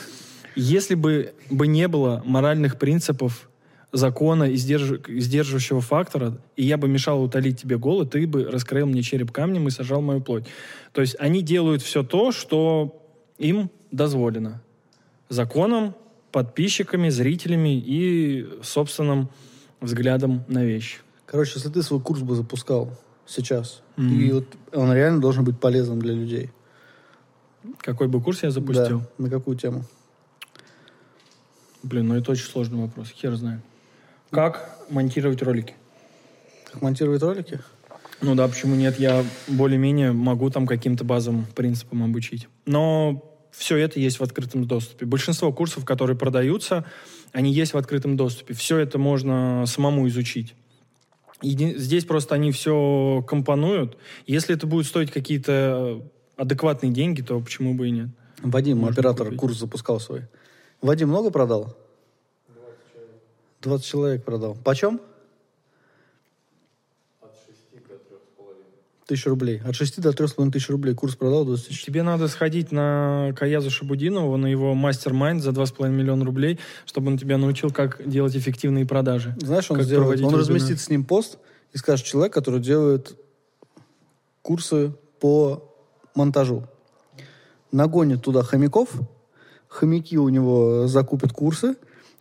Если 0.56 0.96
бы, 0.96 1.34
бы 1.50 1.68
не 1.68 1.88
было 1.88 2.24
моральных 2.26 2.80
принципов, 2.80 3.50
закона 3.92 4.44
и 4.46 4.56
сдерж- 4.56 5.02
сдерживающего 5.20 5.82
фактора, 5.82 6.38
и 6.56 6.64
я 6.66 6.78
бы 6.78 6.88
мешал 6.88 7.22
утолить 7.24 7.62
тебе 7.62 7.78
голод, 7.78 8.12
ты 8.12 8.28
бы 8.28 8.44
раскроил 8.44 8.86
мне 8.86 9.02
череп 9.02 9.32
камнем 9.32 9.68
и 9.68 9.72
сажал 9.72 10.02
мою 10.02 10.22
плоть. 10.22 10.46
То 10.94 11.02
есть 11.02 11.16
они 11.20 11.42
делают 11.42 11.82
все 11.82 12.04
то, 12.04 12.32
что 12.32 13.02
им 13.38 13.70
дозволено. 13.92 14.62
Законом, 15.30 15.96
подписчиками, 16.32 17.10
зрителями 17.10 17.78
и 17.80 18.48
собственным 18.62 19.30
взглядом 19.82 20.44
на 20.48 20.64
вещь. 20.66 21.00
Короче, 21.26 21.54
если 21.56 21.70
ты 21.70 21.82
свой 21.84 22.02
курс 22.02 22.22
бы 22.22 22.36
запускал 22.36 22.98
сейчас, 23.26 23.82
Мгм. 23.96 24.20
и 24.20 24.32
вот 24.32 24.46
он 24.74 24.94
реально 24.94 25.22
должен 25.22 25.44
быть 25.44 25.60
полезным 25.60 26.00
для 26.00 26.14
людей. 26.14 26.52
Какой 27.80 28.08
бы 28.08 28.22
курс 28.22 28.44
я 28.44 28.52
запустил? 28.52 29.00
Да. 29.18 29.24
На 29.24 29.30
какую 29.30 29.58
тему? 29.58 29.84
Блин, 31.84 32.08
ну 32.08 32.16
это 32.16 32.32
очень 32.32 32.46
сложный 32.46 32.80
вопрос. 32.80 33.10
Хер 33.10 33.36
знает. 33.36 33.62
Как 34.32 34.78
монтировать 34.90 35.42
ролики? 35.42 35.74
Как 36.72 36.82
монтировать 36.82 37.22
ролики? 37.22 37.60
Ну 38.22 38.36
да, 38.36 38.48
почему 38.48 38.76
нет? 38.76 39.00
Я 39.00 39.24
более-менее 39.48 40.12
могу 40.12 40.50
там 40.50 40.66
каким-то 40.66 41.04
базовым 41.04 41.46
принципам 41.56 42.04
обучить. 42.04 42.48
Но 42.66 43.24
все 43.52 43.78
это 43.78 44.00
есть 44.00 44.20
в 44.20 44.24
открытом 44.24 44.66
доступе. 44.66 45.06
Большинство 45.06 45.52
курсов, 45.54 45.86
которые 45.86 46.18
продаются, 46.18 46.84
они 47.32 47.54
есть 47.54 47.74
в 47.74 47.78
открытом 47.78 48.18
доступе. 48.18 48.54
Все 48.54 48.78
это 48.78 48.98
можно 48.98 49.66
самому 49.68 50.08
изучить. 50.08 50.56
Еди- 51.42 51.78
Здесь 51.78 52.06
просто 52.06 52.36
они 52.36 52.52
все 52.52 53.24
компонуют. 53.28 53.98
Если 54.26 54.56
это 54.56 54.66
будет 54.66 54.88
стоить 54.88 55.12
какие-то 55.12 56.02
адекватные 56.36 56.92
деньги, 56.92 57.22
то 57.22 57.40
почему 57.40 57.76
бы 57.76 57.88
и 57.88 57.92
нет? 57.92 58.10
Вадим, 58.42 58.78
Можно 58.80 58.94
оператор, 58.94 59.26
купить. 59.28 59.40
курс 59.40 59.58
запускал 59.60 60.00
свой. 60.00 60.24
Вадим 60.82 61.10
много 61.10 61.30
продал? 61.30 61.76
20 63.62 63.86
человек 63.86 64.24
продал. 64.24 64.56
Почем? 64.64 65.00
Тысяча 69.08 69.30
рублей. 69.30 69.62
От 69.66 69.74
6 69.74 70.02
до 70.02 70.10
3,5 70.10 70.52
тысяч 70.52 70.70
рублей. 70.70 70.94
Курс 70.94 71.16
продал 71.16 71.46
20 71.46 71.68
тысяч. 71.70 71.86
Тебе 71.86 72.04
надо 72.04 72.28
сходить 72.28 72.74
на 72.74 73.34
Каязу 73.38 73.70
Шабудинова, 73.70 74.36
на 74.36 74.48
его 74.48 74.76
мастер-майнд 74.76 75.42
за 75.42 75.52
2,5 75.52 75.90
миллиона 75.90 76.26
рублей, 76.26 76.60
чтобы 76.86 77.08
он 77.08 77.18
тебя 77.18 77.38
научил, 77.38 77.72
как 77.72 78.06
делать 78.06 78.36
эффективные 78.36 78.86
продажи. 78.86 79.34
Знаешь, 79.40 79.72
он 79.72 79.82
сделает, 79.82 80.20
он 80.20 80.26
вебинар. 80.28 80.42
разместит 80.42 80.82
с 80.82 80.90
ним 80.90 81.06
пост 81.06 81.38
и 81.72 81.78
скажет 81.78 82.06
человек, 82.06 82.34
который 82.34 82.60
делает 82.60 83.18
курсы 84.42 84.94
по 85.22 85.74
монтажу. 86.14 86.66
Нагонит 87.72 88.24
туда 88.24 88.44
хомяков, 88.44 88.90
хомяки 89.70 90.18
у 90.18 90.28
него 90.28 90.88
закупят 90.88 91.32
курсы, 91.32 91.76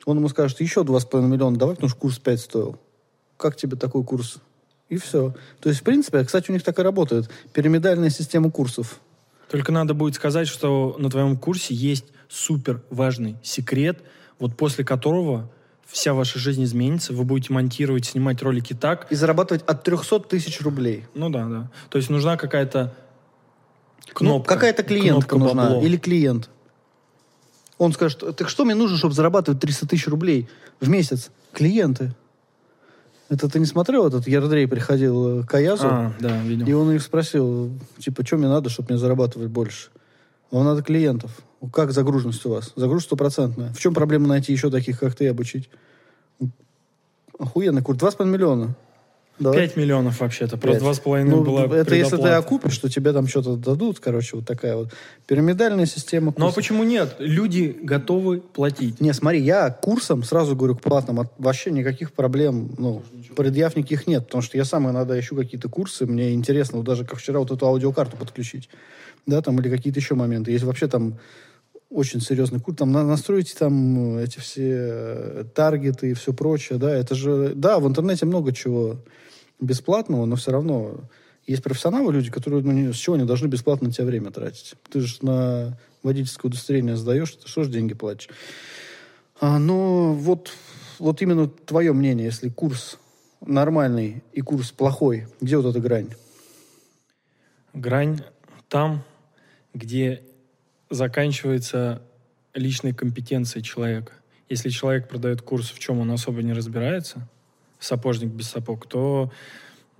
он 0.07 0.19
ему 0.19 0.29
скажет, 0.31 0.61
еще 0.61 0.81
2,5 0.81 1.21
миллиона 1.23 1.59
давай, 1.59 1.75
потому 1.75 1.91
что 1.91 1.99
курс 1.99 2.19
5 2.19 2.41
стоил. 2.41 2.79
Как 3.37 3.57
тебе 3.57 3.77
такой 3.77 4.03
курс? 4.05 4.39
И 4.89 4.97
все. 4.97 5.35
То 5.61 5.69
есть, 5.69 5.81
в 5.81 5.85
принципе, 5.85 6.25
кстати, 6.25 6.49
у 6.51 6.55
них 6.55 6.63
так 6.63 6.79
и 6.79 6.83
работает. 6.83 7.29
Пирамидальная 7.53 8.09
система 8.09 8.51
курсов. 8.51 9.01
Только 9.51 9.73
надо 9.73 9.95
будет 9.95 10.15
сказать, 10.15 10.49
что 10.49 10.97
на 10.99 11.11
твоем 11.11 11.37
курсе 11.37 11.75
есть 11.75 12.07
супер 12.29 12.83
важный 12.89 13.37
секрет, 13.43 14.01
вот 14.39 14.57
после 14.57 14.85
которого 14.85 15.51
вся 15.87 16.15
ваша 16.15 16.39
жизнь 16.39 16.63
изменится, 16.65 17.13
вы 17.13 17.25
будете 17.25 17.53
монтировать, 17.53 18.07
снимать 18.07 18.43
ролики 18.43 18.75
так. 18.75 19.11
И 19.11 19.15
зарабатывать 19.17 19.63
от 19.67 19.83
300 19.85 20.21
тысяч 20.21 20.61
рублей. 20.61 21.05
Ну 21.15 21.31
да, 21.31 21.47
да. 21.47 21.71
То 21.91 21.99
есть 21.99 22.11
нужна 22.11 22.37
какая-то 22.37 22.95
Ну, 24.09 24.13
кнопка. 24.15 24.55
какая-то 24.55 24.83
клиентка 24.83 25.37
кнопка 25.37 25.55
нужна. 25.55 25.65
бабло. 25.71 25.83
Или 25.83 25.97
клиент. 25.97 26.49
Он 27.79 27.93
скажет, 27.93 28.37
так 28.37 28.49
что 28.49 28.65
мне 28.65 28.75
нужно, 28.75 28.97
чтобы 28.97 29.15
зарабатывать 29.15 29.61
300 29.61 29.87
тысяч 29.89 30.07
рублей 30.09 30.49
в 30.81 30.89
месяц? 30.89 31.31
Клиенты. 31.53 32.15
Это 33.29 33.49
ты 33.49 33.59
не 33.59 33.67
смотрел, 33.67 34.07
этот 34.07 34.29
Ярдрей 34.29 34.69
приходил 34.69 35.45
к 35.45 35.53
Аязу, 35.55 35.87
А, 35.87 36.13
да, 36.21 36.41
видел. 36.43 36.67
и 36.67 36.73
он 36.73 36.93
их 36.93 37.03
спросил, 37.03 37.73
типа, 37.99 38.25
что 38.25 38.37
мне 38.37 38.47
надо, 38.49 38.71
чтобы 38.71 38.91
мне 38.91 38.99
зарабатывать 38.99 39.49
больше? 39.51 39.89
Вам 40.53 40.65
надо 40.65 40.83
клиентов. 40.83 41.33
Как 41.73 41.91
загруженность 41.91 42.47
у 42.47 42.51
вас? 42.51 42.73
Загруженность 42.77 43.07
стопроцентная. 43.07 43.73
В 43.73 43.79
чем 43.81 43.95
проблема 43.95 44.29
найти 44.29 44.53
еще 44.53 44.71
таких, 44.71 45.01
как 45.01 45.15
ты, 45.17 45.25
и 45.25 45.29
обучить? 45.29 45.69
Охуенный 47.39 47.83
курс. 47.83 47.99
2,5 47.99 48.27
миллиона. 48.27 48.75
Давай. 49.39 49.59
5 49.69 49.77
миллионов 49.77 50.21
вообще-то. 50.21 50.57
Просто 50.57 50.81
Пять. 50.81 50.99
2,5 51.05 51.25
Ну, 51.25 51.45
была 51.45 51.65
это 51.77 51.95
если 51.95 52.17
ты 52.17 52.29
окупишь, 52.29 52.79
то 52.79 52.89
тебе 52.89 53.13
там 53.13 53.27
что-то 53.29 53.57
дадут. 53.57 54.01
Короче, 54.01 54.37
вот 54.37 54.47
такая 54.47 54.77
вот 54.77 54.93
пирамидальная 55.27 55.85
система. 55.87 56.27
Ну 56.27 56.31
а 56.31 56.35
курсов. 56.35 56.55
почему 56.55 56.85
нет? 56.85 57.17
Люди 57.19 57.77
готовы 57.83 58.41
платить. 58.41 59.01
Не, 59.01 59.13
смотри, 59.13 59.41
я 59.43 59.71
курсом, 59.71 60.23
сразу 60.23 60.57
говорю, 60.57 60.77
к 60.77 60.81
платным, 60.81 61.21
от- 61.21 61.33
вообще 61.39 61.71
никаких 61.71 62.13
проблем, 62.13 62.71
ну, 62.79 63.03
предъяв 63.37 63.77
никаких 63.77 64.07
нет, 64.07 64.25
потому 64.27 64.41
что 64.43 64.57
я 64.57 64.65
сам 64.65 64.89
иногда 64.91 65.19
ищу 65.21 65.37
какие-то 65.37 65.69
курсы, 65.69 66.07
мне 66.07 66.33
интересно, 66.33 66.79
вот 66.79 66.87
даже 66.87 67.05
как 67.05 67.19
вчера 67.19 67.39
вот 67.41 67.51
эту 67.51 67.67
аудиокарту 67.67 68.17
подключить, 68.17 68.71
да, 69.27 69.43
там, 69.43 69.59
или 69.61 69.69
какие-то 69.69 69.99
еще 70.01 70.15
моменты. 70.15 70.51
Есть 70.51 70.65
вообще 70.65 70.89
там 70.89 71.19
очень 71.91 72.21
серьезный 72.21 72.59
курс, 72.61 72.79
там 72.79 72.91
на- 72.91 73.05
настроите 73.05 73.55
там 73.59 74.17
эти 74.19 74.39
все 74.39 74.63
э, 74.79 75.45
таргеты 75.55 76.11
и 76.11 76.15
все 76.15 76.33
прочее, 76.33 76.79
да, 76.79 76.91
это 76.97 77.15
же, 77.15 77.53
да, 77.55 77.79
в 77.79 77.87
интернете 77.87 78.25
много 78.27 78.53
чего 78.53 78.97
бесплатного, 79.61 80.27
но 80.27 80.37
все 80.37 80.53
равно 80.53 81.01
есть 81.47 81.63
профессионалы, 81.63 82.13
люди, 82.13 82.31
которые, 82.31 82.63
ну, 82.63 82.93
с 82.93 82.97
чего 82.97 83.15
они 83.15 83.25
должны 83.25 83.47
бесплатно 83.47 83.89
на 83.89 83.93
тебя 83.93 84.07
время 84.07 84.31
тратить? 84.31 84.75
Ты 84.91 85.01
же 85.01 85.19
на 85.23 85.79
водительское 86.03 86.51
удостоверение 86.51 86.97
сдаешь, 86.97 87.33
ты 87.33 87.49
что 87.49 87.63
ж 87.63 87.69
деньги 87.69 87.95
платишь? 87.95 88.29
А, 89.41 89.59
ну, 89.59 90.13
вот, 90.13 90.53
вот 90.99 91.23
именно 91.23 91.49
твое 91.49 91.93
мнение, 91.93 92.27
если 92.27 92.49
курс 92.49 92.99
нормальный 93.41 94.23
и 94.33 94.41
курс 94.41 94.73
плохой, 94.73 95.29
где 95.41 95.57
вот 95.57 95.67
эта 95.67 95.79
грань? 95.79 96.11
Грань 97.75 98.21
там, 98.69 99.05
где 99.75 100.23
заканчивается 100.91 102.03
личной 102.55 102.93
компетенцией 102.93 103.63
человека. 103.63 104.13
Если 104.49 104.71
человек 104.71 105.09
продает 105.09 105.43
курс, 105.43 105.71
в 105.71 105.79
чем 105.79 105.99
он 105.99 106.11
особо 106.11 106.43
не 106.43 106.53
разбирается, 106.53 107.29
сапожник 107.79 108.31
без 108.31 108.49
сапог, 108.49 108.87
то, 108.87 109.31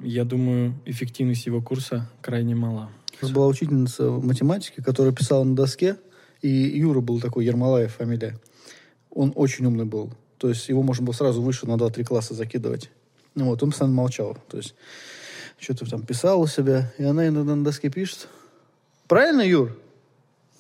я 0.01 0.25
думаю, 0.25 0.75
эффективность 0.85 1.47
его 1.47 1.61
курса 1.61 2.11
крайне 2.21 2.55
мала. 2.55 2.91
У 3.21 3.25
нас 3.25 3.33
была 3.33 3.47
учительница 3.47 4.11
математики, 4.11 4.83
которая 4.83 5.13
писала 5.13 5.45
на 5.45 5.57
доске, 5.57 5.97
и 6.43 6.49
Юра 6.49 7.01
был 7.01 7.21
такой, 7.21 7.47
Ермолаев 7.47 7.95
фамилия. 7.95 8.39
Он 9.11 9.33
очень 9.35 9.65
умный 9.65 9.87
был. 9.87 10.13
То 10.39 10.49
есть 10.51 10.69
его 10.69 10.83
можно 10.83 11.05
было 11.05 11.15
сразу 11.15 11.41
выше 11.41 11.67
на 11.67 11.77
2-3 11.77 12.05
класса 12.05 12.35
закидывать. 12.35 12.91
Ну 13.35 13.47
вот, 13.47 13.63
он 13.63 13.71
постоянно 13.71 13.97
молчал. 13.97 14.37
То 14.49 14.59
есть 14.59 14.75
что-то 15.59 15.89
там 15.89 16.03
писал 16.03 16.41
у 16.41 16.47
себя, 16.47 16.93
и 16.99 17.05
она 17.05 17.27
иногда 17.27 17.55
на 17.55 17.65
доске 17.65 17.89
пишет. 17.89 18.29
Правильно, 19.09 19.41
Юр? 19.41 19.77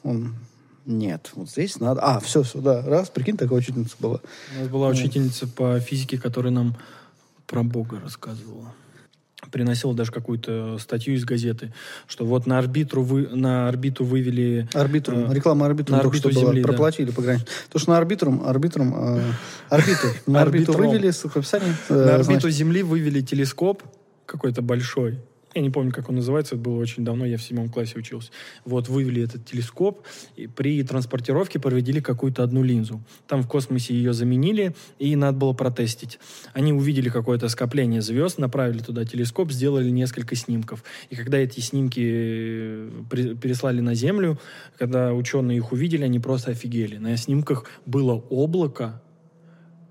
Он, 0.02 0.34
нет, 0.86 1.32
вот 1.34 1.50
здесь 1.50 1.78
надо. 1.80 2.00
А, 2.00 2.20
все, 2.20 2.42
все, 2.42 2.60
да. 2.60 2.82
Раз, 2.82 3.10
прикинь, 3.10 3.36
такая 3.36 3.58
учительница 3.58 3.96
была. 3.98 4.20
У 4.56 4.60
нас 4.60 4.68
была 4.68 4.88
учительница 4.88 5.46
по 5.46 5.78
физике, 5.80 6.18
которая 6.18 6.52
нам 6.52 6.76
про 7.46 7.62
Бога 7.62 8.00
рассказывала. 8.00 8.74
Приносила 9.52 9.94
даже 9.94 10.12
какую-то 10.12 10.78
статью 10.78 11.14
из 11.14 11.24
газеты, 11.24 11.72
что 12.08 12.24
вот 12.24 12.46
на 12.46 12.58
орбиту, 12.58 13.02
вы, 13.02 13.28
на 13.28 13.68
орбиту 13.68 14.04
вывели... 14.04 14.68
Арбитрум. 14.72 15.30
э, 15.30 15.34
Реклама 15.34 15.66
арбитрум 15.66 15.98
на 15.98 16.02
только 16.02 16.16
что 16.16 16.28
орбиту 16.28 16.40
была. 16.40 16.52
Земли, 16.52 16.62
да. 16.62 16.68
Проплатили 16.68 17.10
пограничник. 17.10 17.48
То, 17.70 17.78
что 17.78 17.90
на 17.90 17.98
арбитрум, 17.98 18.42
арбитрум, 18.44 18.94
э, 18.96 19.32
орбиту. 19.68 20.08
На 20.26 20.42
орбиту 20.42 20.72
вывели, 20.72 21.10
э, 21.10 21.94
На 21.94 22.14
орбиту 22.16 22.50
Земли 22.50 22.82
вывели 22.82 23.20
телескоп 23.20 23.82
какой-то 24.24 24.62
большой. 24.62 25.20
Я 25.56 25.62
не 25.62 25.70
помню, 25.70 25.90
как 25.90 26.10
он 26.10 26.16
называется, 26.16 26.54
это 26.54 26.62
было 26.62 26.78
очень 26.78 27.02
давно, 27.02 27.24
я 27.24 27.38
в 27.38 27.42
седьмом 27.42 27.70
классе 27.70 27.94
учился. 27.96 28.30
Вот, 28.66 28.90
вывели 28.90 29.22
этот 29.22 29.46
телескоп, 29.46 30.02
и 30.36 30.46
при 30.46 30.82
транспортировке 30.82 31.58
проведили 31.58 32.00
какую-то 32.00 32.42
одну 32.42 32.62
линзу. 32.62 33.02
Там 33.26 33.42
в 33.42 33.48
космосе 33.48 33.94
ее 33.94 34.12
заменили, 34.12 34.76
и 34.98 35.16
надо 35.16 35.38
было 35.38 35.54
протестить. 35.54 36.18
Они 36.52 36.74
увидели 36.74 37.08
какое-то 37.08 37.48
скопление 37.48 38.02
звезд, 38.02 38.36
направили 38.36 38.80
туда 38.80 39.06
телескоп, 39.06 39.50
сделали 39.50 39.88
несколько 39.88 40.36
снимков. 40.36 40.84
И 41.08 41.16
когда 41.16 41.38
эти 41.38 41.60
снимки 41.60 42.02
э, 42.04 42.90
переслали 43.40 43.80
на 43.80 43.94
Землю, 43.94 44.38
когда 44.78 45.14
ученые 45.14 45.56
их 45.56 45.72
увидели, 45.72 46.04
они 46.04 46.18
просто 46.18 46.50
офигели. 46.50 46.98
На 46.98 47.16
снимках 47.16 47.64
было 47.86 48.12
облако, 48.12 49.00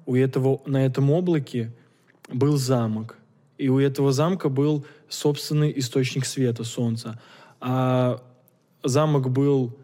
у 0.05 0.15
этого, 0.15 0.61
на 0.67 0.85
этом 0.85 1.09
облаке 1.09 1.73
был 2.31 2.55
замок. 2.57 3.17
И 3.57 3.69
у 3.69 3.79
этого 3.79 4.11
замка 4.11 4.49
был 4.49 4.85
собственный 5.09 5.73
источник 5.77 6.25
света, 6.25 6.63
солнца. 6.63 7.19
А 7.59 8.21
замок 8.83 9.29
был... 9.29 9.77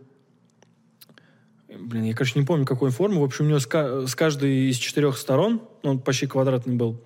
Блин, 1.68 2.04
я, 2.04 2.14
конечно, 2.14 2.40
не 2.40 2.46
помню, 2.46 2.66
какой 2.66 2.92
формы. 2.92 3.22
В 3.22 3.24
общем, 3.24 3.46
у 3.46 3.48
него 3.50 3.60
с, 3.60 3.66
ка- 3.66 4.06
с 4.06 4.14
каждой 4.14 4.70
из 4.70 4.78
четырех 4.78 5.18
сторон, 5.18 5.62
он 5.84 6.00
почти 6.00 6.28
квадратный 6.28 6.76
был, 6.76 7.02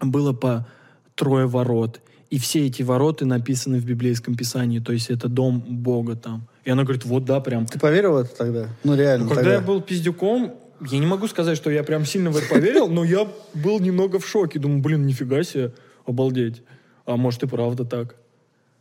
было 0.00 0.32
по 0.32 0.66
трое 1.14 1.46
ворот. 1.46 2.00
И 2.28 2.38
все 2.38 2.66
эти 2.66 2.82
вороты 2.82 3.24
написаны 3.24 3.78
в 3.78 3.84
библейском 3.84 4.36
писании. 4.36 4.78
То 4.78 4.92
есть 4.92 5.10
это 5.10 5.28
дом 5.28 5.60
Бога 5.60 6.16
там. 6.16 6.48
И 6.64 6.70
она 6.70 6.82
говорит, 6.84 7.04
вот 7.04 7.24
да, 7.24 7.40
прям. 7.40 7.66
Ты 7.66 7.78
поверил 7.78 8.12
в 8.12 8.16
это 8.16 8.36
тогда? 8.36 8.68
Ну, 8.84 8.94
реально. 8.94 9.24
Ну, 9.24 9.30
когда 9.30 9.42
тогда. 9.42 9.54
я 9.54 9.60
был 9.60 9.80
пиздюком, 9.80 10.54
я 10.80 10.98
не 10.98 11.06
могу 11.06 11.26
сказать, 11.28 11.56
что 11.56 11.70
я 11.70 11.82
прям 11.82 12.04
сильно 12.04 12.30
в 12.30 12.36
это 12.36 12.48
поверил, 12.48 12.88
но 12.88 13.04
я 13.04 13.28
был 13.54 13.80
немного 13.80 14.18
в 14.18 14.26
шоке. 14.26 14.58
Думаю, 14.58 14.80
блин, 14.80 15.06
нифига 15.06 15.42
себе, 15.42 15.72
обалдеть. 16.06 16.62
А 17.06 17.16
может 17.16 17.42
и 17.42 17.46
правда 17.46 17.84
так. 17.84 18.16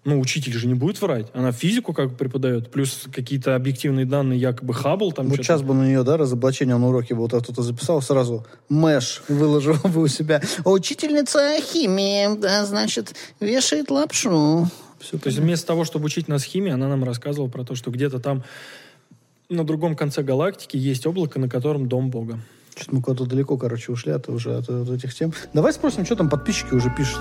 Ну, 0.06 0.20
учитель 0.20 0.54
же 0.54 0.66
не 0.68 0.76
будет 0.76 1.02
врать. 1.02 1.28
Она 1.34 1.52
физику 1.52 1.94
как 1.94 2.12
бы 2.12 2.16
преподает, 2.16 2.72
плюс 2.72 3.06
какие-то 3.14 3.56
объективные 3.56 4.06
данные, 4.06 4.40
якобы 4.40 4.74
Хаббл 4.74 5.12
там 5.12 5.28
Вот 5.28 5.38
сейчас 5.38 5.62
бы 5.62 5.74
на 5.74 5.86
нее, 5.86 6.04
да, 6.04 6.16
разоблачение 6.16 6.78
на 6.78 6.88
уроке 6.88 7.16
вот 7.16 7.34
это 7.34 7.44
кто-то 7.44 7.64
записал, 7.64 8.02
сразу 8.02 8.46
мэш 8.70 9.22
выложил 9.28 9.76
бы 9.84 10.02
у 10.02 10.08
себя. 10.08 10.42
Учительница 10.64 11.60
химии, 11.62 12.40
да, 12.40 12.66
значит, 12.66 13.14
вешает 13.42 13.92
лапшу. 13.92 14.68
Все 15.00 15.18
То 15.18 15.28
есть 15.28 15.40
вместо 15.40 15.68
того, 15.68 15.84
чтобы 15.84 16.06
учить 16.06 16.30
нас 16.30 16.44
химии, 16.44 16.72
она 16.72 16.88
нам 16.88 17.04
рассказывала 17.04 17.50
про 17.50 17.66
то, 17.66 17.76
что 17.76 17.92
где-то 17.92 18.20
там 18.20 18.44
на 19.50 19.66
другом 19.66 19.96
конце 19.96 20.24
галактики 20.24 20.78
есть 20.78 21.06
облако, 21.06 21.40
на 21.40 21.50
котором 21.50 21.90
дом 21.90 22.10
Бога. 22.10 22.40
Что-то 22.76 22.96
мы 22.96 23.02
куда-то 23.02 23.26
далеко, 23.26 23.58
короче, 23.58 23.92
ушли 23.92 24.14
от, 24.14 24.30
уже 24.30 24.56
от, 24.56 24.70
от 24.70 24.90
этих 24.90 25.14
тем. 25.14 25.34
Давай 25.54 25.74
спросим, 25.74 26.06
что 26.06 26.16
там 26.16 26.30
подписчики 26.30 26.74
уже 26.74 26.94
пишут. 26.96 27.20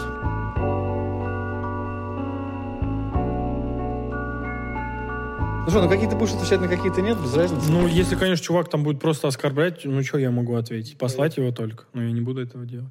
Ну 5.68 5.72
что, 5.72 5.82
ну 5.82 5.90
какие-то 5.90 6.16
будешь 6.16 6.32
отвечать, 6.32 6.62
на 6.62 6.66
какие-то 6.66 7.02
нет, 7.02 7.18
без 7.18 7.34
разницы. 7.34 7.68
Ну, 7.68 7.86
если, 7.86 8.16
конечно, 8.16 8.42
чувак 8.42 8.70
там 8.70 8.82
будет 8.82 9.02
просто 9.02 9.28
оскорблять, 9.28 9.84
ну, 9.84 10.02
что 10.02 10.16
я 10.16 10.30
могу 10.30 10.54
ответить? 10.54 10.96
Послать 10.96 11.36
его 11.36 11.52
только. 11.52 11.84
Но 11.92 12.02
я 12.04 12.10
не 12.10 12.22
буду 12.22 12.40
этого 12.40 12.64
делать. 12.64 12.88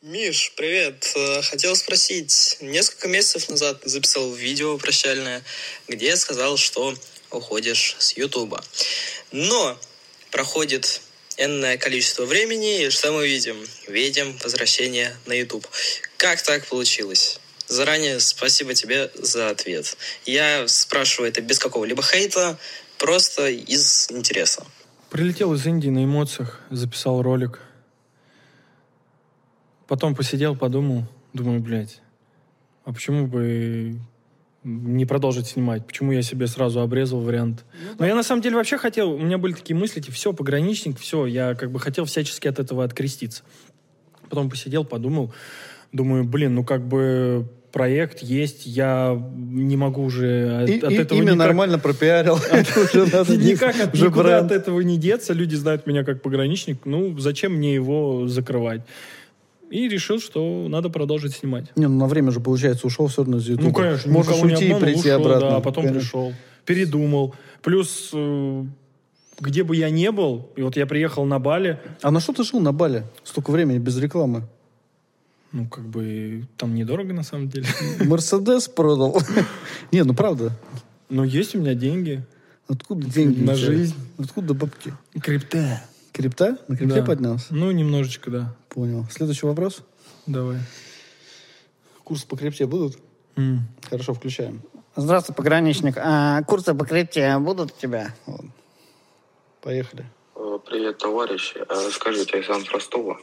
Миш, 0.00 0.54
привет. 0.56 1.12
Э, 1.14 1.42
Хотел 1.42 1.76
спросить. 1.76 2.56
Несколько 2.62 3.08
месяцев 3.08 3.50
назад 3.50 3.82
ты 3.82 3.90
записал 3.90 4.32
видео 4.32 4.78
прощальное, 4.78 5.42
где 5.88 6.16
сказал, 6.16 6.56
что 6.56 6.94
уходишь 7.30 7.96
с 7.98 8.16
Ютуба. 8.16 8.64
Но 9.32 9.78
проходит 10.30 11.02
энное 11.36 11.76
количество 11.76 12.24
времени, 12.24 12.86
и 12.86 12.88
что 12.88 13.12
мы 13.12 13.28
видим? 13.28 13.58
Видим 13.88 14.34
возвращение 14.42 15.14
на 15.26 15.34
Ютуб. 15.34 15.66
Как 16.16 16.40
так 16.40 16.64
получилось? 16.64 17.40
Заранее 17.68 18.20
спасибо 18.20 18.74
тебе 18.74 19.10
за 19.14 19.50
ответ. 19.50 19.96
Я 20.24 20.68
спрашиваю 20.68 21.30
это 21.30 21.40
без 21.40 21.58
какого-либо 21.58 22.02
хейта, 22.02 22.58
просто 22.98 23.48
из 23.48 24.10
интереса. 24.10 24.64
Прилетел 25.10 25.52
из 25.54 25.66
Индии 25.66 25.88
на 25.88 26.04
эмоциях, 26.04 26.60
записал 26.70 27.22
ролик. 27.22 27.60
Потом 29.88 30.14
посидел, 30.14 30.56
подумал, 30.56 31.04
думаю, 31.32 31.60
блядь, 31.60 32.00
а 32.84 32.92
почему 32.92 33.26
бы 33.26 33.98
не 34.62 35.06
продолжить 35.06 35.46
снимать? 35.46 35.86
Почему 35.86 36.12
я 36.12 36.22
себе 36.22 36.46
сразу 36.48 36.80
обрезал 36.80 37.20
вариант? 37.20 37.64
Но 37.98 38.06
я 38.06 38.14
на 38.14 38.24
самом 38.24 38.42
деле 38.42 38.56
вообще 38.56 38.78
хотел, 38.78 39.12
у 39.12 39.18
меня 39.18 39.38
были 39.38 39.52
такие 39.52 39.76
мысли, 39.76 40.00
типа, 40.00 40.14
все, 40.14 40.32
пограничник, 40.32 40.98
все, 40.98 41.26
я 41.26 41.54
как 41.54 41.70
бы 41.70 41.78
хотел 41.78 42.04
всячески 42.04 42.48
от 42.48 42.58
этого 42.58 42.84
откреститься. 42.84 43.44
Потом 44.28 44.50
посидел, 44.50 44.84
подумал, 44.84 45.32
думаю, 45.96 46.24
блин, 46.24 46.54
ну 46.54 46.64
как 46.64 46.86
бы 46.86 47.46
проект 47.72 48.20
есть, 48.22 48.64
я 48.66 49.20
не 49.36 49.76
могу 49.76 50.02
уже 50.04 50.62
от, 50.62 50.68
И, 50.70 50.78
от 50.78 50.92
и- 50.92 50.94
этого 50.94 51.18
имя 51.18 51.24
никак- 51.32 51.38
нормально 51.38 51.78
пропиарил. 51.78 52.36
Никак 52.94 53.80
от, 53.80 53.94
никуда 53.94 54.38
от 54.38 54.50
этого 54.52 54.80
не 54.80 54.96
деться. 54.96 55.32
Люди 55.34 55.54
знают 55.56 55.86
меня 55.86 56.04
как 56.04 56.22
пограничник. 56.22 56.78
Ну, 56.86 57.18
зачем 57.18 57.52
мне 57.54 57.74
его 57.74 58.26
закрывать? 58.28 58.82
И 59.68 59.88
решил, 59.88 60.20
что 60.20 60.66
надо 60.68 60.88
продолжить 60.90 61.34
снимать. 61.34 61.66
Не, 61.76 61.88
ну 61.88 61.98
на 61.98 62.06
время 62.06 62.30
же, 62.30 62.40
получается, 62.40 62.86
ушел 62.86 63.08
все 63.08 63.22
равно 63.22 63.38
из 63.38 63.48
Ютуба. 63.48 63.66
Ну, 63.68 63.74
конечно, 63.74 64.12
Можешь 64.12 64.42
уйти 64.42 64.68
и 64.70 64.74
прийти 64.74 65.00
ушел, 65.10 65.20
обратно. 65.20 65.50
Да, 65.50 65.56
а 65.56 65.60
потом 65.60 65.84
Конечно. 65.84 66.00
пришел. 66.00 66.32
Передумал. 66.64 67.34
Плюс, 67.62 68.10
э, 68.14 68.64
где 69.40 69.64
бы 69.64 69.74
я 69.76 69.90
не 69.90 70.10
был, 70.12 70.50
и 70.56 70.62
вот 70.62 70.76
я 70.76 70.86
приехал 70.86 71.24
на 71.24 71.38
Бали, 71.40 71.78
А 72.00 72.10
на 72.12 72.20
что 72.20 72.32
ты 72.32 72.44
жил 72.44 72.60
на 72.60 72.72
Бали? 72.72 73.02
Столько 73.24 73.50
времени 73.50 73.78
без 73.78 73.98
рекламы. 73.98 74.44
Ну, 75.56 75.66
как 75.68 75.84
бы, 75.84 76.46
там 76.58 76.74
недорого 76.74 77.14
на 77.14 77.22
самом 77.22 77.48
деле. 77.48 77.66
Мерседес 78.04 78.68
продал. 78.68 79.18
Не, 79.92 80.04
ну 80.04 80.14
правда. 80.14 80.52
Но 81.08 81.24
есть 81.24 81.54
у 81.54 81.58
меня 81.58 81.74
деньги. 81.74 82.24
Откуда 82.68 83.08
деньги? 83.08 83.42
На 83.42 83.54
жизнь. 83.54 83.94
Откуда 84.18 84.52
бабки? 84.52 84.92
Крипта. 85.22 85.82
Крипта? 86.12 86.58
На 86.68 86.76
крипте 86.76 87.00
Да. 87.00 87.06
поднялся? 87.06 87.54
Ну, 87.54 87.70
немножечко, 87.70 88.30
да. 88.30 88.54
Понял. 88.68 89.06
Следующий 89.10 89.46
вопрос. 89.46 89.82
Давай. 90.26 90.58
Курсы 92.04 92.26
по 92.26 92.36
крипте 92.36 92.66
будут? 92.66 92.98
Хорошо, 93.88 94.12
включаем. 94.14 94.62
Здравствуй, 94.94 95.34
пограничник. 95.34 95.96
А 95.98 96.42
курсы 96.42 96.74
покрытия 96.74 97.38
будут 97.38 97.72
у 97.76 97.80
тебя? 97.80 98.14
Поехали. 99.62 100.06
Э, 100.34 100.58
Привет, 100.66 100.98
товарищи. 100.98 101.56
Э, 101.68 101.90
Скажите, 101.90 102.36
Александр 102.36 102.70
Ростова, 102.72 103.18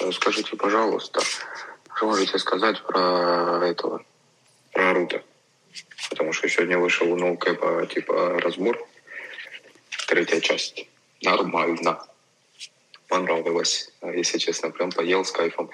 э, 0.00 0.10
скажите, 0.12 0.56
пожалуйста, 0.56 1.20
что 2.02 2.08
можете 2.08 2.36
сказать 2.40 2.82
про 2.82 3.60
этого, 3.64 4.04
про 4.72 4.92
Рута? 4.92 5.22
Потому 6.10 6.32
что 6.32 6.48
сегодня 6.48 6.76
вышел 6.76 7.12
у 7.12 7.16
ноукэпа 7.16 7.86
типа 7.86 8.40
разбор, 8.40 8.76
третья 10.08 10.40
часть. 10.40 10.84
Нормально. 11.22 12.04
Понравилось, 13.06 13.92
э, 14.00 14.14
если 14.16 14.38
честно, 14.38 14.70
прям 14.70 14.90
поел 14.90 15.24
с 15.24 15.30
кайфом. 15.30 15.70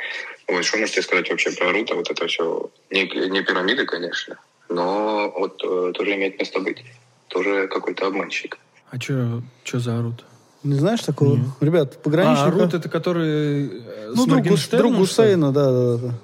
Вот, 0.49 0.67
что 0.67 0.77
можете 0.77 1.01
сказать 1.01 1.31
вообще 1.31 1.51
про 1.53 1.73
Рута? 1.73 1.95
Вот 1.95 2.11
это 2.11 2.27
все, 2.27 2.71
не, 2.91 3.05
не 3.31 3.43
пирамиды, 3.43 3.87
конечно, 3.87 4.39
но 4.69 5.31
вот 5.31 5.63
э, 5.65 5.93
тоже 5.95 6.15
имеет 6.15 6.39
место 6.39 6.61
быть. 6.61 6.85
Тоже 7.29 7.69
какой-то 7.69 8.07
обманщик. 8.07 8.59
А 8.91 9.01
что 9.01 9.43
за 9.65 9.99
Арут? 9.99 10.25
Не 10.65 10.75
знаешь 10.75 11.01
такого? 11.01 11.39
Ребят, 11.61 12.03
пограничника... 12.03 12.45
А, 12.45 12.49
Арут 12.49 12.75
это 12.75 12.89
который 12.89 13.67
э, 13.67 14.13
Ну, 14.15 14.27
друг, 14.27 14.43
друг? 14.73 14.97
Гусейна, 14.97 15.53
да, 15.53 15.71
да, 15.71 15.97
да. 15.99 16.15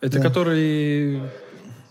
Это 0.00 0.16
Да. 0.18 0.22
который 0.22 1.20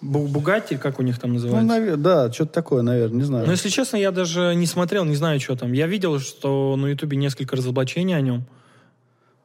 Бу- 0.01 0.28
Бугатти, 0.28 0.78
как 0.78 0.99
у 0.99 1.03
них 1.03 1.20
там 1.20 1.32
Ну, 1.32 1.36
называется? 1.36 1.76
навер- 1.76 1.97
да, 1.97 2.32
что-то 2.32 2.53
такое, 2.53 2.82
наверное, 2.82 3.17
не 3.17 3.24
знаю. 3.24 3.45
Но, 3.45 3.51
если 3.51 3.70
честно, 3.70 3.97
я 3.97 4.11
даже 4.11 4.53
не 4.55 4.65
смотрел, 4.65 5.05
не 5.05 5.15
знаю, 5.15 5.39
что 5.39 5.55
там. 5.55 5.74
Я 5.74 5.88
видел, 5.88 6.20
что 6.20 6.76
на 6.78 6.88
Ютубе 6.88 7.17
несколько 7.17 7.55
разоблачений 7.55 8.15
о 8.15 8.22
нем. 8.22 8.45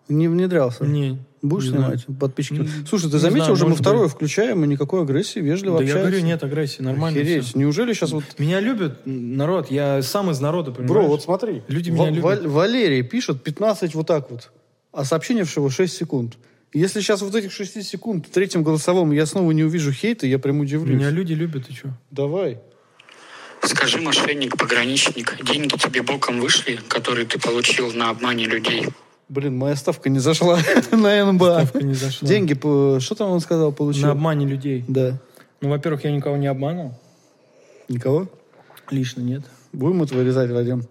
Не 0.09 0.29
внедрялся. 0.29 0.85
Не. 0.85 1.19
Будешь 1.41 1.65
не 1.65 1.77
знаю. 1.79 1.99
снимать 1.99 2.19
подписчики? 2.21 2.61
М, 2.61 2.69
Слушай, 2.89 3.11
ты 3.11 3.17
не 3.17 3.21
заметил, 3.21 3.45
знаю, 3.45 3.53
уже 3.55 3.67
мы 3.67 3.75
второе 3.77 4.05
быть. 4.05 4.13
включаем, 4.13 4.65
и 4.65 4.67
никакой 4.67 5.03
агрессии, 5.03 5.41
вежливо 5.41 5.79
Да 5.79 5.85
я 5.85 5.91
общаемся. 5.91 6.11
говорю, 6.11 6.27
нет 6.27 6.43
агрессии, 6.43 6.83
нормально 6.83 7.21
Охереть. 7.21 7.45
всё. 7.45 7.59
Неужели 7.59 7.93
сейчас 7.93 8.13
вот... 8.13 8.25
Меня 8.39 8.61
любят 8.61 9.01
народ, 9.05 9.71
я 9.71 10.01
сам 10.03 10.31
из 10.31 10.41
народа, 10.41 10.71
понимаешь? 10.73 10.91
Бро, 10.91 11.07
вот 11.07 11.23
смотри. 11.23 11.63
Люди 11.69 11.91
меня 11.91 12.09
любят. 12.11 12.45
Валерий 12.47 13.03
пишет 13.03 13.43
15 13.43 13.95
вот 13.95 14.07
так 14.07 14.31
вот, 14.31 14.51
а 14.93 15.05
сообщение 15.05 15.45
всего 15.45 15.69
6 15.69 15.95
секунд. 15.95 16.39
Если 16.73 17.01
сейчас 17.01 17.21
вот 17.23 17.35
этих 17.35 17.53
6 17.53 17.83
секунд 17.85 18.27
в 18.27 18.31
третьем 18.31 18.63
голосовом 18.63 19.13
я 19.13 19.27
снова 19.27 19.51
не 19.53 19.65
увижу 19.65 19.93
хейта, 19.93 20.27
я 20.27 20.39
прям 20.39 20.61
удивлюсь. 20.61 20.97
Меня 20.97 21.11
люди 21.11 21.35
любят, 21.35 21.69
и 21.69 21.75
что? 21.75 21.91
Давай. 22.11 22.59
Скажи, 23.63 23.99
мошенник, 24.01 24.57
пограничник, 24.59 25.37
деньги 25.45 25.77
тебе 25.77 26.03
боком 26.03 26.41
вышли, 26.41 26.79
которые 26.89 27.27
ты 27.27 27.39
получил 27.39 27.93
на 27.93 28.11
обмане 28.11 28.47
людей? 28.47 28.87
Блин, 29.29 29.57
моя 29.57 29.75
ставка 29.77 30.11
не 30.11 30.19
зашла 30.19 30.59
на 30.93 31.33
НБА. 31.33 31.67
Ставка 31.67 31.83
не 31.83 31.95
зашла. 31.95 32.29
Деньги, 32.29 32.55
что 33.01 33.15
там 33.15 33.31
он 33.31 33.41
сказал, 33.41 33.73
получил? 33.73 34.07
На 34.07 34.13
обмане 34.13 34.47
людей. 34.47 34.85
Да. 34.87 35.19
Ну, 35.61 35.71
во-первых, 35.71 36.05
я 36.05 36.13
никого 36.13 36.37
не 36.37 36.47
обманул. 36.47 36.93
Никого? 37.89 38.29
Лично 38.91 39.23
нет. 39.23 39.43
Будем 39.73 40.03
это 40.03 40.15
вырезать, 40.15 40.51
Вадим? 40.51 40.85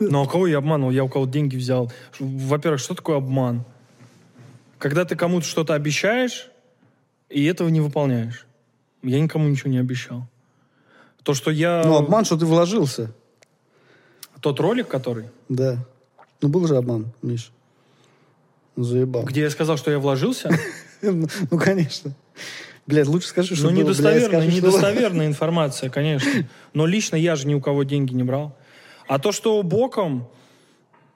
Ну, 0.00 0.22
а 0.22 0.26
кого 0.26 0.46
я 0.46 0.58
обманул? 0.58 0.90
Я 0.90 1.04
у 1.04 1.08
кого 1.08 1.26
деньги 1.26 1.56
взял. 1.56 1.90
Во-первых, 2.18 2.80
что 2.80 2.94
такое 2.94 3.16
обман? 3.16 3.64
Когда 4.78 5.04
ты 5.04 5.16
кому-то 5.16 5.46
что-то 5.46 5.74
обещаешь, 5.74 6.50
и 7.28 7.44
этого 7.44 7.68
не 7.68 7.80
выполняешь. 7.80 8.46
Я 9.02 9.20
никому 9.20 9.48
ничего 9.48 9.70
не 9.70 9.78
обещал. 9.78 10.26
То, 11.22 11.34
что 11.34 11.50
я... 11.50 11.82
Ну, 11.84 11.96
обман, 11.96 12.24
что 12.24 12.36
ты 12.36 12.44
вложился. 12.44 13.12
Тот 14.40 14.58
ролик, 14.60 14.88
который, 14.88 15.26
Да. 15.48 15.84
Ну, 16.40 16.48
был 16.48 16.66
же 16.66 16.76
обман, 16.76 17.12
Миш. 17.22 17.52
Ну, 18.76 18.84
заебал. 18.84 19.24
где 19.24 19.42
я 19.42 19.50
сказал, 19.50 19.76
что 19.76 19.90
я 19.90 19.98
вложился, 19.98 20.50
Ну, 21.02 21.28
конечно. 21.58 22.14
Блядь, 22.86 23.06
лучше 23.06 23.28
скажи, 23.28 23.54
что 23.54 23.70
ну, 23.70 23.76
недостоверная, 23.76 24.46
недостоверная 24.46 25.26
информация, 25.26 25.90
конечно. 25.90 26.30
Но 26.74 26.86
лично 26.86 27.16
я 27.16 27.36
же 27.36 27.46
ни 27.46 27.54
у 27.54 27.60
кого 27.60 27.84
деньги 27.84 28.14
не 28.14 28.22
брал. 28.22 28.56
А 29.06 29.18
то, 29.18 29.32
что 29.32 29.62
боком, 29.62 30.28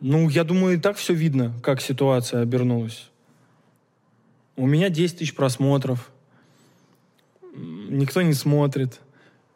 ну, 0.01 0.29
я 0.29 0.45
думаю, 0.45 0.77
и 0.77 0.81
так 0.81 0.97
все 0.97 1.15
видно, 1.15 1.55
как 1.63 1.81
ситуация 1.81 2.43
обернулась. 2.43 3.11
У 4.57 4.67
меня 4.67 4.89
10 4.89 5.19
тысяч 5.19 5.35
просмотров. 5.35 6.11
Никто 7.55 8.23
не 8.23 8.35
смотрит. 8.35 9.01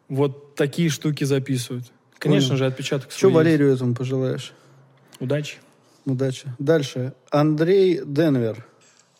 Вот 0.09 0.55
такие 0.55 0.89
штуки 0.89 1.23
записывают. 1.23 1.85
Конечно 2.17 2.49
Понял. 2.49 2.57
же, 2.57 2.65
отпечаток 2.65 3.11
Что. 3.11 3.29
Валерию 3.29 3.73
этому 3.73 3.95
пожелаешь? 3.95 4.53
Удачи. 5.19 5.57
Удачи. 6.05 6.47
Дальше. 6.59 7.13
Андрей 7.29 8.01
Денвер. 8.03 8.65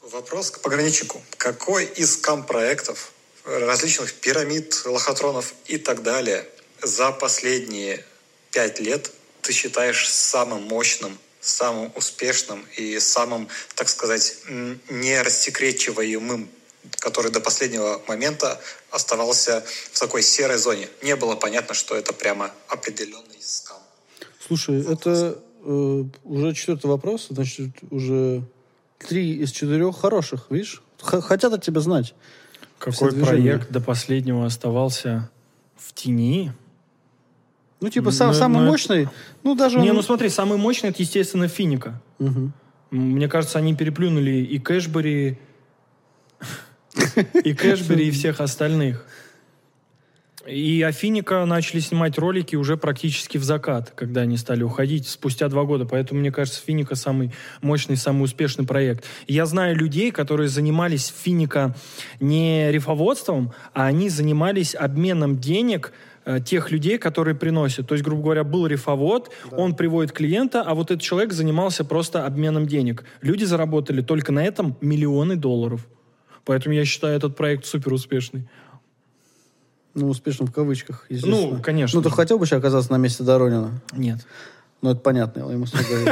Вопрос 0.02 0.52
к 0.52 0.62
пограничнику. 0.62 1.22
Какой 1.38 1.86
из 1.86 2.18
кам-проектов, 2.18 3.12
э, 3.46 3.66
различных 3.66 4.14
пирамид, 4.14 4.84
лохотронов 4.86 5.54
и 5.66 5.78
так 5.78 6.02
далее 6.04 6.48
за 6.82 7.12
последние 7.12 8.04
пять 8.52 8.80
лет 8.80 9.12
ты 9.42 9.54
считаешь 9.54 10.10
самым 10.10 10.64
мощным, 10.64 11.18
самым 11.42 11.92
успешным 11.96 12.66
и 12.76 13.00
самым, 13.00 13.48
так 13.76 13.90
сказать, 13.90 14.38
м, 14.48 14.80
нерассекречиваемым, 14.90 16.50
который 17.00 17.32
до 17.32 17.40
последнего 17.40 18.02
момента 18.08 18.60
оставался 18.90 19.64
в 19.92 20.00
такой 20.00 20.24
серой 20.24 20.58
зоне? 20.58 20.90
Не 21.02 21.16
было 21.16 21.36
понятно, 21.36 21.74
что 21.74 21.96
это 21.96 22.14
прямо 22.14 22.52
определенный 22.68 23.42
скам. 23.42 23.78
Слушай, 24.48 24.82
это 24.92 25.42
э, 25.64 26.04
уже 26.24 26.54
четвертый 26.54 26.88
вопрос, 26.88 27.28
значит, 27.30 27.72
уже 27.92 28.44
три 28.98 29.34
из 29.38 29.52
четырех 29.52 29.98
хороших, 29.98 30.48
видишь? 30.50 30.82
Х- 31.02 31.22
хотят 31.22 31.54
от 31.54 31.64
тебя 31.64 31.82
знать. 31.82 32.14
Какой 32.78 33.12
проект 33.14 33.72
до 33.72 33.82
последнего 33.82 34.46
оставался 34.46 35.30
в 35.76 35.94
тени? 35.94 36.52
Ну, 37.82 37.90
типа, 37.90 38.12
сам, 38.12 38.30
Ну, 38.30 38.34
самый 38.34 38.56
ну, 38.58 38.62
это- 38.64 38.72
мощный, 38.72 39.08
ну, 39.44 39.56
даже 39.56 39.80
Не, 39.80 39.90
он- 39.92 39.96
ну 39.98 40.02
смотри, 40.02 40.30
самый 40.30 40.58
мощный 40.58 40.90
это, 40.90 41.02
естественно, 41.02 41.48
Финика. 41.48 42.02
Мгм. 42.20 42.52
Мне 42.92 43.28
кажется, 43.30 43.60
они 43.60 43.76
переплюнули 43.76 44.32
и 44.32 44.60
Кэшбери, 44.60 45.38
и 47.44 47.54
Кэшбери, 47.54 48.08
и 48.08 48.12
всех 48.12 48.42
остальных. 48.42 49.06
И 50.50 50.82
Афиника 50.82 51.46
начали 51.46 51.80
снимать 51.80 52.18
ролики 52.18 52.56
уже 52.56 52.76
практически 52.76 53.38
в 53.38 53.44
закат, 53.44 53.92
когда 53.96 54.22
они 54.22 54.36
стали 54.36 54.64
уходить 54.64 55.08
спустя 55.08 55.48
два 55.48 55.64
года. 55.64 55.86
Поэтому, 55.86 56.22
мне 56.22 56.32
кажется, 56.32 56.62
Финика 56.66 56.96
самый 56.96 57.32
мощный, 57.62 57.96
самый 57.96 58.24
успешный 58.24 58.66
проект. 58.66 59.06
Я 59.28 59.46
знаю 59.46 59.76
людей, 59.76 60.12
которые 60.12 60.50
занимались 60.50 61.14
Финика 61.16 61.76
не 62.20 62.72
рифоводством, 62.72 63.54
а 63.74 63.86
они 63.86 64.10
занимались 64.10 64.74
обменом 64.74 65.38
денег 65.38 65.94
э, 66.26 66.40
тех 66.40 66.72
людей, 66.72 66.98
которые 66.98 67.36
приносят. 67.36 67.88
То 67.88 67.94
есть, 67.94 68.04
грубо 68.04 68.24
говоря, 68.24 68.44
был 68.44 68.66
рифовод, 68.66 69.32
он 69.52 69.76
приводит 69.76 70.14
клиента, 70.14 70.64
а 70.64 70.74
вот 70.74 70.90
этот 70.90 71.04
человек 71.04 71.32
занимался 71.32 71.86
просто 71.86 72.26
обменом 72.26 72.66
денег. 72.66 73.04
Люди 73.22 73.44
заработали 73.44 74.02
только 74.02 74.32
на 74.32 74.44
этом 74.44 74.76
миллионы 74.82 75.36
долларов. 75.36 75.86
Поэтому 76.44 76.74
я 76.74 76.86
считаю 76.86 77.16
этот 77.16 77.36
проект 77.36 77.66
супер 77.66 77.94
успешный. 77.94 78.48
Ну, 80.00 80.10
успешным 80.10 80.48
в 80.48 80.52
кавычках. 80.54 81.06
Ну, 81.10 81.60
конечно. 81.62 81.98
Ну, 82.00 82.04
ты 82.04 82.10
хотел 82.10 82.40
бы 82.40 82.46
сейчас 82.46 82.60
оказаться 82.60 82.92
на 82.92 82.98
месте 82.98 83.24
Доронина? 83.24 83.72
Нет. 83.94 84.20
Ну, 84.82 84.92
это 84.92 85.02
понятно, 85.02 85.42
ему. 85.52 85.66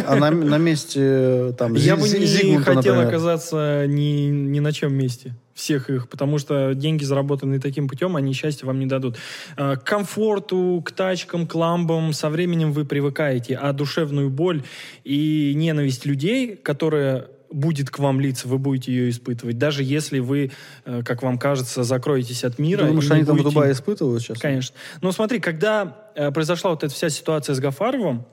А 0.06 0.16
на, 0.18 0.30
на 0.30 0.58
месте, 0.58 1.00
э, 1.02 1.54
там, 1.58 1.74
Я 1.76 1.96
Зи- 1.96 2.02
бы 2.02 2.20
не 2.20 2.26
Зигмунда, 2.26 2.64
хотел 2.66 2.96
например. 2.96 3.08
оказаться 3.08 3.86
ни, 3.88 4.28
ни 4.28 4.60
на 4.60 4.74
чем 4.74 4.94
месте 4.94 5.34
всех 5.54 5.90
их, 5.90 6.10
потому 6.10 6.38
что 6.38 6.74
деньги, 6.76 7.04
заработанные 7.06 7.60
таким 7.62 7.88
путем, 7.88 8.18
они 8.18 8.34
счастья 8.34 8.68
вам 8.68 8.78
не 8.80 8.86
дадут. 8.86 9.16
А, 9.56 9.78
К 9.78 9.84
комфорту, 9.86 10.84
к 10.86 10.92
тачкам, 10.92 11.48
к 11.48 11.56
ламбам 11.56 12.12
со 12.12 12.30
временем 12.30 12.74
вы 12.74 12.84
привыкаете, 12.84 13.56
а 13.56 13.72
душевную 13.72 14.30
боль 14.30 14.62
и 15.06 15.54
ненависть 15.56 16.06
людей, 16.06 16.58
которая 16.58 17.28
будет 17.52 17.90
к 17.90 18.00
вам 18.00 18.20
литься, 18.20 18.48
вы 18.48 18.58
будете 18.58 18.92
ее 18.92 19.10
испытывать, 19.10 19.58
даже 19.58 19.84
если 19.84 20.20
вы, 20.20 20.52
э, 20.86 21.02
как 21.04 21.24
вам 21.24 21.38
кажется, 21.38 21.84
закроетесь 21.84 22.44
от 22.44 22.60
мира. 22.60 22.82
Ты 22.82 22.88
думаешь, 22.88 23.12
они 23.12 23.24
там 23.24 23.36
в 23.36 23.40
будете- 23.40 23.54
Дубае 23.54 23.72
испытывают 23.72 24.22
сейчас? 24.22 24.40
Конечно. 24.40 24.76
Но 25.02 25.12
смотри, 25.12 25.40
когда 25.40 26.12
э, 26.16 26.32
произошла 26.32 26.72
вот 26.72 26.84
эта 26.84 26.94
вся 26.94 27.10
ситуация 27.10 27.56
с 27.56 27.60
Гафаровым, 27.60 28.26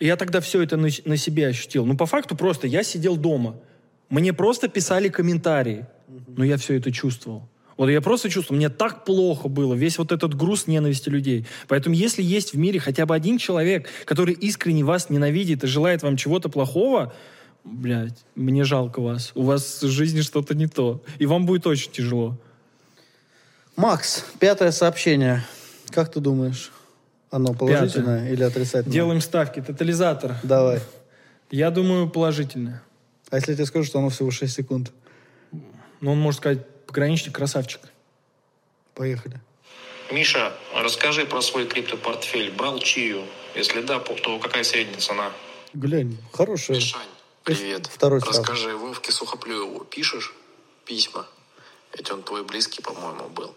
я 0.00 0.16
тогда 0.16 0.40
все 0.40 0.62
это 0.62 0.76
на, 0.76 0.88
на 1.04 1.16
себе 1.16 1.48
ощутил. 1.48 1.86
Ну, 1.86 1.96
по 1.96 2.06
факту 2.06 2.36
просто 2.36 2.66
я 2.66 2.82
сидел 2.82 3.16
дома. 3.16 3.56
Мне 4.08 4.32
просто 4.32 4.68
писали 4.68 5.08
комментарии. 5.08 5.86
Но 6.28 6.44
я 6.44 6.56
все 6.56 6.74
это 6.74 6.92
чувствовал. 6.92 7.48
Вот 7.76 7.88
я 7.88 8.00
просто 8.00 8.30
чувствую, 8.30 8.58
мне 8.58 8.68
так 8.68 9.04
плохо 9.04 9.48
было, 9.48 9.74
весь 9.74 9.98
вот 9.98 10.12
этот 10.12 10.34
груз 10.34 10.66
ненависти 10.66 11.08
людей. 11.08 11.46
Поэтому 11.66 11.94
если 11.94 12.22
есть 12.22 12.52
в 12.52 12.58
мире 12.58 12.78
хотя 12.78 13.04
бы 13.04 13.14
один 13.14 13.38
человек, 13.38 13.88
который 14.04 14.34
искренне 14.34 14.84
вас 14.84 15.10
ненавидит 15.10 15.64
и 15.64 15.66
желает 15.66 16.02
вам 16.02 16.16
чего-то 16.16 16.48
плохого, 16.48 17.12
блядь, 17.64 18.24
мне 18.36 18.64
жалко 18.64 19.00
вас. 19.00 19.32
У 19.34 19.42
вас 19.42 19.82
в 19.82 19.88
жизни 19.88 20.20
что-то 20.20 20.54
не 20.54 20.68
то. 20.68 21.02
И 21.18 21.26
вам 21.26 21.46
будет 21.46 21.66
очень 21.66 21.90
тяжело. 21.90 22.38
Макс, 23.76 24.24
пятое 24.38 24.70
сообщение. 24.70 25.44
Как 25.90 26.12
ты 26.12 26.20
думаешь? 26.20 26.70
Оно 27.30 27.54
положительное 27.54 28.30
или 28.30 28.44
отрицательное? 28.44 28.92
Делаем 28.92 29.20
ставки. 29.20 29.60
Тотализатор. 29.60 30.36
Давай. 30.44 30.80
Я 31.50 31.72
думаю, 31.72 32.08
положительное. 32.08 32.82
А 33.30 33.36
если 33.36 33.50
я 33.50 33.56
тебе 33.56 33.66
скажу, 33.66 33.84
что 33.84 33.98
оно 33.98 34.10
всего 34.10 34.30
6 34.30 34.52
секунд? 34.54 34.92
Ну, 36.00 36.12
он 36.12 36.18
может 36.18 36.38
сказать, 36.38 36.60
пограничник 36.94 37.34
красавчик. 37.34 37.80
Поехали. 38.94 39.40
Миша, 40.12 40.52
расскажи 40.76 41.26
про 41.26 41.42
свой 41.42 41.66
криптопортфель. 41.66 42.52
Брал 42.52 42.78
чию? 42.78 43.22
Если 43.56 43.80
да, 43.82 43.98
то 43.98 44.38
какая 44.38 44.62
средняя 44.62 45.00
цена? 45.00 45.30
Глянь, 45.72 46.16
хорошая. 46.32 46.76
Мишань, 46.76 47.02
привет. 47.42 47.86
Второй 47.92 48.20
сразу. 48.20 48.38
Расскажи, 48.38 48.76
Вовке 48.76 49.10
Сухоплюеву 49.10 49.80
пишешь 49.84 50.32
письма? 50.84 51.26
Ведь 51.96 52.10
он 52.12 52.22
твой 52.22 52.44
близкий, 52.44 52.80
по-моему, 52.80 53.28
был. 53.34 53.54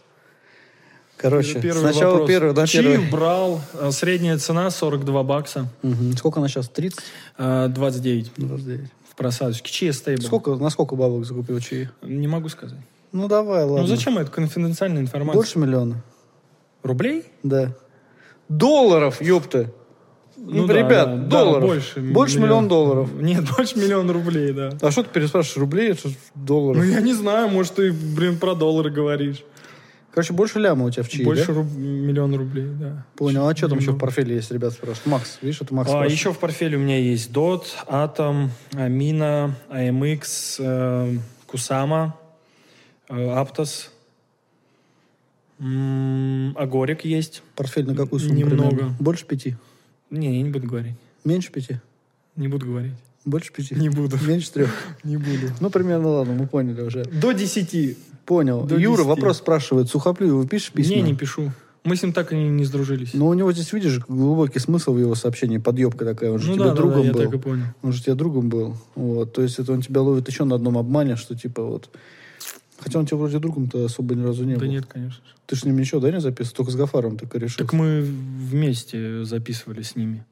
Короче, 1.18 1.60
Первый 1.62 1.80
сначала 1.82 2.12
вопрос. 2.14 2.28
первый, 2.30 2.54
да, 2.54 2.66
Чию 2.68 2.84
первый. 2.84 3.10
брал. 3.10 3.62
э, 3.74 3.92
Средняя 3.92 4.38
цена 4.40 4.70
42 4.72 5.24
бакса. 5.24 5.68
Мгм. 5.84 6.16
Сколько 6.18 6.40
она 6.40 6.48
сейчас? 6.48 6.70
30? 6.70 7.00
э, 7.38 7.68
29 7.70 8.32
29. 8.36 8.90
в 9.12 9.16
просадочке. 9.16 9.72
Чьи 9.72 9.92
стейбл? 9.92 10.24
Сколько, 10.24 10.56
на 10.56 10.70
сколько 10.72 10.96
бабок 10.96 11.26
закупил 11.26 11.60
чаи? 11.60 11.90
Не 12.02 12.28
могу 12.28 12.50
сказать. 12.50 12.80
Ну, 13.12 13.28
давай, 13.28 13.64
ладно. 13.64 13.82
Ну 13.82 13.88
зачем 13.88 14.18
это 14.18 14.30
конфиденциальная 14.32 15.02
информация? 15.02 15.36
Больше 15.40 15.60
миллиона? 15.60 16.04
Рублей? 16.84 17.24
Да. 17.44 17.74
Долларов, 18.50 19.22
ёпта. 19.22 19.72
Ну, 20.40 20.68
да, 20.68 20.74
ребят, 20.74 20.90
да, 21.08 21.16
да, 21.16 21.44
долларов. 21.44 21.70
больше. 21.70 22.00
Больше 22.00 22.40
миллион 22.40 22.68
долларов. 22.68 23.10
Нет, 23.20 23.44
больше 23.58 23.78
миллион 23.78 24.10
рублей, 24.12 24.54
да. 24.54 24.70
А 24.82 24.92
что 24.92 25.04
ты 25.04 25.10
переспрашиваешь? 25.10 25.58
Рублей? 25.58 25.92
Это 25.92 26.10
долларов? 26.36 26.78
Ну 26.78 26.90
я 26.90 27.02
не 27.02 27.14
знаю, 27.14 27.50
может 27.50 27.74
ты, 27.76 27.92
блин, 27.92 28.38
про 28.38 28.54
доллары 28.56 28.92
говоришь. 28.92 29.44
Короче, 30.14 30.34
больше 30.34 30.60
ляма 30.60 30.86
у 30.86 30.90
тебя 30.90 31.04
в 31.04 31.10
чаи, 31.10 31.24
Больше 31.24 31.48
да? 31.48 31.54
руб- 31.54 31.76
миллиона 31.78 32.38
рублей, 32.38 32.68
да. 32.80 33.06
Понял. 33.16 33.48
А 33.48 33.56
что 33.56 33.68
там 33.70 33.78
еще 33.80 33.92
в 33.92 33.96
Ну. 33.96 34.00
портфеле 34.00 34.36
есть, 34.36 34.50
ребят, 34.52 34.74
спрашивают? 34.74 35.06
Макс, 35.06 35.38
видишь, 35.42 35.62
это 35.62 35.74
Макс 35.76 35.90
А, 35.90 35.92
спрашивает. 35.92 36.12
еще 36.18 36.34
в 36.34 36.40
портфеле 36.40 36.78
у 36.78 36.80
меня 36.80 36.98
есть 36.98 37.30
DOT, 37.32 37.64
Atom, 37.88 38.50
Amina, 38.74 39.52
AMX, 39.70 40.56
э, 40.60 41.18
Kusama, 41.52 42.14
э, 43.10 43.14
Aptos, 43.16 43.90
м, 45.60 46.54
Агорик 46.58 47.06
есть. 47.06 47.42
Портфель 47.56 47.86
на 47.88 47.96
какую 47.96 48.20
сумму 48.20 48.36
Немного. 48.36 48.70
примерно? 48.70 48.96
Больше 49.00 49.26
пяти? 49.26 49.56
Не, 50.10 50.38
я 50.38 50.44
не 50.44 50.50
буду 50.50 50.68
говорить. 50.68 50.94
Меньше 51.26 51.52
пяти? 51.52 51.78
Не 52.36 52.48
буду 52.48 52.66
говорить. 52.68 52.94
Больше 53.26 53.52
пяти? 53.52 53.76
Не 53.76 53.90
буду. 53.90 54.18
Меньше 54.28 54.52
трех? 54.54 54.72
Не 55.04 55.18
буду. 55.18 55.52
Ну, 55.60 55.70
примерно, 55.70 56.10
ладно, 56.10 56.34
мы 56.34 56.48
поняли 56.48 56.82
уже. 56.82 57.04
До 57.06 57.32
10. 57.34 57.98
Понял. 58.26 58.64
До 58.64 58.78
Юра 58.78 58.98
10. 59.04 59.08
вопрос 59.08 59.38
спрашивает. 59.38 59.90
Сухоплюеву 59.90 60.46
пишешь 60.48 60.72
письма? 60.72 60.96
Не, 60.96 61.02
не 61.02 61.16
пишу. 61.16 61.52
Мы 61.84 61.96
с 61.96 62.04
ним 62.04 62.12
так 62.14 62.34
и 62.34 62.36
не, 62.36 62.50
не 62.50 62.66
сдружились. 62.66 63.14
Но 63.14 63.28
у 63.28 63.34
него 63.34 63.52
здесь, 63.54 63.72
видишь, 63.72 64.00
глубокий 64.08 64.60
смысл 64.60 64.94
в 64.94 65.00
его 65.00 65.16
сообщении, 65.16 65.58
подъебка 65.58 66.04
такая. 66.06 66.32
Он 66.32 66.40
же 66.40 66.50
Ну 66.50 66.56
тебе 66.56 66.64
да, 66.66 66.70
да, 66.72 66.76
да, 66.76 66.82
другом 66.82 67.04
я 67.06 67.14
был. 67.14 67.22
так 67.22 67.34
и 67.34 67.38
понял. 67.38 67.64
Он 67.82 67.94
же 67.94 68.04
тебе 68.04 68.16
другом 68.16 68.50
был. 68.50 68.76
Вот. 68.96 69.34
То 69.34 69.42
есть 69.42 69.58
это 69.60 69.72
он 69.72 69.82
тебя 69.82 70.02
ловит 70.02 70.28
еще 70.28 70.44
на 70.44 70.56
одном 70.56 70.78
обмане, 70.78 71.16
что 71.16 71.36
типа 71.36 71.64
вот... 71.64 71.90
Хотя 72.80 73.00
он 73.00 73.06
тебе 73.06 73.18
вроде 73.18 73.40
другом-то 73.40 73.86
особо 73.86 74.14
ни 74.16 74.24
разу 74.24 74.44
не 74.46 74.54
Да 74.54 74.60
был. 74.62 74.68
нет, 74.68 74.86
конечно. 74.86 75.24
Ты 75.48 75.56
же 75.56 75.62
с 75.62 75.66
ним 75.66 75.78
ничего, 75.80 76.00
да, 76.00 76.12
не 76.12 76.20
записывал? 76.20 76.58
Только 76.58 76.72
с 76.72 76.76
Гафаром 76.76 77.18
ты 77.18 77.26
корешился. 77.26 77.64
Так 77.64 77.74
мы 77.74 78.02
вместе 78.02 79.24
записывали 79.24 79.82
с 79.82 79.96
ними. 79.96 80.26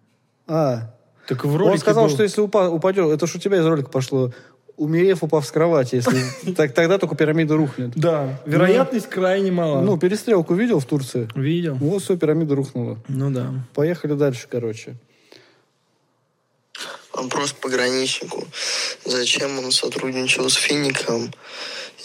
А, 0.47 0.93
Так 1.27 1.43
в 1.43 1.55
ролике 1.55 1.71
он 1.73 1.77
сказал, 1.79 2.03
был- 2.05 2.13
что 2.13 2.23
если 2.23 2.43
упа- 2.43 2.69
упадет... 2.69 3.09
Это 3.09 3.25
ж 3.25 3.35
у 3.35 3.39
тебя 3.39 3.57
из 3.57 3.65
ролика 3.65 3.89
пошло. 3.89 4.31
Умерев, 4.77 5.23
упав 5.23 5.45
с 5.45 5.51
кровати. 5.51 5.95
Если, 5.95 6.53
так, 6.55 6.73
тогда 6.73 6.97
только 6.99 7.15
пирамида 7.15 7.55
рухнет. 7.55 7.91
Да, 7.95 8.39
вероятность 8.45 9.09
крайне 9.09 9.51
мала. 9.51 9.81
Ну, 9.81 9.97
перестрелку 9.97 10.53
видел 10.53 10.79
в 10.79 10.85
Турции? 10.85 11.27
Видел. 11.33 11.75
Вот, 11.75 12.03
все, 12.03 12.15
пирамида 12.17 12.53
рухнула. 12.55 12.99
Ну 13.07 13.31
да. 13.31 13.53
Поехали 13.73 14.13
дальше, 14.13 14.47
короче. 14.51 14.95
Вопрос 17.13 17.53
пограничнику. 17.53 18.45
Зачем 19.05 19.57
он 19.59 19.71
сотрудничал 19.71 20.49
с 20.49 20.55
Фиником? 20.55 21.31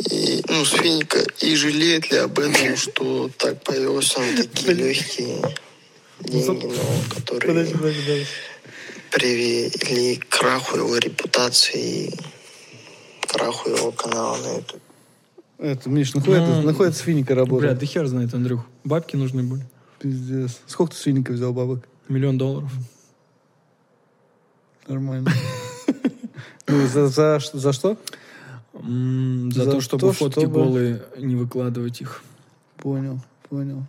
И, 0.09 0.43
ну, 0.49 0.65
с 0.65 0.71
Финика. 0.71 1.25
И 1.41 1.55
жалеет 1.55 2.11
ли 2.11 2.19
об 2.19 2.39
этом, 2.39 2.77
что 2.77 3.31
так 3.37 3.63
повелся 3.63 4.21
на 4.21 4.37
такие 4.37 4.73
легкие 4.73 5.43
деньги, 6.21 6.67
но 6.67 7.15
которые 7.15 8.27
привели 9.11 10.17
к 10.17 10.29
краху 10.29 10.79
его 10.79 10.97
репутации 10.97 12.07
и 12.07 12.15
краху 13.27 13.71
его 13.71 13.93
канала 13.93 14.37
на 14.39 14.57
YouTube? 14.57 14.83
Это, 15.59 15.91
Миш, 15.91 16.15
нахуй 16.15 16.39
Ну, 16.39 16.43
это, 16.43 16.67
нахуй 16.67 16.89
это 16.89 16.97
с 16.97 17.01
Финика 17.01 17.45
Бля, 17.45 17.75
да 17.75 17.87
хер 17.87 18.07
знает, 18.07 18.33
Андрюх. 18.33 18.65
Бабки 18.85 19.17
нужны 19.17 19.43
были. 19.43 19.67
Пиздец. 19.99 20.61
Сколько 20.67 20.93
ты 20.93 20.99
с 20.99 21.03
Финика 21.03 21.33
взял 21.33 21.53
бабок? 21.53 21.81
Миллион 22.09 22.39
долларов. 22.39 22.71
Нормально. 24.89 25.31
Ну, 26.67 26.87
за, 26.87 27.09
за, 27.09 27.41
за 27.53 27.73
что? 27.73 27.97
За, 28.73 29.65
За 29.65 29.71
то, 29.71 29.81
чтобы 29.81 30.01
то, 30.01 30.13
фотки 30.13 30.41
чтобы- 30.41 30.55
голые 30.55 31.03
не 31.19 31.35
выкладывать 31.37 32.01
их. 32.01 32.23
Понял, 32.77 33.21
понял. 33.49 33.83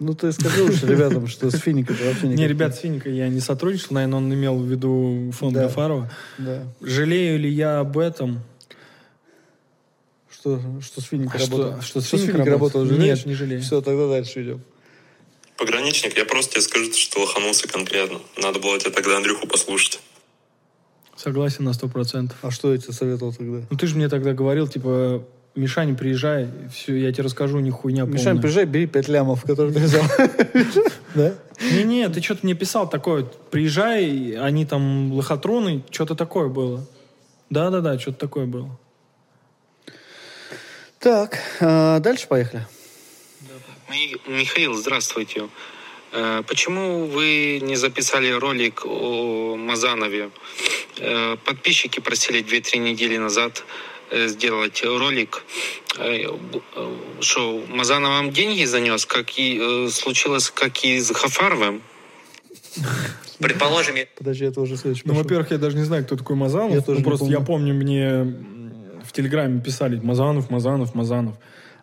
Ну, 0.00 0.14
ты 0.14 0.32
скажи 0.32 0.62
уж 0.64 0.82
ребятам, 0.82 1.26
что 1.26 1.50
с 1.50 1.56
Фиником 1.60 1.94
вообще 2.02 2.26
никак 2.28 2.38
Не, 2.38 2.48
ребят, 2.48 2.74
с 2.74 2.78
Финикой 2.80 3.14
я 3.14 3.28
не 3.28 3.40
сотрудничал, 3.40 3.88
наверное, 3.90 4.16
он 4.18 4.32
имел 4.32 4.58
в 4.58 4.64
виду 4.66 5.30
фонд 5.32 5.52
Да. 5.54 5.64
Гафарова. 5.64 6.10
Да. 6.38 6.62
Жалею 6.80 7.38
ли 7.38 7.50
я 7.50 7.80
об 7.80 7.98
этом? 7.98 8.40
Что, 10.30 10.58
что 10.80 11.00
с 11.02 11.04
Фиником 11.04 11.32
А 11.34 11.38
что- 11.38 11.50
работал? 11.58 11.82
что 11.82 12.00
с 12.00 12.06
Финик 12.06 12.22
Фиником 12.26 12.46
работал? 12.46 12.80
работал? 12.84 12.98
Нет, 12.98 13.26
не 13.26 13.34
жалею. 13.34 13.60
Все, 13.60 13.82
тогда 13.82 14.08
дальше 14.08 14.42
идем. 14.42 14.62
Пограничник, 15.58 16.16
я 16.16 16.24
просто 16.24 16.52
тебе 16.54 16.62
скажу, 16.62 16.90
что 16.94 17.20
лоханулся 17.20 17.68
конкретно. 17.68 18.20
Надо 18.40 18.58
было 18.60 18.78
тебе 18.78 18.90
тогда 18.92 19.18
Андрюху 19.18 19.46
послушать. 19.46 20.00
Согласен 21.22 21.64
на 21.64 21.74
сто 21.74 21.86
процентов. 21.86 22.38
А 22.40 22.50
что 22.50 22.72
я 22.72 22.78
тебе 22.78 22.94
советовал 22.94 23.34
тогда? 23.34 23.60
Ну 23.68 23.76
ты 23.76 23.86
же 23.86 23.94
мне 23.94 24.08
тогда 24.08 24.32
говорил, 24.32 24.66
типа, 24.66 25.22
Мишань, 25.54 25.94
приезжай, 25.94 26.48
все, 26.72 26.96
я 26.96 27.12
тебе 27.12 27.24
расскажу, 27.24 27.58
не 27.60 27.70
хуйня 27.70 28.04
Мишань, 28.04 28.24
полная. 28.24 28.40
приезжай, 28.42 28.64
бери 28.64 28.86
пять 28.86 29.06
лямов, 29.08 29.42
которые 29.42 29.74
ты 29.74 29.80
взял. 29.80 30.02
Да? 31.14 31.34
Не-не, 31.60 32.08
ты 32.08 32.22
что-то 32.22 32.40
мне 32.44 32.54
писал 32.54 32.88
такое, 32.88 33.26
приезжай, 33.50 34.34
они 34.40 34.64
там 34.64 35.12
лохотроны, 35.12 35.82
что-то 35.90 36.14
такое 36.14 36.48
было. 36.48 36.86
Да-да-да, 37.50 37.98
что-то 37.98 38.18
такое 38.18 38.46
было. 38.46 38.78
Так, 41.00 41.38
а, 41.60 41.98
дальше 41.98 42.28
поехали. 42.28 42.66
Ми- 43.90 44.16
Михаил, 44.26 44.74
здравствуйте. 44.74 45.48
Э, 46.12 46.42
Почему 46.46 47.06
вы 47.06 47.60
не 47.62 47.76
записали 47.76 48.30
ролик 48.30 48.84
о 48.84 49.56
Мазанове? 49.56 50.30
Э, 51.00 51.36
Подписчики 51.44 52.00
просили 52.00 52.42
2-3 52.42 52.78
недели 52.78 53.16
назад 53.16 53.64
э, 54.10 54.28
сделать 54.28 54.82
ролик, 54.84 55.42
э, 55.98 56.24
что 57.20 57.64
Мазанов 57.68 58.10
вам 58.10 58.30
деньги 58.32 58.64
занес, 58.64 59.06
как 59.06 59.38
и 59.38 59.88
случилось, 59.90 60.50
как 60.50 60.84
и 60.84 60.98
с 61.00 61.10
Гафаровым. 61.10 61.82
Предположим, 63.38 63.96
я- 63.96 64.06
Подожди, 64.16 64.44
это 64.44 64.60
уже 64.60 64.76
следующий 64.76 65.02
Ну, 65.06 65.14
во-первых, 65.14 65.50
я 65.50 65.58
даже 65.58 65.76
не 65.76 65.84
знаю, 65.84 66.04
кто 66.04 66.16
такой 66.16 66.36
Мазанов. 66.36 66.72
Я 66.74 66.80
тоже 66.82 66.98
Ну, 66.98 67.04
просто 67.04 67.24
помню. 67.24 67.38
я 67.38 67.44
помню, 67.44 67.74
мне 67.74 68.24
в 69.04 69.12
Телеграме 69.12 69.60
писали 69.62 69.98
Мазанов, 70.02 70.50
Мазанов, 70.50 70.94
Мазанов. 70.94 71.36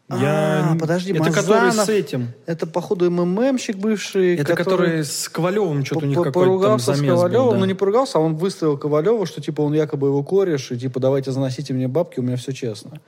А, 0.09 0.73
не- 0.73 0.79
подожди, 0.79 1.11
Это 1.11 1.31
который 1.31 1.69
Мазанов- 1.69 1.85
с 1.85 1.89
этим. 1.89 2.29
Это, 2.45 2.65
походу, 2.65 3.11
МММщик 3.11 3.75
бывший. 3.75 4.35
Это 4.35 4.55
который 4.55 5.03
с 5.03 5.27
Ковалевым 5.27 5.83
что-то 5.83 6.05
у 6.05 6.07
них 6.07 6.17
какой-то 6.17 6.33
там 6.33 6.43
поругался 6.43 6.93
с 6.93 6.97
замес 6.97 7.11
был. 7.11 7.17
Ковалевым, 7.17 7.51
да. 7.51 7.57
но 7.59 7.65
не 7.65 7.73
поругался, 7.73 8.17
а 8.17 8.21
он 8.21 8.35
выставил 8.35 8.77
Ковалева, 8.77 9.25
что 9.25 9.41
типа 9.41 9.61
он 9.61 9.73
якобы 9.73 10.07
его 10.07 10.23
кореш, 10.23 10.71
и 10.71 10.77
типа 10.77 11.01
давайте 11.01 11.31
заносите 11.31 11.73
мне 11.73 11.89
бабки, 11.89 12.21
у 12.21 12.23
меня 12.23 12.37
все 12.37 12.53
честно. 12.53 13.01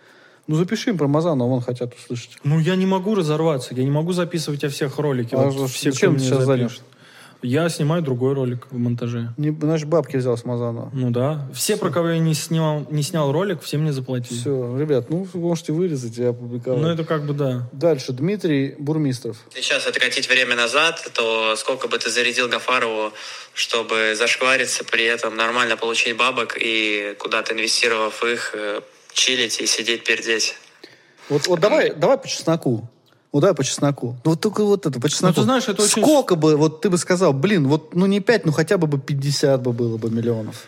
Ну 0.48 0.56
запиши 0.56 0.90
им 0.90 0.98
про 0.98 1.08
Мазанова, 1.08 1.48
вон 1.48 1.62
хотят 1.62 1.94
услышать. 1.94 2.32
Ну, 2.44 2.60
я 2.60 2.76
не 2.76 2.86
могу 2.88 3.16
разорваться, 3.16 3.76
я 3.76 3.84
не 3.84 3.92
могу 3.92 4.14
записывать 4.14 4.64
о 4.64 4.70
всех 4.70 4.98
ролики. 4.98 5.36
А 5.36 5.38
вот 5.50 5.70
все, 5.70 5.92
чем 5.92 6.16
ты 6.16 6.24
сейчас 6.24 6.44
занят? 6.44 6.72
запишет. 6.72 6.84
Я 7.42 7.70
снимаю 7.70 8.02
другой 8.02 8.34
ролик 8.34 8.68
в 8.70 8.78
монтаже. 8.78 9.34
Не, 9.38 9.52
значит, 9.52 9.88
бабки 9.88 10.18
взял 10.18 10.38
с 10.38 10.44
Мазанова. 10.44 10.90
Ну 10.94 11.10
да. 11.10 11.48
Все, 11.54 11.78
про 11.78 11.90
кого 11.90 12.10
я 12.10 12.20
не 12.20 12.34
снимал, 12.34 12.86
не 12.90 13.02
снял 13.02 13.32
ролик, 13.32 13.62
все 13.62 13.78
мне 13.78 13.94
заплатили. 13.94 14.38
Все, 14.38 14.78
ребят, 14.78 15.10
ну 15.10 15.26
вы 15.34 15.40
можете 15.40 15.72
вырезать 15.72 16.18
и 16.18 16.24
опубликовать. 16.24 16.82
Ну, 16.82 16.90
это 16.90 17.06
как 17.06 17.26
бы 17.26 17.34
да. 17.34 17.70
Дальше, 17.72 18.12
Дмитрий 18.12 18.76
Бурмистров. 18.78 19.38
Сейчас 19.54 19.88
откатить 19.88 20.28
время 20.28 20.56
назад, 20.56 21.10
то 21.14 21.56
сколько 21.56 21.88
бы 21.88 21.98
ты 21.98 22.10
зарядил 22.10 22.50
Гафарову, 22.50 23.14
чтобы 23.54 24.16
зашквариться, 24.18 24.84
при 24.84 25.06
этом 25.06 25.38
нормально 25.38 25.78
получить 25.78 26.18
бабок 26.18 26.58
и 26.60 27.16
куда-то 27.20 27.54
инвестировав 27.54 28.22
их, 28.24 28.52
э, 28.54 28.82
чилить 29.14 29.62
и 29.62 29.66
сидеть 29.66 30.04
пердеть. 30.04 30.56
Вот, 31.30 31.48
вот 31.48 31.60
давай, 31.60 31.94
давай 31.94 32.18
по 32.18 32.28
чесноку. 32.28 32.90
Вот 33.32 33.42
давай 33.42 33.56
по 33.56 33.64
чесноку. 33.64 34.16
Ну 34.24 34.32
вот 34.32 34.42
только 34.42 34.64
вот 34.64 34.86
это, 34.88 35.00
по 35.00 35.08
чесноку. 35.10 35.36
ты 35.36 35.42
знаешь, 35.44 35.68
это 35.68 35.84
очень- 35.84 36.02
Сколько 36.04 36.36
бы, 36.36 36.56
вот 36.58 36.82
ты 36.82 36.90
бы 36.90 36.98
сказал, 36.98 37.32
блин, 37.34 37.68
вот 37.68 37.94
ну 37.94 38.06
не 38.08 38.20
5, 38.22 38.46
ну 38.46 38.52
хотя 38.52 38.78
бы 38.78 38.88
бы 38.88 39.00
50 39.00 39.62
бы 39.62 39.72
было 39.72 39.98
бы 39.98 40.10
миллионов. 40.10 40.66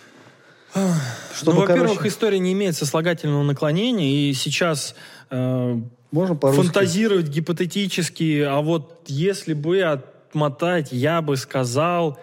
Чтобы, 1.36 1.54
ну, 1.56 1.62
во-первых, 1.62 1.94
короче- 1.98 2.08
история 2.10 2.40
не 2.40 2.54
имеет 2.54 2.76
сослагательного 2.78 3.44
наклонения, 3.44 4.30
и 4.30 4.34
сейчас 4.34 4.96
э, 5.32 5.80
Можно 6.12 6.36
фантазировать 6.40 7.28
гипотетически, 7.28 8.42
а 8.42 8.62
вот 8.62 9.02
если 9.08 9.54
бы 9.54 9.82
отмотать, 9.82 10.92
я 10.92 11.22
бы 11.22 11.36
сказал... 11.38 12.20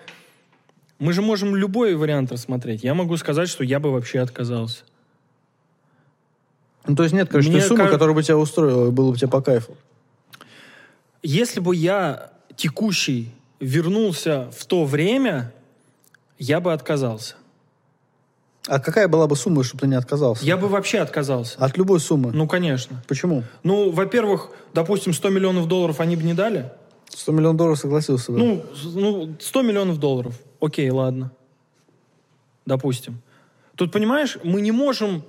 Мы 0.99 1.13
же 1.13 1.23
можем 1.23 1.55
любой 1.55 1.95
вариант 1.95 2.33
рассмотреть. 2.33 2.83
Я 2.83 2.93
могу 2.95 3.17
сказать, 3.19 3.49
что 3.49 3.63
я 3.65 3.79
бы 3.81 3.93
вообще 3.93 4.19
отказался. 4.21 4.79
Ну, 6.87 6.97
то 6.97 7.03
есть 7.03 7.15
нет, 7.15 7.29
короче, 7.29 7.51
Мне 7.51 7.61
той 7.61 7.69
суммы, 7.69 7.85
ка- 7.85 7.91
которая 7.93 8.15
бы 8.17 8.23
тебя 8.23 8.37
устроила, 8.39 8.91
было 8.91 9.13
бы 9.13 9.17
тебе 9.19 9.29
по 9.29 9.41
кайфу. 9.41 9.77
Если 11.23 11.61
бы 11.61 11.75
я 11.75 12.33
текущий 12.57 13.33
вернулся 13.61 14.51
в 14.57 14.67
то 14.67 14.85
время, 14.85 15.53
я 16.39 16.61
бы 16.61 16.73
отказался. 16.73 17.35
А 18.69 18.79
какая 18.81 19.09
была 19.09 19.27
бы 19.27 19.35
сумма, 19.35 19.65
чтобы 19.65 19.81
ты 19.81 19.87
не 19.87 19.95
отказался? 19.95 20.45
Я 20.45 20.59
бы 20.59 20.69
вообще 20.69 20.99
отказался. 20.99 21.59
От 21.59 21.79
любой 21.79 22.01
суммы. 22.01 22.33
Ну, 22.33 22.47
конечно. 22.47 23.03
Почему? 23.09 23.43
Ну, 23.63 23.91
во-первых, 23.91 24.51
допустим, 24.75 25.15
100 25.15 25.31
миллионов 25.31 25.69
долларов 25.69 26.01
они 26.01 26.17
бы 26.17 26.23
не 26.23 26.35
дали. 26.35 26.71
100 27.09 27.33
миллионов 27.33 27.57
долларов 27.57 27.79
согласился 27.79 28.31
бы. 28.31 28.39
Ну, 28.39 28.65
ну, 28.95 29.35
100 29.41 29.63
миллионов 29.63 29.99
долларов. 29.99 30.39
Окей, 30.61 30.91
ладно. 30.91 31.33
Допустим. 32.67 33.23
Тут, 33.75 33.91
понимаешь, 33.91 34.37
мы 34.45 34.61
не 34.61 34.73
можем 34.73 35.25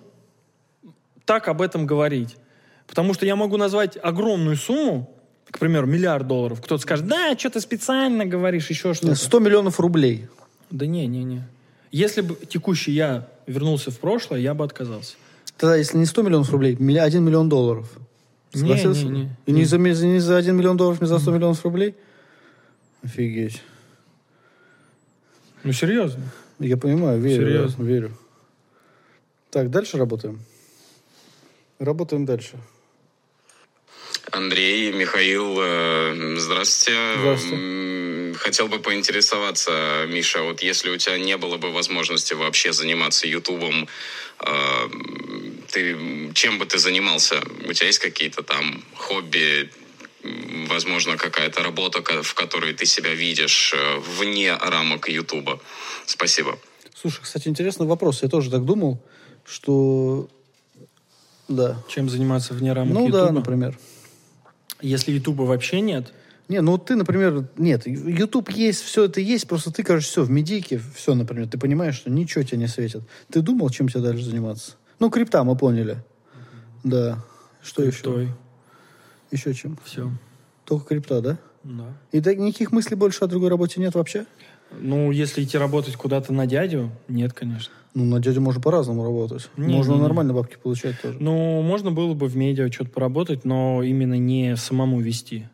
так 1.23 1.47
об 1.47 1.61
этом 1.61 1.85
говорить. 1.85 2.35
Потому 2.87 3.13
что 3.13 3.25
я 3.25 3.37
могу 3.37 3.55
назвать 3.55 3.97
огромную 4.01 4.57
сумму, 4.57 5.09
к 5.51 5.59
примеру, 5.59 5.87
миллиард 5.87 6.27
долларов. 6.27 6.61
Кто-то 6.61 6.81
скажет, 6.81 7.07
да, 7.07 7.37
что 7.37 7.49
ты 7.49 7.61
специально 7.61 8.25
говоришь, 8.25 8.69
еще 8.69 8.93
что-то. 8.93 9.09
Нет, 9.09 9.17
100 9.17 9.39
миллионов 9.39 9.79
рублей. 9.79 10.27
Да 10.69 10.85
не, 10.85 11.07
не, 11.07 11.23
не. 11.23 11.43
Если 11.91 12.21
бы 12.21 12.35
текущий 12.35 12.91
я 12.91 13.27
вернулся 13.47 13.89
в 13.91 13.99
прошлое, 13.99 14.39
я 14.39 14.53
бы 14.53 14.63
отказался. 14.63 15.15
Тогда, 15.57 15.75
если 15.75 15.97
не 15.97 16.05
100 16.05 16.21
миллионов 16.21 16.51
рублей, 16.51 16.75
1 16.75 17.23
миллион 17.23 17.49
долларов. 17.49 17.89
Не, 18.53 18.61
Согласился? 18.61 19.05
не, 19.05 19.09
не. 19.11 19.29
И 19.45 19.51
не 19.51 19.65
за, 19.65 19.77
не 19.77 20.19
за 20.19 20.37
1 20.37 20.55
миллион 20.55 20.77
долларов, 20.77 21.01
не 21.01 21.07
за 21.07 21.19
100 21.19 21.31
миллионов 21.31 21.63
рублей? 21.63 21.95
Офигеть. 23.03 23.61
Ну, 25.63 25.73
серьезно. 25.73 26.23
Я 26.59 26.77
понимаю, 26.77 27.19
верю. 27.19 27.45
Серьезно. 27.45 27.83
да, 27.83 27.89
верю. 27.89 28.11
Так, 29.49 29.69
дальше 29.71 29.97
работаем. 29.97 30.39
Работаем 31.79 32.25
дальше. 32.25 32.57
Андрей, 34.32 34.91
Михаил, 34.91 35.57
э, 35.59 36.36
здравствуйте. 36.38 36.99
Здравствуйте. 37.19 38.34
Хотел 38.38 38.67
бы 38.67 38.80
поинтересоваться, 38.80 40.05
Миша, 40.07 40.41
вот 40.43 40.61
если 40.61 40.89
у 40.89 40.97
тебя 40.97 41.17
не 41.17 41.38
было 41.38 41.57
бы 41.57 41.71
возможности 41.71 42.34
вообще 42.34 42.73
заниматься 42.73 43.27
Ютубом, 43.27 43.88
э, 44.39 44.89
ты 45.71 46.32
чем 46.34 46.59
бы 46.59 46.65
ты 46.65 46.77
занимался? 46.77 47.41
У 47.67 47.73
тебя 47.73 47.88
есть 47.88 47.99
какие-то 47.99 48.43
там 48.43 48.84
хобби, 48.95 49.69
возможно, 50.67 51.17
какая-то 51.17 51.63
работа, 51.63 52.01
в 52.23 52.34
которой 52.34 52.73
ты 52.73 52.86
себя 52.86 53.13
видишь 53.13 53.73
э, 53.75 53.99
вне 53.99 54.55
рамок 54.55 55.09
Ютуба? 55.09 55.59
Спасибо. 56.05 56.57
Слушай, 56.93 57.21
кстати, 57.23 57.47
интересный 57.47 57.88
вопрос. 57.88 58.21
Я 58.23 58.30
тоже 58.30 58.49
так 58.51 58.65
думал, 58.65 59.01
что... 59.45 60.27
Да. 61.47 61.82
Чем 61.89 62.09
заниматься 62.09 62.53
вне 62.53 62.73
рамок 62.73 62.93
Ну 62.93 63.09
да, 63.09 63.21
Ютуба? 63.21 63.32
например. 63.32 63.80
Если 64.82 65.11
Ютуба 65.11 65.43
вообще 65.43 65.82
нет, 65.82 66.13
Не, 66.49 66.61
ну 66.61 66.71
вот 66.71 66.86
ты, 66.86 66.95
например, 66.95 67.47
нет, 67.57 67.86
YouTube 67.86 68.49
есть, 68.49 68.82
все 68.82 69.05
это 69.05 69.21
есть, 69.21 69.47
просто 69.47 69.71
ты, 69.71 69.84
короче, 69.84 70.07
все, 70.07 70.23
в 70.23 70.32
медийке, 70.32 70.82
все, 70.95 71.13
например, 71.13 71.47
ты 71.47 71.59
понимаешь, 71.59 71.95
что 71.95 72.09
ничего 72.09 72.43
тебе 72.43 72.57
не 72.57 72.67
светит. 72.67 73.03
Ты 73.30 73.41
думал, 73.41 73.69
чем 73.69 73.88
тебе 73.88 74.01
дальше 74.01 74.25
заниматься? 74.25 74.71
Ну, 74.97 75.11
крипта, 75.11 75.43
мы 75.43 75.55
поняли. 75.55 75.97
Да. 76.84 77.23
Что 77.61 77.84
еще? 77.84 78.01
Криптой. 78.01 78.30
Еще 79.30 79.53
чем? 79.53 79.77
Все. 79.86 80.11
Только 80.65 80.88
крипта, 80.88 81.21
да? 81.21 81.38
Да. 81.63 81.93
И 82.11 82.17
никаких 82.17 82.71
мыслей 82.71 82.95
больше 82.95 83.23
о 83.23 83.27
другой 83.27 83.49
работе 83.49 83.80
нет 83.80 83.93
вообще? 83.93 84.25
Ну, 84.72 85.11
если 85.11 85.43
идти 85.43 85.57
работать 85.57 85.95
куда-то 85.95 86.34
на 86.34 86.45
дядю, 86.45 86.91
нет, 87.07 87.34
конечно. 87.34 87.74
Ну, 87.95 88.05
на 88.05 88.20
дядю 88.20 88.41
можно 88.41 88.61
по-разному 88.61 89.03
работать. 89.03 89.49
Не, 89.57 89.74
можно 89.74 89.93
не, 89.93 89.99
нормально 90.01 90.34
бабки 90.34 90.57
получать 90.61 91.01
тоже. 91.01 91.17
Ну, 91.20 91.61
можно 91.61 91.91
было 91.91 92.13
бы 92.13 92.28
в 92.28 92.36
медиа 92.38 92.72
что-то 92.72 92.91
поработать, 92.91 93.45
но 93.45 93.82
именно 93.82 94.13
не 94.13 94.55
самому 94.55 94.99
вести, 95.01 95.49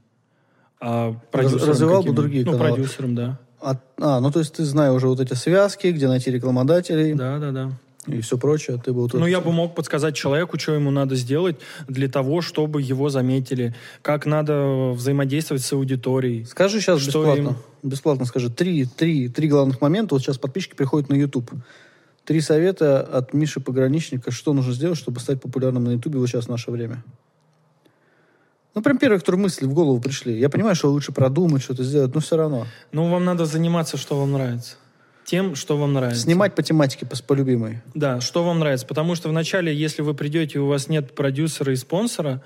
а 0.81 1.13
продюсером 1.31 1.69
развивал 1.69 2.03
бы 2.03 2.13
другие 2.13 2.45
Ну, 2.45 2.51
каналы. 2.51 2.75
продюсером, 2.75 3.15
да. 3.15 3.39
А, 3.61 3.79
а, 3.99 4.19
ну 4.19 4.31
то 4.31 4.39
есть 4.39 4.53
ты 4.53 4.63
знаешь 4.63 4.93
уже 4.93 5.07
вот 5.07 5.19
эти 5.19 5.33
связки, 5.33 5.87
где 5.87 6.07
найти 6.07 6.29
рекламодателей. 6.29 7.13
Да, 7.13 7.39
да, 7.39 7.51
да. 7.51 7.71
И 8.07 8.21
все 8.21 8.37
прочее. 8.37 8.79
Ты 8.83 8.93
бы 8.93 9.01
вот 9.01 9.13
Ну, 9.13 9.25
я 9.25 9.41
бы 9.41 9.51
мог 9.51 9.75
подсказать 9.75 10.15
человеку, 10.15 10.59
что 10.59 10.73
ему 10.73 10.91
надо 10.91 11.15
сделать 11.15 11.57
для 11.87 12.07
того, 12.07 12.41
чтобы 12.41 12.81
его 12.81 13.09
заметили, 13.09 13.75
как 14.01 14.25
надо 14.25 14.91
взаимодействовать 14.91 15.63
с 15.63 15.73
аудиторией. 15.73 16.45
Скажи 16.45 16.79
сейчас 16.81 17.01
Что 17.01 17.19
бесплатно. 17.19 17.57
Бесплатно 17.83 18.25
скажи. 18.25 18.49
Три, 18.49 18.85
три, 18.85 19.29
три 19.29 19.47
главных 19.47 19.81
момента. 19.81 20.15
Вот 20.15 20.21
сейчас 20.21 20.37
подписчики 20.37 20.75
приходят 20.75 21.09
на 21.09 21.15
YouTube. 21.15 21.51
Три 22.25 22.41
совета 22.41 23.01
от 23.01 23.33
Миши 23.33 23.59
Пограничника, 23.59 24.31
что 24.31 24.53
нужно 24.53 24.73
сделать, 24.73 24.97
чтобы 24.97 25.19
стать 25.19 25.41
популярным 25.41 25.83
на 25.83 25.91
YouTube 25.91 26.15
вот 26.15 26.27
сейчас 26.27 26.45
в 26.45 26.49
наше 26.49 26.71
время. 26.71 27.03
Ну, 28.73 28.81
прям 28.81 28.97
первые, 28.97 29.19
которые 29.19 29.41
мысли 29.41 29.65
в 29.65 29.73
голову 29.73 30.01
пришли. 30.01 30.37
Я 30.37 30.49
понимаю, 30.49 30.75
что 30.75 30.91
лучше 30.91 31.13
продумать, 31.13 31.61
что-то 31.61 31.83
сделать, 31.83 32.13
но 32.13 32.19
все 32.19 32.35
равно. 32.35 32.67
Ну, 32.91 33.09
вам 33.09 33.23
надо 33.23 33.45
заниматься, 33.45 33.95
что 33.95 34.19
вам 34.19 34.33
нравится. 34.33 34.75
Тем, 35.25 35.55
что 35.55 35.75
вам 35.77 35.93
нравится. 35.93 36.21
Снимать 36.21 36.53
по 36.55 36.61
тематике, 36.61 37.05
по, 37.05 37.15
по 37.17 37.33
любимой. 37.33 37.81
Да, 37.93 38.21
что 38.21 38.43
вам 38.43 38.59
нравится. 38.59 38.85
Потому 38.85 39.15
что 39.15 39.29
вначале, 39.29 39.75
если 39.75 40.01
вы 40.01 40.13
придете 40.13 40.59
и 40.59 40.61
у 40.61 40.67
вас 40.67 40.87
нет 40.87 41.15
продюсера 41.15 41.73
и 41.73 41.75
спонсора, 41.75 42.43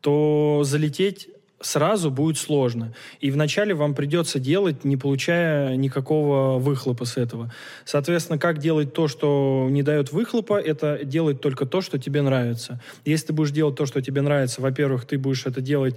то 0.00 0.62
залететь 0.64 1.28
сразу 1.60 2.10
будет 2.10 2.38
сложно. 2.38 2.94
И 3.20 3.30
вначале 3.30 3.74
вам 3.74 3.94
придется 3.94 4.38
делать, 4.38 4.84
не 4.84 4.96
получая 4.96 5.76
никакого 5.76 6.58
выхлопа 6.58 7.04
с 7.04 7.16
этого. 7.16 7.52
Соответственно, 7.84 8.38
как 8.38 8.58
делать 8.58 8.92
то, 8.92 9.08
что 9.08 9.68
не 9.70 9.82
дает 9.82 10.12
выхлопа, 10.12 10.60
это 10.60 11.04
делать 11.04 11.40
только 11.40 11.64
то, 11.64 11.80
что 11.80 11.98
тебе 11.98 12.22
нравится. 12.22 12.80
Если 13.04 13.28
ты 13.28 13.32
будешь 13.32 13.52
делать 13.52 13.76
то, 13.76 13.86
что 13.86 14.02
тебе 14.02 14.20
нравится, 14.20 14.60
во-первых, 14.60 15.06
ты 15.06 15.18
будешь 15.18 15.46
это 15.46 15.60
делать 15.60 15.96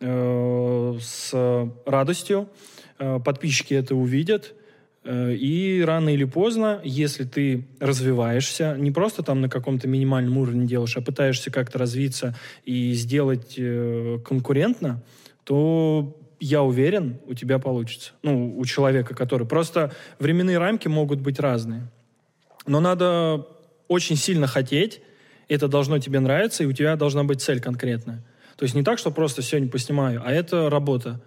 э, 0.00 0.98
с 1.00 1.70
радостью, 1.86 2.48
э, 2.98 3.20
подписчики 3.24 3.74
это 3.74 3.94
увидят, 3.94 4.54
И 5.08 5.84
рано 5.86 6.08
или 6.08 6.24
поздно, 6.24 6.80
если 6.82 7.24
ты 7.24 7.66
развиваешься, 7.78 8.76
не 8.76 8.90
просто 8.90 9.22
там 9.22 9.40
на 9.40 9.48
каком-то 9.48 9.86
минимальном 9.86 10.38
уровне 10.38 10.66
делаешь, 10.66 10.96
а 10.96 11.00
пытаешься 11.00 11.50
как-то 11.50 11.78
развиться 11.78 12.34
и 12.64 12.92
сделать 12.92 13.54
э, 13.56 14.18
конкурентно, 14.24 15.02
то 15.44 16.18
я 16.40 16.62
уверен, 16.62 17.18
у 17.26 17.34
тебя 17.34 17.58
получится. 17.58 18.12
Ну, 18.22 18.58
у 18.58 18.64
человека, 18.64 19.14
который... 19.14 19.46
Просто 19.46 19.92
временные 20.18 20.58
рамки 20.58 20.88
могут 20.88 21.20
быть 21.20 21.38
разные. 21.38 21.88
Но 22.66 22.80
надо 22.80 23.46
очень 23.88 24.16
сильно 24.16 24.46
хотеть, 24.46 25.00
это 25.48 25.68
должно 25.68 25.98
тебе 25.98 26.18
нравиться, 26.20 26.64
и 26.64 26.66
у 26.66 26.72
тебя 26.72 26.96
должна 26.96 27.22
быть 27.22 27.40
цель 27.40 27.60
конкретная. 27.60 28.24
То 28.56 28.64
есть 28.64 28.74
не 28.74 28.82
так, 28.82 28.98
что 28.98 29.10
просто 29.10 29.42
сегодня 29.42 29.68
поснимаю, 29.68 30.22
а 30.24 30.32
это 30.32 30.68
работа. 30.68 31.20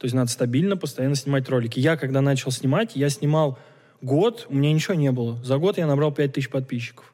То 0.00 0.06
есть 0.06 0.14
надо 0.14 0.30
стабильно, 0.30 0.78
постоянно 0.78 1.14
снимать 1.14 1.46
ролики. 1.50 1.78
Я, 1.78 1.98
когда 1.98 2.22
начал 2.22 2.50
снимать, 2.50 2.92
я 2.96 3.10
снимал 3.10 3.58
год, 4.00 4.46
у 4.48 4.54
меня 4.54 4.72
ничего 4.72 4.94
не 4.94 5.12
было. 5.12 5.38
За 5.44 5.58
год 5.58 5.76
я 5.76 5.86
набрал 5.86 6.10
5000 6.10 6.48
подписчиков. 6.48 7.12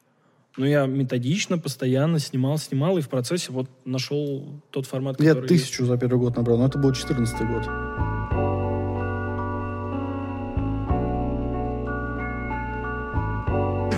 Но 0.55 0.65
я 0.65 0.85
методично, 0.85 1.57
постоянно 1.57 2.17
снимал, 2.19 2.57
снимал, 2.57 2.97
и 2.97 3.01
в 3.01 3.09
процессе 3.09 3.51
вот 3.51 3.69
нашел 3.83 4.61
тот 4.71 4.87
формат, 4.87 5.19
Я 5.19 5.33
который... 5.33 5.49
тысячу 5.49 5.85
за 5.85 5.97
первый 5.97 6.17
год 6.17 6.37
набрал, 6.37 6.57
но 6.57 6.67
это 6.67 6.79
был 6.79 6.93
14 6.93 7.37
год. 7.45 7.63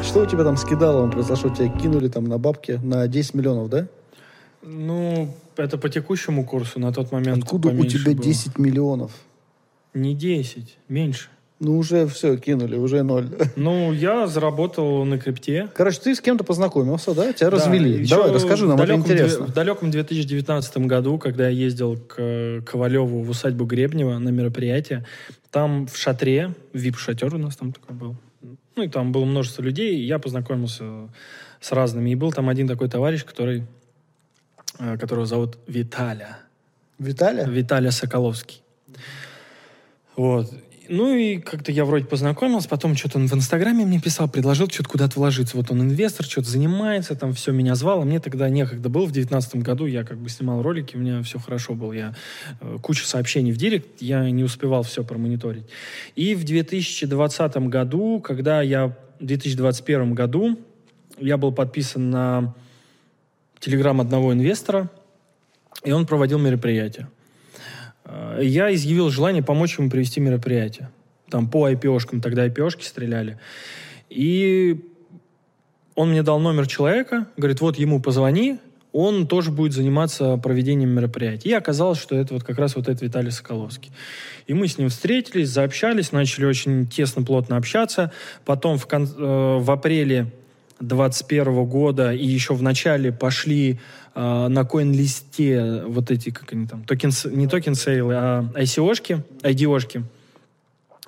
Что 0.04 0.24
у 0.24 0.26
тебя 0.26 0.44
там 0.44 0.58
с 0.58 0.66
кидалом 0.66 1.12
произошло? 1.12 1.52
Тебя 1.52 1.70
кинули 1.70 2.08
там 2.08 2.24
на 2.24 2.40
бабки 2.40 2.80
на 2.84 3.08
10 3.08 3.36
миллионов, 3.36 3.70
да? 3.70 3.88
Ну, 4.62 5.34
это 5.56 5.78
по 5.78 5.90
текущему 5.90 6.46
курсу 6.46 6.80
на 6.80 6.92
тот 6.92 7.12
момент 7.12 7.44
Откуда 7.44 7.70
у 7.70 7.86
тебя 7.86 8.12
было. 8.12 8.24
10 8.24 8.58
миллионов? 8.58 9.12
Не 9.94 10.14
10, 10.14 10.78
меньше. 10.88 11.30
Ну, 11.60 11.78
уже 11.78 12.08
все, 12.08 12.38
кинули, 12.38 12.78
уже 12.78 13.04
ноль. 13.04 13.30
Ну, 13.58 13.92
я 13.92 14.28
заработал 14.28 15.04
на 15.04 15.18
крипте. 15.18 15.70
Короче, 15.76 16.00
ты 16.00 16.16
с 16.16 16.22
кем-то 16.22 16.46
познакомился, 16.46 17.14
да? 17.14 17.34
Тебя 17.34 17.50
Да, 17.50 17.58
развели. 17.58 18.06
Давай, 18.08 18.32
расскажи 18.32 18.66
нам, 18.66 18.80
это 18.80 18.94
интересно. 18.94 19.46
В 19.46 19.54
далеком 19.54 19.92
2019 19.92 20.78
году, 20.78 21.18
когда 21.18 21.50
я 21.50 21.66
ездил 21.66 21.98
к 21.98 22.62
Ковалеву 22.66 23.24
в 23.24 23.30
усадьбу 23.30 23.66
Гребнева 23.66 24.18
на 24.20 24.30
мероприятие, 24.30 25.06
там 25.52 25.88
в 25.88 25.98
шатре, 25.98 26.54
вип-шатер 26.74 27.36
у 27.36 27.38
нас 27.38 27.58
там 27.58 27.74
такой 27.74 27.96
был, 27.96 28.16
ну 28.76 28.84
и 28.84 28.88
там 28.88 29.12
было 29.12 29.26
множество 29.26 29.62
людей, 29.62 29.98
и 29.98 30.06
я 30.06 30.20
познакомился 30.20 31.10
с 31.60 31.72
разными. 31.74 32.12
И 32.12 32.16
был 32.16 32.32
там 32.32 32.48
один 32.48 32.70
такой 32.70 32.88
товарищ, 32.88 33.26
который 33.26 33.64
которого 34.80 35.26
зовут 35.26 35.58
Виталя. 35.68 36.40
Виталя? 36.98 37.46
Виталя 37.46 37.92
Соколовский. 37.92 38.62
Вот. 40.16 40.52
Ну 40.92 41.14
и 41.14 41.38
как-то 41.38 41.72
я 41.72 41.86
вроде 41.86 42.06
познакомился, 42.06 42.68
потом 42.68 42.96
что-то 42.96 43.20
он 43.20 43.28
в 43.28 43.34
Инстаграме 43.36 43.86
мне 43.86 44.02
писал, 44.02 44.28
предложил 44.28 44.68
что-то 44.70 44.90
куда-то 44.90 45.20
вложиться. 45.20 45.56
Вот 45.56 45.70
он 45.70 45.84
инвестор, 45.84 46.26
что-то 46.26 46.50
занимается, 46.50 47.16
там 47.16 47.34
все 47.34 47.52
меня 47.52 47.76
звал, 47.76 48.02
а 48.02 48.06
мне 48.06 48.20
тогда 48.20 48.50
некогда 48.50 48.90
было. 48.90 49.06
В 49.06 49.12
девятнадцатом 49.12 49.62
году 49.62 49.86
я 49.86 50.04
как 50.04 50.18
бы 50.18 50.30
снимал 50.30 50.64
ролики, 50.64 50.96
у 50.96 51.00
меня 51.00 51.22
все 51.22 51.38
хорошо 51.38 51.76
было. 51.76 51.94
Я 51.94 52.16
э, 52.60 52.80
куча 52.82 53.06
сообщений 53.06 53.52
в 53.52 53.58
директ, 53.58 54.02
я 54.02 54.28
не 54.32 54.44
успевал 54.44 54.82
все 54.82 55.04
промониторить. 55.04 55.68
И 56.16 56.34
в 56.34 56.44
2020 56.44 57.58
году, 57.68 58.20
когда 58.20 58.64
я 58.64 58.88
в 59.20 59.26
2021 59.26 60.16
году 60.16 60.58
я 61.20 61.38
был 61.38 61.52
подписан 61.52 62.10
на 62.10 62.56
телеграм 63.60 64.00
одного 64.02 64.34
инвестора, 64.34 64.90
и 65.84 65.92
он 65.92 66.06
проводил 66.06 66.40
мероприятие. 66.40 67.08
Э, 68.06 68.40
Я 68.42 68.74
изъявил 68.74 69.10
желание 69.10 69.44
помочь 69.44 69.78
ему 69.78 69.90
провести 69.90 70.20
мероприятие. 70.20 70.90
Там 71.30 71.50
по 71.50 71.70
IPO-шкам, 71.70 72.22
тогда 72.22 72.48
IPO-шки 72.48 72.84
стреляли. 72.84 73.40
И 74.10 74.84
он 75.96 76.12
мне 76.12 76.24
дал 76.24 76.40
номер 76.40 76.66
человека, 76.68 77.28
говорит, 77.38 77.62
вот 77.62 77.78
ему 77.78 78.02
позвони, 78.02 78.58
он 78.92 79.28
тоже 79.28 79.52
будет 79.52 79.74
заниматься 79.74 80.38
проведением 80.38 80.90
мероприятий. 80.90 81.50
И 81.50 81.54
оказалось, 81.54 82.00
что 82.00 82.16
это 82.16 82.34
вот 82.34 82.44
как 82.44 82.58
раз 82.58 82.76
вот 82.76 82.88
этот 82.88 83.04
Виталий 83.04 83.32
Соколовский. 83.32 83.92
И 84.48 84.54
мы 84.56 84.68
с 84.68 84.80
ним 84.80 84.90
встретились, 84.90 85.50
заобщались, 85.50 86.12
начали 86.12 86.46
очень 86.46 86.88
тесно, 86.88 87.22
плотно 87.22 87.58
общаться. 87.58 88.12
Потом 88.46 88.80
в, 88.80 88.88
кон- 88.88 89.04
э, 89.06 89.58
в 89.60 89.70
апреле 89.70 90.32
2021 90.80 91.66
года 91.66 92.14
и 92.14 92.26
еще 92.26 92.54
в 92.54 92.62
начале 92.62 93.12
пошли 93.12 93.80
э, 94.16 94.48
на 94.48 94.64
CoinList 94.64 95.70
е 95.70 95.84
вот 95.86 96.10
эти, 96.10 96.30
как 96.32 96.54
они 96.54 96.68
там, 96.68 96.84
токен, 96.84 97.12
не 97.32 97.48
token 97.48 97.76
sale 97.76 98.01
ы, 98.01 98.14
а 98.16 98.46
ICO-шки, 98.56 99.22
IDO-шки. 99.44 100.04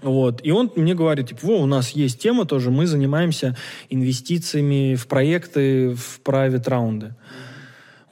Вот. 0.02 0.42
И 0.44 0.52
он 0.52 0.72
мне 0.76 0.96
говорит, 0.96 1.30
типа, 1.30 1.40
во, 1.44 1.58
у 1.58 1.66
нас 1.66 1.92
есть 1.92 2.20
тема 2.20 2.46
тоже, 2.46 2.72
мы 2.72 2.88
занимаемся 2.88 3.56
инвестициями 3.90 4.96
в 4.96 5.08
проекты, 5.08 5.94
в 5.94 6.20
private 6.24 6.70
раунды. 6.70 7.16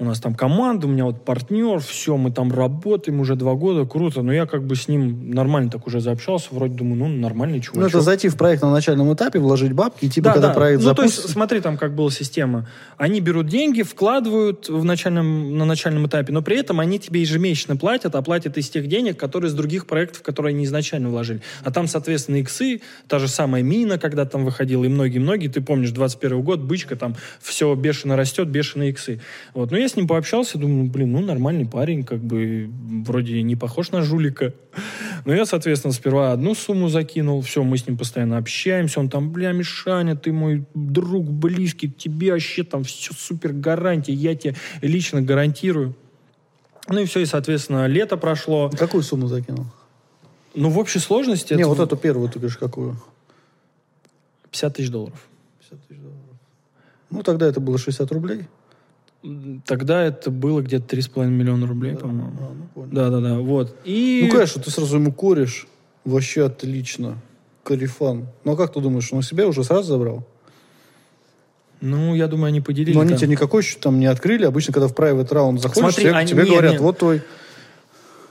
У 0.02 0.06
нас 0.06 0.22
там 0.22 0.34
команда, 0.34 0.88
у 0.88 0.89
меня 0.89 1.04
вот 1.04 1.26
партнер, 1.26 1.80
все, 1.80 2.16
мы 2.16 2.32
там 2.32 2.54
работаем 2.54 3.20
уже 3.20 3.36
два 3.36 3.56
года, 3.56 3.86
круто. 3.86 4.22
Но 4.22 4.32
я 4.32 4.45
как 4.45 4.64
бы 4.64 4.78
с 4.78 4.88
ним 4.88 5.32
нормально 5.32 5.70
так 5.70 5.86
уже 5.88 6.00
заобщался, 6.00 6.47
вроде 6.52 6.76
думаю, 6.76 7.00
ну, 7.00 7.08
нормальный 7.10 7.60
чувак. 7.60 7.82
Ну, 7.82 7.86
это 7.86 8.00
зайти 8.00 8.30
в 8.30 8.38
проект 8.38 8.62
на 8.62 8.72
начальном 8.72 9.14
этапе, 9.14 9.39
вложить 9.39 9.74
бабки, 9.74 10.06
и 10.06 10.10
типа, 10.10 10.32
когда 10.32 10.54
проект 10.54 10.82
ну, 10.82 10.91
то 10.91 10.95
запустится... 10.95 11.24
есть, 11.24 11.34
смотри, 11.34 11.60
там 11.60 11.78
как 11.78 11.95
была 11.95 12.10
система. 12.12 12.66
Они 12.95 13.20
берут 13.20 13.47
деньги, 13.47 13.82
вкладывают 13.82 14.70
в 14.70 14.86
начальном, 14.86 15.58
на 15.58 15.66
начальном 15.66 16.08
этапе, 16.08 16.32
но 16.32 16.41
при 16.41 16.58
этом 16.58 16.80
они 16.80 16.97
тебе 16.97 17.20
ежемесячно 17.20 17.76
платят, 17.76 18.16
а 18.16 18.22
платят 18.22 18.58
из 18.58 18.70
тех 18.70 18.88
денег, 18.88 19.18
которые 19.18 19.50
из 19.50 19.54
других 19.54 19.86
проектов, 19.86 20.22
которые 20.22 20.52
они 20.52 20.64
изначально 20.64 21.10
вложили. 21.10 21.41
А 21.66 21.72
там, 21.72 21.88
соответственно, 21.88 22.38
иксы, 22.38 22.80
та 23.10 23.20
же 23.20 23.28
самая 23.28 23.64
мина, 23.64 24.00
когда 24.00 24.24
там 24.24 24.45
выходила, 24.45 24.86
и 24.86 24.88
многие-многие, 24.88 25.50
ты 25.50 25.60
помнишь, 25.60 25.91
21 25.91 26.41
год, 26.41 26.62
бычка, 26.62 26.95
там 26.95 27.18
все 27.41 27.76
бешено 27.76 28.16
растет, 28.16 28.47
бешеные 28.47 28.91
иксы. 28.91 29.20
Вот. 29.54 29.72
Но 29.72 29.78
я 29.78 29.89
с 29.90 29.96
ним 29.96 30.08
пообщался, 30.08 30.58
думаю, 30.58 30.90
блин, 30.90 31.12
ну, 31.12 31.20
нормальный 31.20 31.66
парень, 31.66 32.04
как 32.04 32.20
бы, 32.20 32.70
вроде 33.04 33.42
не 33.42 33.56
похож 33.56 33.92
на 33.92 34.02
жулика. 34.02 34.54
Но 35.26 35.34
я, 35.34 35.46
соответственно, 35.46 35.94
сперва 35.94 36.32
одну 36.32 36.56
сумму 36.56 36.88
закинул, 36.88 37.42
все, 37.42 37.64
мы 37.64 37.78
с 37.78 37.86
ним 37.86 37.98
постоянно 37.98 38.38
общаемся, 38.38 39.00
он 39.00 39.10
там, 39.10 39.32
бля, 39.32 39.52
Мишаня, 39.52 40.16
ты 40.16 40.32
мой 40.32 40.66
друг 40.74 41.26
близкий, 41.26 41.92
тебе 41.92 42.32
вообще 42.32 42.64
там 42.64 42.84
все 42.84 43.14
супер 43.14 43.52
гарантия, 43.52 44.14
я 44.14 44.36
тебе 44.36 44.56
лично 44.82 45.22
гарантирую. 45.22 45.96
Ну 46.88 47.00
и 47.00 47.06
все, 47.06 47.20
и, 47.20 47.26
соответственно, 47.26 47.88
лето 47.88 48.18
прошло. 48.18 48.70
Какую 48.70 49.04
сумму 49.04 49.28
закинул? 49.28 49.66
Ну, 50.56 50.70
в 50.70 50.78
общей 50.78 51.00
сложности... 51.00 51.54
Не, 51.54 51.62
это 51.62 51.70
вот 51.70 51.80
эту 51.80 51.96
первую, 51.98 52.30
ты 52.30 52.40
говоришь, 52.40 52.58
какую? 52.58 52.98
50 54.52 54.76
тысяч 54.76 54.90
долларов. 54.90 55.28
Ну, 57.10 57.24
тогда 57.24 57.48
это 57.48 57.60
было 57.60 57.78
60 57.78 58.12
рублей. 58.12 58.48
Тогда 59.65 60.03
это 60.03 60.32
было 60.32 60.61
где-то 60.61 60.95
3,5 60.95 61.28
миллиона 61.28 61.67
рублей, 61.67 61.95
по-моему. 61.95 62.32
А, 62.76 62.88
Да-да-да, 62.89 63.39
вот. 63.39 63.76
И... 63.84 64.22
Ну, 64.26 64.32
конечно, 64.32 64.61
ты 64.61 64.72
сразу 64.72 64.97
ему 64.97 65.11
корешь. 65.11 65.67
Вообще 66.05 66.45
отлично. 66.45 67.17
Карифан. 67.63 68.28
Ну, 68.45 68.53
а 68.53 68.55
как 68.55 68.74
ты 68.74 68.80
думаешь, 68.80 69.11
он 69.11 69.20
у 69.20 69.22
себя 69.22 69.47
уже 69.47 69.63
сразу 69.63 69.89
забрал? 69.89 70.26
Ну, 71.82 72.15
я 72.15 72.28
думаю, 72.28 72.47
они 72.47 72.61
поделили. 72.61 72.95
Но 72.95 73.01
они 73.01 73.11
там. 73.11 73.20
тебе 73.20 73.32
никакой 73.32 73.63
счет 73.63 73.80
там 73.80 73.99
не 73.99 74.05
открыли. 74.05 74.45
Обычно, 74.45 74.74
когда 74.74 74.88
в 74.88 74.93
private 74.93 75.34
раунд 75.34 75.61
заходишь, 75.61 75.93
Смотри, 75.93 76.03
тебе, 76.05 76.13
они- 76.13 76.30
тебе 76.30 76.43
не, 76.43 76.49
говорят, 76.51 76.72
не. 76.74 76.78
вот 76.80 76.97
твой. 76.97 77.22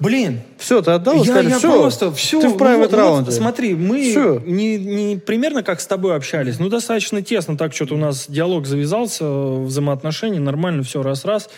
Блин, 0.01 0.41
Все, 0.59 0.81
ты 0.81 0.93
отдал, 0.93 1.17
я, 1.17 1.23
сказали, 1.25 1.49
я 1.51 1.59
все, 1.59 1.81
просто 1.81 2.13
все. 2.13 2.41
ты 2.41 2.49
в 2.49 2.57
private 2.57 2.95
раунде. 2.95 3.31
смотри, 3.33 3.75
мы 3.75 4.11
Всё. 4.11 4.41
не, 4.47 4.79
не 4.79 5.17
примерно 5.17 5.63
как 5.63 5.81
с 5.81 5.87
тобой 5.87 6.15
общались, 6.15 6.59
ну 6.61 6.69
достаточно 6.69 7.21
тесно, 7.23 7.57
так 7.57 7.75
что-то 7.75 7.95
у 7.95 7.99
нас 7.99 8.27
диалог 8.29 8.67
завязался, 8.67 9.25
взаимоотношения, 9.29 10.41
нормально, 10.41 10.83
все 10.83 11.03
раз-раз. 11.03 11.51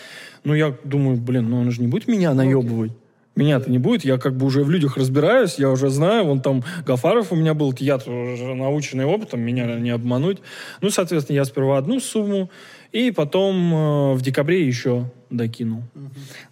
Ну 0.43 0.55
я 0.55 0.75
думаю, 0.83 1.17
блин, 1.17 1.49
ну 1.49 1.59
он 1.59 1.71
же 1.71 1.81
не 1.81 1.87
будет 1.87 2.07
меня 2.07 2.33
наебывать. 2.33 2.91
Меня-то 3.35 3.71
не 3.71 3.77
будет, 3.77 4.03
я 4.03 4.17
как 4.17 4.35
бы 4.35 4.45
уже 4.45 4.63
в 4.63 4.69
людях 4.69 4.97
разбираюсь, 4.97 5.55
я 5.57 5.69
уже 5.69 5.89
знаю, 5.89 6.25
вон 6.25 6.41
там 6.41 6.65
Гафаров 6.85 7.31
у 7.31 7.35
меня 7.35 7.53
был, 7.53 7.73
я 7.79 7.95
уже 7.95 8.55
наученный 8.55 9.05
опытом, 9.05 9.39
меня 9.39 9.75
не 9.77 9.89
обмануть. 9.91 10.39
Ну, 10.81 10.89
соответственно, 10.89 11.37
я 11.37 11.45
сперва 11.45 11.77
одну 11.77 12.01
сумму, 12.01 12.49
и 12.91 13.11
потом 13.11 13.73
э, 13.73 14.13
в 14.15 14.21
декабре 14.21 14.67
еще 14.67 15.05
докинул. 15.31 15.83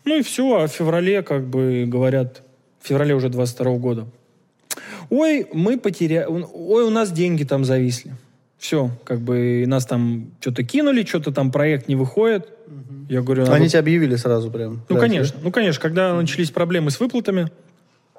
Ну 0.05 0.17
и 0.17 0.23
все, 0.23 0.61
а 0.61 0.67
в 0.67 0.71
феврале, 0.71 1.21
как 1.21 1.47
бы 1.47 1.86
говорят, 1.88 2.41
в 2.82 2.88
феврале 2.88 3.13
уже 3.13 3.30
22 3.30 3.77
года. 3.77 4.07
Ой, 5.09 5.47
мы 5.53 5.77
потеряли, 5.77 6.27
ой, 6.30 6.84
у 6.84 6.89
нас 6.89 7.11
деньги 7.11 7.43
там 7.43 7.65
зависли. 7.65 8.13
Все, 8.57 8.91
как 9.05 9.21
бы 9.21 9.63
нас 9.67 9.86
там 9.86 10.32
что-то 10.41 10.63
кинули, 10.63 11.03
что-то 11.03 11.32
там 11.32 11.51
проект 11.51 11.88
не 11.88 11.95
выходит. 11.95 12.49
Я 13.07 13.21
говорю, 13.21 13.45
а 13.45 13.53
Они 13.53 13.69
тебе 13.69 13.80
объявили 13.80 14.15
сразу 14.15 14.51
прям. 14.51 14.82
ну, 14.89 14.95
Да, 14.95 15.01
конечно. 15.01 15.39
Ну, 15.41 15.51
конечно. 15.51 15.82
Когда 15.82 16.13
начались 16.13 16.51
проблемы 16.51 16.91
с 16.91 16.99
выплатами, 16.99 17.49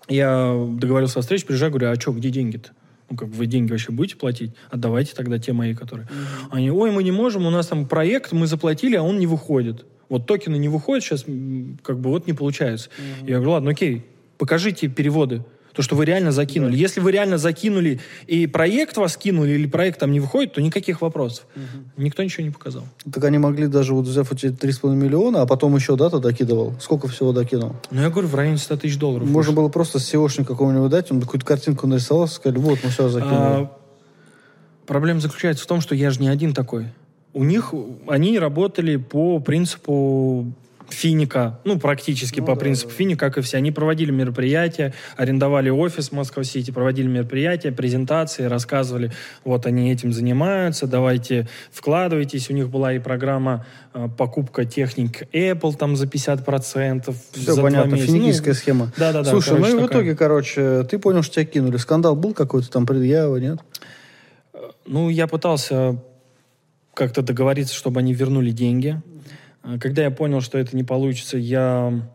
я 0.08 0.52
договорился 0.78 1.18
о 1.18 1.22
встрече, 1.22 1.46
приезжаю, 1.46 1.70
говорю, 1.70 1.90
а 1.90 2.00
что, 2.00 2.12
где 2.12 2.30
деньги-то? 2.30 2.70
Ну, 3.10 3.16
как 3.16 3.28
вы 3.28 3.46
деньги 3.46 3.70
вообще 3.70 3.92
будете 3.92 4.16
платить? 4.16 4.52
Отдавайте 4.70 5.14
тогда 5.14 5.38
те 5.38 5.52
мои, 5.52 5.74
которые. 5.74 6.08
Они, 6.50 6.70
ой, 6.70 6.90
мы 6.90 7.02
не 7.02 7.12
можем, 7.12 7.44
у 7.46 7.50
нас 7.50 7.66
там 7.66 7.86
проект, 7.86 8.32
мы 8.32 8.46
заплатили, 8.46 8.96
а 8.96 9.02
он 9.02 9.18
не 9.18 9.26
выходит. 9.26 9.84
Вот 10.10 10.26
токены 10.26 10.56
не 10.56 10.68
выходят 10.68 11.02
сейчас, 11.02 11.24
как 11.82 11.98
бы 11.98 12.10
вот 12.10 12.26
не 12.26 12.34
получается. 12.34 12.90
Я 13.22 13.36
говорю, 13.36 13.52
ладно, 13.52 13.70
окей, 13.70 14.04
покажите 14.36 14.88
переводы. 14.88 15.42
То, 15.72 15.82
что 15.82 15.94
вы 15.94 16.04
реально 16.04 16.32
закинули. 16.32 16.76
Если 16.76 16.98
вы 17.00 17.12
реально 17.12 17.38
закинули 17.38 18.00
и 18.26 18.48
проект 18.48 18.96
вас 18.96 19.16
кинули, 19.16 19.52
или 19.52 19.68
проект 19.68 20.00
там 20.00 20.10
не 20.10 20.18
выходит, 20.18 20.54
то 20.54 20.60
никаких 20.60 21.00
вопросов. 21.00 21.46
Никто 21.96 22.24
ничего 22.24 22.42
не 22.42 22.50
показал. 22.50 22.82
Так 23.12 23.22
они 23.22 23.38
могли 23.38 23.68
даже, 23.68 23.94
вот 23.94 24.04
взяв 24.04 24.32
эти 24.32 24.46
3,5 24.46 24.96
миллиона, 24.96 25.42
а 25.42 25.46
потом 25.46 25.76
еще, 25.76 25.94
да, 25.94 26.10
ты 26.10 26.18
докидывал? 26.18 26.74
Сколько 26.80 27.06
всего 27.06 27.32
докинул? 27.32 27.76
Ну, 27.92 28.02
я 28.02 28.10
говорю, 28.10 28.26
в 28.26 28.34
районе 28.34 28.58
100 28.58 28.78
тысяч 28.78 28.98
долларов. 28.98 29.28
Можно 29.28 29.52
было 29.52 29.68
просто 29.68 29.98
SEOшник 29.98 30.44
какого-нибудь 30.44 30.90
дать, 30.90 31.12
он 31.12 31.20
какую-то 31.20 31.46
картинку 31.46 31.86
нарисовал, 31.86 32.26
сказали, 32.26 32.58
вот, 32.58 32.80
мы 32.82 32.90
все 32.90 33.08
закинули. 33.08 33.38
А, 33.38 33.70
проблема 34.86 35.20
заключается 35.20 35.62
в 35.62 35.66
том, 35.68 35.80
что 35.80 35.94
я 35.94 36.10
же 36.10 36.20
не 36.20 36.28
один 36.28 36.52
такой. 36.52 36.88
У 37.32 37.44
них, 37.44 37.72
они 38.08 38.38
работали 38.38 38.96
по 38.96 39.38
принципу 39.38 40.52
финика, 40.92 41.60
ну, 41.64 41.78
практически 41.78 42.40
по 42.40 42.56
принципу 42.56 42.90
финика, 42.90 43.26
как 43.26 43.38
и 43.38 43.40
все. 43.40 43.58
Они 43.58 43.70
проводили 43.70 44.10
мероприятия, 44.10 44.92
арендовали 45.16 45.70
офис 45.70 46.08
в 46.08 46.12
Москва-Сити, 46.12 46.70
проводили 46.70 47.06
мероприятия, 47.06 47.72
презентации, 47.72 48.44
рассказывали, 48.44 49.12
вот 49.44 49.66
они 49.66 49.92
этим 49.92 50.12
занимаются, 50.12 50.86
давайте 50.86 51.48
вкладывайтесь. 51.72 52.50
У 52.50 52.54
них 52.54 52.68
была 52.68 52.92
и 52.94 52.98
программа 52.98 53.66
э, 53.94 54.08
покупка 54.16 54.64
техник 54.64 55.22
Apple 55.32 55.76
там 55.76 55.96
за 55.96 56.06
50%. 56.06 57.14
Все 57.32 57.52
за 57.52 57.62
понятно, 57.62 57.96
финикийская 57.96 58.54
Ну, 58.54 58.58
схема. 58.58 58.92
Да-да-да. 58.96 59.30
Слушай, 59.30 59.56
короче, 59.56 59.60
ну 59.60 59.68
и 59.68 59.70
в 59.70 59.82
такая. 59.82 60.00
итоге, 60.00 60.16
короче, 60.16 60.82
ты 60.84 60.98
понял, 60.98 61.22
что 61.22 61.36
тебя 61.36 61.44
кинули. 61.44 61.76
Скандал 61.76 62.16
был 62.16 62.34
какой-то 62.34 62.70
там, 62.70 62.86
предъява, 62.86 63.36
нет? 63.36 63.58
Ну, 64.86 65.08
я 65.08 65.28
пытался 65.28 66.02
как-то 67.00 67.22
договориться, 67.22 67.74
чтобы 67.74 68.00
они 68.00 68.12
вернули 68.12 68.50
деньги. 68.50 69.00
А 69.62 69.78
Когда 69.78 70.02
я 70.02 70.10
понял, 70.10 70.42
что 70.42 70.58
это 70.58 70.76
не 70.76 70.84
получится, 70.84 71.38
я, 71.38 72.06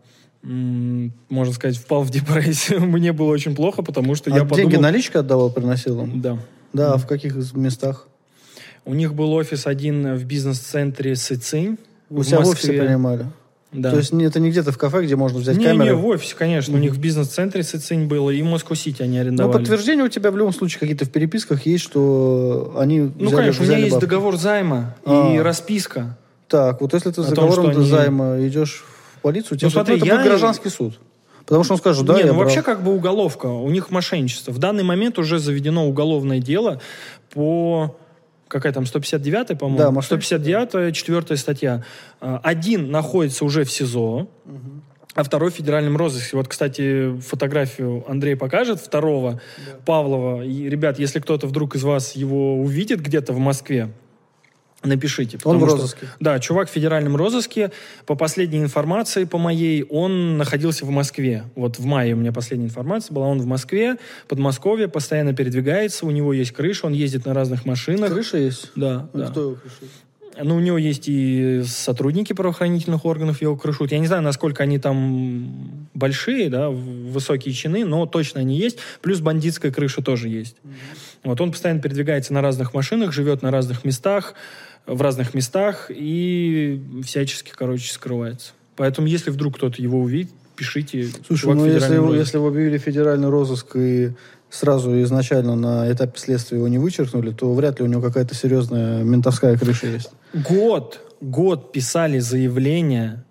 можно 0.42 1.54
сказать, 1.54 1.76
впал 1.76 2.02
в 2.04 2.10
депрессию. 2.10 2.80
Мне 2.86 3.12
было 3.12 3.32
очень 3.32 3.56
плохо, 3.56 3.82
потому 3.82 4.14
что 4.14 4.30
А 4.30 4.34
я 4.34 4.44
деньги 4.44 4.62
подумал... 4.62 4.82
наличка 4.82 5.18
отдавал, 5.20 5.50
приносил 5.50 6.00
им? 6.02 6.20
Да. 6.20 6.38
Да, 6.72 6.92
а 6.94 6.98
в 6.98 7.06
каких 7.08 7.34
местах? 7.54 8.06
У 8.84 8.94
них 8.94 9.14
был 9.14 9.32
офис 9.32 9.66
один 9.66 10.14
в 10.14 10.24
бизнес-центре 10.24 11.16
Сыцинь. 11.16 11.78
У 12.08 12.22
себя 12.22 12.42
в 12.42 12.48
офисе 12.48 12.74
принимали? 12.74 13.26
Да. 13.72 13.90
То 13.90 13.96
есть 13.98 14.12
это 14.12 14.40
не 14.40 14.50
где-то 14.50 14.72
в 14.72 14.78
кафе, 14.78 15.02
где 15.04 15.16
можно 15.16 15.38
взять 15.38 15.56
не, 15.56 15.64
камеры? 15.66 15.90
не, 15.90 15.94
в 15.94 16.06
офисе, 16.06 16.34
конечно. 16.38 16.74
У 16.74 16.78
них 16.78 16.92
в 16.92 16.98
бизнес-центре 17.00 17.62
Сыцинь 17.62 18.06
было, 18.06 18.30
и 18.30 18.40
в 18.40 18.44
Москва-Сити 18.46 19.02
они 19.02 19.16
Но 19.16 19.20
арендовали. 19.22 19.58
подтверждение 19.58 20.04
у 20.04 20.08
тебя 20.08 20.30
в 20.30 20.36
любом 20.36 20.52
случае 20.54 20.80
какие-то 20.80 21.04
в 21.04 21.10
переписках 21.10 21.66
есть, 21.66 21.82
что 21.84 22.74
они 22.78 23.00
Ну, 23.00 23.10
взяли- 23.26 23.34
конечно, 23.36 23.60
у 23.62 23.64
меня 23.64 23.74
взяли 23.74 23.80
есть 23.82 23.92
бабки. 23.94 24.04
договор 24.06 24.36
займа 24.36 24.94
и 25.04 25.10
А. 25.10 25.42
расписка. 25.42 26.16
Так, 26.48 26.80
вот 26.80 26.94
если 26.94 27.10
ты 27.10 27.22
с 27.22 27.26
том, 27.26 27.34
договором 27.34 27.72
что 27.72 27.80
они- 27.80 27.88
займа 27.90 28.36
идешь 28.46 28.84
в 29.16 29.20
полицию, 29.20 29.58
тебе 29.58 29.66
Ну, 29.66 29.70
смотри, 29.72 29.96
это 29.96 30.06
я- 30.06 30.14
будет 30.16 30.26
гражданский 30.26 30.68
суд. 30.70 30.98
Потому 31.44 31.62
что 31.64 31.74
он 31.74 31.78
скажет, 31.78 32.04
да, 32.06 32.14
Не, 32.14 32.20
я 32.20 32.26
ну 32.26 32.32
брал. 32.34 32.44
вообще 32.44 32.62
как 32.62 32.82
бы 32.82 32.94
уголовка. 32.94 33.46
У 33.46 33.70
них 33.70 33.90
мошенничество. 33.90 34.52
В 34.52 34.58
данный 34.58 34.84
момент 34.84 35.18
уже 35.18 35.38
заведено 35.38 35.86
уголовное 35.86 36.38
дело 36.40 36.80
по... 37.34 37.96
Какая 38.48 38.72
там, 38.72 38.86
159 38.86 39.58
по-моему? 39.58 39.78
Да, 39.78 39.90
мошенничество. 39.90 40.38
159 40.38 40.94
четвертая 40.94 41.38
статья. 41.38 41.84
А, 42.20 42.40
Один 42.42 42.90
находится 42.90 43.44
уже 43.44 43.64
в 43.64 43.70
СИЗО, 43.70 44.28
а 45.14 45.22
второй 45.22 45.50
в 45.50 45.54
федеральном 45.54 45.96
розыске. 45.96 46.36
Вот, 46.36 46.46
кстати, 46.46 47.18
фотографию 47.20 48.04
Андрей 48.06 48.36
покажет, 48.36 48.80
второго, 48.80 49.40
Павлова. 49.84 50.44
И, 50.44 50.68
ребят, 50.68 50.98
если 50.98 51.20
кто-то 51.20 51.46
вдруг 51.46 51.74
из 51.74 51.82
вас 51.82 52.14
его 52.14 52.60
увидит 52.60 53.00
где-то 53.00 53.32
в 53.32 53.38
Москве, 53.38 53.90
напишите. 54.86 55.38
Он 55.44 55.58
в 55.58 55.60
потому 55.60 55.66
что- 55.68 55.76
розыске. 55.76 56.06
да, 56.20 56.38
чувак 56.38 56.68
в 56.68 56.72
федеральном 56.72 57.16
розыске. 57.16 57.72
По 58.06 58.14
последней 58.14 58.58
информации, 58.58 59.24
по 59.24 59.38
моей, 59.38 59.82
он 59.84 60.38
находился 60.38 60.84
в 60.86 60.90
Москве. 60.90 61.44
Вот 61.54 61.78
в 61.78 61.84
мае 61.84 62.14
у 62.14 62.16
меня 62.16 62.32
последняя 62.32 62.66
информация 62.66 63.14
была. 63.14 63.26
Он 63.26 63.40
в 63.40 63.46
Москве, 63.46 63.96
Подмосковье, 64.28 64.88
постоянно 64.88 65.34
передвигается, 65.34 66.06
у 66.06 66.10
него 66.10 66.32
есть 66.32 66.52
крыша, 66.52 66.86
он 66.86 66.92
ездит 66.92 67.26
на 67.26 67.34
разных 67.34 67.64
машинах. 67.66 68.10
Крыша 68.12 68.38
есть? 68.38 68.70
Да, 68.76 69.08
Ну, 69.12 69.20
да. 69.20 69.26
Кто 69.28 69.40
его 69.42 69.54
крышит? 69.54 69.90
Ну, 70.42 70.56
у 70.56 70.60
него 70.60 70.76
есть 70.76 71.04
и 71.06 71.62
сотрудники 71.66 72.34
правоохранительных 72.34 73.06
органов 73.06 73.40
его 73.40 73.56
крышут. 73.56 73.90
Я 73.90 73.98
не 73.98 74.06
знаю, 74.06 74.22
насколько 74.22 74.62
они 74.64 74.78
там 74.78 75.88
большие, 75.94 76.50
да, 76.50 76.68
высокие 76.68 77.54
чины, 77.54 77.86
но 77.86 78.04
точно 78.04 78.40
они 78.40 78.58
есть. 78.58 78.76
Плюс 79.00 79.20
бандитская 79.20 79.72
крыша 79.72 80.02
тоже 80.02 80.28
есть. 80.28 80.56
Вот 81.24 81.40
он 81.40 81.52
постоянно 81.52 81.80
передвигается 81.80 82.34
на 82.34 82.42
разных 82.42 82.74
машинах, 82.74 83.12
живет 83.12 83.40
на 83.40 83.50
разных 83.50 83.84
местах, 83.86 84.34
в 84.86 85.00
разных 85.02 85.34
местах 85.34 85.90
и 85.90 86.82
всячески, 87.04 87.52
короче, 87.54 87.92
скрывается. 87.92 88.52
Поэтому, 88.76 89.06
если 89.08 89.30
вдруг 89.30 89.56
кто-то 89.56 89.80
его 89.82 90.00
увидит, 90.00 90.30
пишите. 90.54 91.08
Слушай, 91.26 91.54
ну 91.54 91.66
если, 91.66 91.94
его- 91.94 92.14
если 92.14 92.38
вы 92.38 92.48
объявили 92.48 92.78
федеральный 92.78 93.28
розыск 93.28 93.76
и 93.76 94.12
сразу 94.50 95.02
изначально 95.02 95.54
на 95.56 95.90
этапе 95.92 96.18
следствия 96.18 96.58
его 96.58 96.68
не 96.68 96.78
вычеркнули, 96.78 97.32
то 97.32 97.52
вряд 97.52 97.78
ли 97.80 97.84
у 97.84 97.88
него 97.88 98.00
какая-то 98.02 98.34
серьезная 98.34 99.02
ментовская 99.02 99.58
крыша 99.58 99.88
есть. 99.88 100.10
Год, 100.32 101.00
год 101.20 101.72
писали 101.72 102.18
заявления 102.20 103.24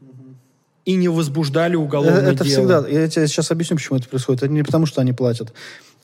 и 0.84 0.96
не 0.96 1.08
возбуждали 1.08 1.74
Э, 1.76 1.78
уголовное 1.78 2.34
Это 2.34 2.44
дело. 2.44 2.84
всегда. 2.84 2.88
Я 2.88 3.08
тебе 3.08 3.28
сейчас 3.28 3.50
объясню, 3.50 3.78
почему 3.78 3.98
это 3.98 4.08
происходит. 4.08 4.44
Это 4.44 4.52
не 4.52 4.62
потому, 4.64 4.86
что 4.86 5.02
они 5.02 5.14
платят. 5.14 5.54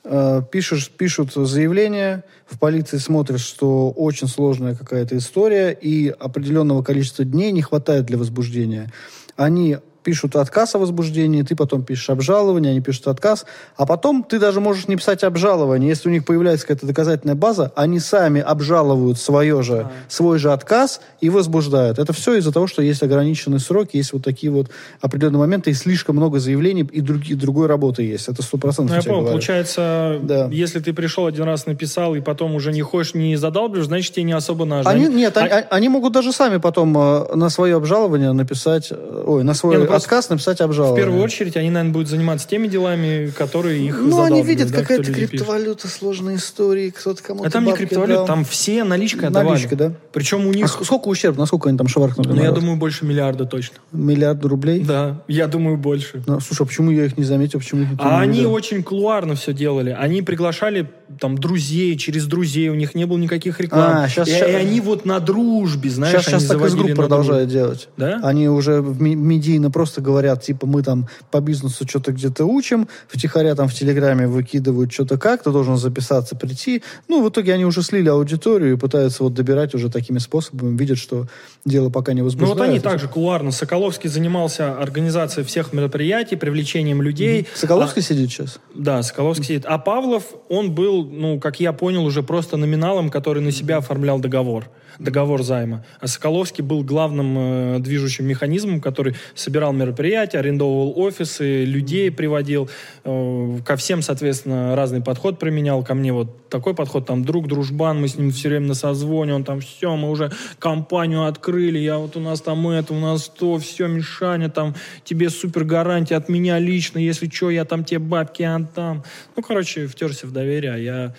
Э, 0.04 0.42
Пишешь, 0.50 0.90
пишут 0.90 1.32
заявление, 1.32 2.24
в 2.46 2.58
полиции 2.58 2.98
смотришь, 2.98 3.42
что 3.42 3.90
очень 3.90 4.28
сложная 4.28 4.74
какая-то 4.74 5.16
история, 5.16 5.70
и 5.72 6.08
определенного 6.08 6.82
количества 6.82 7.24
дней 7.24 7.52
не 7.52 7.62
хватает 7.62 8.06
для 8.06 8.18
возбуждения. 8.18 8.92
Они 9.36 9.78
пишут 10.02 10.36
отказ 10.36 10.74
о 10.74 10.78
возбуждении, 10.78 11.42
ты 11.42 11.56
потом 11.56 11.82
пишешь 11.82 12.10
обжалование, 12.10 12.70
они 12.72 12.80
пишут 12.80 13.08
отказ, 13.08 13.46
а 13.76 13.86
потом 13.86 14.22
ты 14.22 14.38
даже 14.38 14.60
можешь 14.60 14.88
не 14.88 14.96
писать 14.96 15.24
обжалование. 15.24 15.88
Если 15.88 16.08
у 16.08 16.12
них 16.12 16.24
появляется 16.24 16.66
какая-то 16.66 16.86
доказательная 16.86 17.34
база, 17.34 17.72
они 17.76 18.00
сами 18.00 18.40
обжалуют 18.40 19.18
свое 19.18 19.62
же, 19.62 19.88
свой 20.08 20.38
же 20.38 20.52
отказ 20.52 21.00
и 21.20 21.30
возбуждают. 21.30 21.98
Это 21.98 22.12
все 22.12 22.36
из-за 22.36 22.52
того, 22.52 22.66
что 22.66 22.82
есть 22.82 23.02
ограниченный 23.02 23.60
срок, 23.60 23.88
есть 23.92 24.12
вот 24.12 24.22
такие 24.22 24.50
вот 24.52 24.68
определенные 25.00 25.40
моменты, 25.40 25.70
и 25.70 25.74
слишком 25.74 26.16
много 26.16 26.38
заявлений, 26.38 26.82
и 26.82 27.00
другие, 27.00 27.36
другой 27.36 27.66
работы 27.66 28.02
есть. 28.02 28.28
Это 28.28 28.42
сто 28.42 28.58
процентов 28.58 28.96
Ну, 28.96 29.02
я 29.02 29.16
понял, 29.16 29.30
получается, 29.30 30.20
если 30.50 30.80
ты 30.80 30.92
пришел 30.92 31.26
один 31.26 31.44
раз 31.44 31.66
написал, 31.66 32.14
и 32.14 32.20
потом 32.20 32.54
уже 32.54 32.72
не 32.72 32.82
хочешь, 32.82 33.14
не 33.14 33.36
задалбишь, 33.36 33.84
значит, 33.86 34.14
тебе 34.14 34.24
не 34.24 34.32
особо 34.32 34.64
надо. 34.64 34.88
Они, 34.88 35.06
нет, 35.06 35.36
они, 35.36 35.48
а- 35.48 35.66
они 35.70 35.88
могут 35.88 36.12
даже 36.12 36.32
сами 36.32 36.58
потом 36.58 36.96
э, 36.96 37.34
на 37.34 37.50
свое 37.50 37.76
обжалование 37.76 38.32
написать, 38.32 38.88
э, 38.90 39.24
ой, 39.26 39.44
на 39.44 39.54
свой 39.54 39.76
Не, 39.76 39.84
ну 39.84 39.91
отказ 39.96 40.28
написать 40.30 40.58
В 40.58 40.62
обжалование. 40.62 41.04
первую 41.04 41.22
очередь, 41.22 41.56
они, 41.56 41.70
наверное, 41.70 41.92
будут 41.92 42.08
заниматься 42.08 42.48
теми 42.48 42.68
делами, 42.68 43.30
которые 43.36 43.86
их 43.86 43.98
Ну, 44.00 44.22
они 44.22 44.42
видят, 44.42 44.70
да, 44.70 44.78
какая-то 44.80 45.02
люди 45.08 45.20
пишет. 45.20 45.30
криптовалюта, 45.30 45.88
сложные 45.88 46.36
истории, 46.36 46.90
кто-то 46.90 47.22
кому-то 47.22 47.48
А 47.48 47.50
там 47.50 47.64
не 47.64 47.72
криптовалюта, 47.72 48.14
дал. 48.18 48.26
там 48.26 48.44
все 48.44 48.84
наличкой 48.84 49.28
отдавали. 49.28 49.50
Наличка, 49.56 49.76
да? 49.76 49.92
Причем 50.12 50.46
у 50.46 50.52
них... 50.52 50.64
А 50.66 50.68
ск- 50.68 50.84
сколько 50.84 51.08
ущерб, 51.08 51.36
насколько 51.36 51.68
они 51.68 51.78
там 51.78 51.88
шваркнули? 51.88 52.28
Ну, 52.28 52.34
я 52.36 52.42
народ? 52.44 52.60
думаю, 52.60 52.76
больше 52.78 53.04
миллиарда 53.04 53.44
точно. 53.46 53.76
Миллиард 53.92 54.44
рублей? 54.44 54.80
Да, 54.84 55.22
я 55.28 55.46
думаю, 55.46 55.76
больше. 55.76 56.22
Ну, 56.26 56.40
слушай, 56.40 56.62
а 56.62 56.66
почему 56.66 56.90
я 56.90 57.04
их 57.06 57.16
не 57.18 57.24
заметил, 57.24 57.58
почему 57.60 57.82
их 57.82 57.88
А 57.98 58.20
они 58.20 58.38
видел? 58.38 58.52
очень 58.52 58.82
кулуарно 58.82 59.34
все 59.34 59.52
делали. 59.52 59.96
Они 59.98 60.22
приглашали 60.22 60.88
там 61.20 61.36
друзей, 61.36 61.96
через 61.98 62.26
друзей, 62.26 62.68
у 62.70 62.74
них 62.74 62.94
не 62.94 63.04
было 63.04 63.18
никаких 63.18 63.60
реклам. 63.60 64.04
А, 64.04 64.08
щас- 64.08 64.28
и, 64.28 64.30
щас- 64.32 64.48
и 64.48 64.52
они 64.52 64.80
вот 64.80 65.04
на 65.04 65.20
дружбе, 65.20 65.90
знаешь, 65.90 66.12
Сейчас, 66.14 66.24
сейчас 66.26 66.44
так 66.46 66.64
из 66.64 66.74
групп 66.74 66.94
продолжают 66.94 67.50
делать. 67.50 67.88
Да? 67.96 68.20
Они 68.22 68.48
уже 68.48 68.80
в 68.80 69.00
медийно 69.00 69.70
просто 69.82 70.00
говорят, 70.00 70.40
типа, 70.44 70.64
мы 70.64 70.84
там 70.84 71.08
по 71.32 71.40
бизнесу 71.40 71.84
что-то 71.88 72.12
где-то 72.12 72.44
учим, 72.44 72.86
втихаря 73.08 73.56
там 73.56 73.66
в 73.66 73.74
Телеграме 73.74 74.28
выкидывают 74.28 74.92
что-то 74.92 75.18
как, 75.18 75.42
ты 75.42 75.50
должен 75.50 75.76
записаться, 75.76 76.36
прийти. 76.36 76.84
Ну, 77.08 77.20
в 77.20 77.28
итоге 77.28 77.52
они 77.52 77.64
уже 77.64 77.82
слили 77.82 78.08
аудиторию 78.08 78.74
и 78.74 78.76
пытаются 78.76 79.24
вот 79.24 79.34
добирать 79.34 79.74
уже 79.74 79.90
такими 79.90 80.18
способами, 80.18 80.78
видят, 80.78 80.98
что 80.98 81.26
дело 81.64 81.90
пока 81.90 82.12
не 82.12 82.20
Ну 82.20 82.24
возбуждается. 82.24 82.58
вот 82.64 82.68
они 82.68 82.80
также 82.80 83.08
кулуарно. 83.08 83.50
Соколовский 83.52 84.08
занимался 84.08 84.76
организацией 84.78 85.44
всех 85.46 85.72
мероприятий, 85.72 86.36
привлечением 86.36 87.02
людей. 87.02 87.46
Соколовский 87.54 88.02
сидит 88.02 88.30
сейчас? 88.30 88.58
Да, 88.74 89.02
Соколовский 89.02 89.44
сидит. 89.46 89.64
А 89.66 89.78
Павлов, 89.78 90.24
он 90.48 90.72
был, 90.72 91.04
ну, 91.04 91.38
как 91.38 91.60
я 91.60 91.72
понял, 91.72 92.04
уже 92.04 92.22
просто 92.22 92.56
номиналом, 92.56 93.10
который 93.10 93.42
на 93.42 93.52
себя 93.52 93.76
оформлял 93.78 94.18
договор. 94.18 94.68
Договор 94.98 95.42
займа. 95.42 95.84
А 96.00 96.06
Соколовский 96.06 96.62
был 96.62 96.82
главным 96.84 97.36
э, 97.38 97.78
движущим 97.78 98.26
механизмом, 98.26 98.80
который 98.80 99.14
собирал 99.34 99.72
мероприятия, 99.72 100.38
арендовывал 100.38 100.92
офисы, 100.96 101.64
людей 101.64 102.10
приводил. 102.10 102.68
э, 103.04 103.58
ко 103.64 103.76
всем, 103.76 104.02
соответственно, 104.02 104.76
разный 104.76 105.00
подход 105.00 105.38
применял. 105.38 105.82
Ко 105.82 105.94
мне 105.94 106.12
вот 106.12 106.48
такой 106.50 106.74
подход, 106.74 107.06
там, 107.06 107.24
друг, 107.24 107.48
дружбан, 107.48 108.02
мы 108.02 108.08
с 108.08 108.16
ним 108.18 108.30
все 108.32 108.50
время 108.50 108.66
на 108.68 108.74
созвоне, 108.74 109.34
он 109.34 109.44
там, 109.44 109.60
все, 109.60 109.96
мы 109.96 110.10
уже 110.10 110.30
компанию 110.58 111.24
открыли, 111.24 111.51
я 111.58 111.98
вот 111.98 112.16
у 112.16 112.20
нас 112.20 112.40
там 112.40 112.66
это, 112.68 112.94
у 112.94 112.98
нас 113.00 113.28
то, 113.28 113.58
все, 113.58 113.86
Мишаня, 113.88 114.48
там, 114.50 114.74
тебе 115.04 115.30
супер 115.30 115.64
гарантия 115.64 116.16
от 116.16 116.28
меня 116.28 116.58
лично, 116.58 116.98
если 116.98 117.28
что, 117.28 117.50
я 117.50 117.64
там 117.64 117.84
тебе 117.84 117.98
бабки 118.00 118.42
отдам. 118.42 119.04
Ну, 119.36 119.42
короче, 119.42 119.86
втерся 119.86 120.26
в 120.26 120.32
доверие, 120.32 120.72
а 120.72 120.76
я 120.78 121.14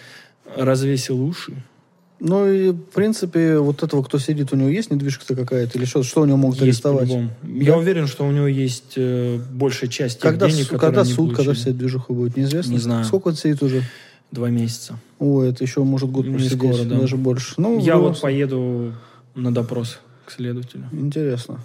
развесил 0.57 1.21
уши. 1.23 1.53
Ну 2.19 2.47
и, 2.49 2.69
в 2.69 2.77
принципе, 2.93 3.57
вот 3.59 3.83
этого, 3.83 4.01
кто 4.01 4.17
сидит, 4.17 4.53
у 4.53 4.55
него 4.55 4.69
есть 4.69 4.89
недвижка-то 4.91 5.35
какая-то 5.35 5.77
или 5.77 5.83
что? 5.85 6.03
Что 6.03 6.21
у 6.21 6.25
него 6.25 6.37
могут 6.37 6.55
Есть 6.55 6.63
арестовать? 6.63 7.09
по-любому. 7.09 7.29
Да? 7.41 7.49
Я 7.63 7.77
уверен, 7.77 8.07
что 8.07 8.25
у 8.25 8.31
него 8.31 8.47
есть 8.47 8.93
э, 8.95 9.39
большая 9.51 9.89
часть 9.89 10.19
Когда, 10.19 10.49
денег, 10.49 10.67
су- 10.67 10.77
когда 10.77 11.03
суд, 11.03 11.31
когда 11.31 11.43
получили. 11.51 11.53
вся 11.55 11.71
движуха 11.71 12.13
будет, 12.13 12.37
неизвестно? 12.37 12.71
Не 12.71 12.77
знаю. 12.79 13.03
Сколько 13.03 13.29
он 13.29 13.35
сидит 13.35 13.61
уже? 13.61 13.83
Два 14.31 14.49
месяца. 14.49 14.97
Ой, 15.19 15.49
это 15.49 15.63
еще 15.65 15.83
может 15.83 16.09
год 16.11 16.25
Не 16.25 16.39
скоро, 16.47 16.83
да. 16.85 16.99
даже 17.01 17.17
больше. 17.17 17.55
Ну, 17.57 17.77
я 17.79 17.93
любом 17.95 18.09
вот 18.13 18.21
поеду 18.21 18.93
на 19.35 19.53
допрос 19.53 19.99
к 20.25 20.31
следователю. 20.31 20.85
Интересно. 20.91 21.59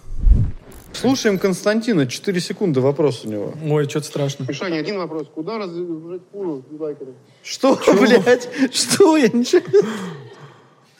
Слушаем 0.92 1.38
Константина. 1.38 2.06
4 2.06 2.40
секунды 2.40 2.80
вопрос 2.80 3.24
у 3.24 3.28
него. 3.28 3.54
Ой, 3.68 3.88
что-то 3.88 4.06
страшно. 4.06 4.44
Мишаня, 4.48 4.78
один 4.78 4.98
вопрос. 4.98 5.28
Куда 5.32 5.58
разжать 5.58 6.22
фуру 6.32 6.64
с 6.70 6.74
байкером? 6.74 7.14
Что, 7.42 7.78
блядь? 8.00 8.48
Что? 8.72 9.16
Я 9.16 9.28
ничего... 9.28 9.62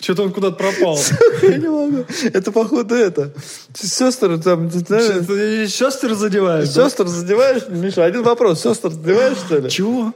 Что-то 0.00 0.22
он 0.22 0.32
куда-то 0.32 0.56
пропал. 0.56 0.96
Я 1.42 1.56
не 1.56 1.68
могу. 1.68 2.04
Это, 2.32 2.52
походу, 2.52 2.94
это. 2.94 3.34
Сестры 3.74 4.38
там... 4.38 4.70
Сестры 4.70 6.14
задеваешь, 6.14 6.72
да? 6.72 6.84
Сестры 6.84 7.08
задеваешь? 7.08 7.66
Миша, 7.68 8.04
один 8.04 8.22
вопрос. 8.22 8.62
Сестры 8.62 8.90
задеваешь, 8.90 9.38
что 9.38 9.58
ли? 9.58 9.68
Чего? 9.68 10.14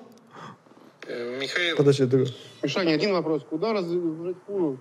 Михаил. 1.41 1.77
Подожди, 1.77 2.05
другой. 2.05 2.33
Мишаня, 2.63 2.95
один 2.95 3.13
вопрос. 3.13 3.43
Куда 3.49 3.73
разжать 3.73 4.37
фуру? 4.47 4.79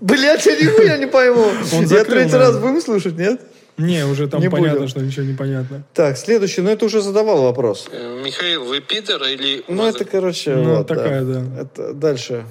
Блядь, 0.00 0.46
я 0.46 0.56
нихуя 0.56 0.98
не 0.98 1.06
пойму. 1.06 1.44
Он 1.72 1.82
Я 1.86 2.04
третий 2.04 2.32
наверное. 2.32 2.38
раз 2.38 2.58
будем 2.58 2.80
слушать, 2.80 3.14
нет? 3.16 3.40
Не, 3.78 4.04
уже 4.04 4.28
там 4.28 4.40
Не 4.40 4.50
понятно, 4.50 4.80
будем. 4.80 4.88
что 4.88 5.00
ничего 5.00 5.24
не 5.24 5.34
понятно. 5.34 5.82
Так, 5.94 6.18
следующий. 6.18 6.60
Ну, 6.60 6.68
это 6.70 6.84
уже 6.84 7.00
задавал 7.00 7.42
вопрос. 7.42 7.88
Михаил, 7.90 8.64
вы 8.64 8.80
Питер 8.80 9.22
или... 9.24 9.64
Ну, 9.66 9.86
это, 9.86 10.04
короче, 10.04 10.54
Ну, 10.56 10.76
вот, 10.76 10.86
такая, 10.86 11.22
да. 11.22 11.42
Это 11.62 11.94
дальше. 11.94 12.44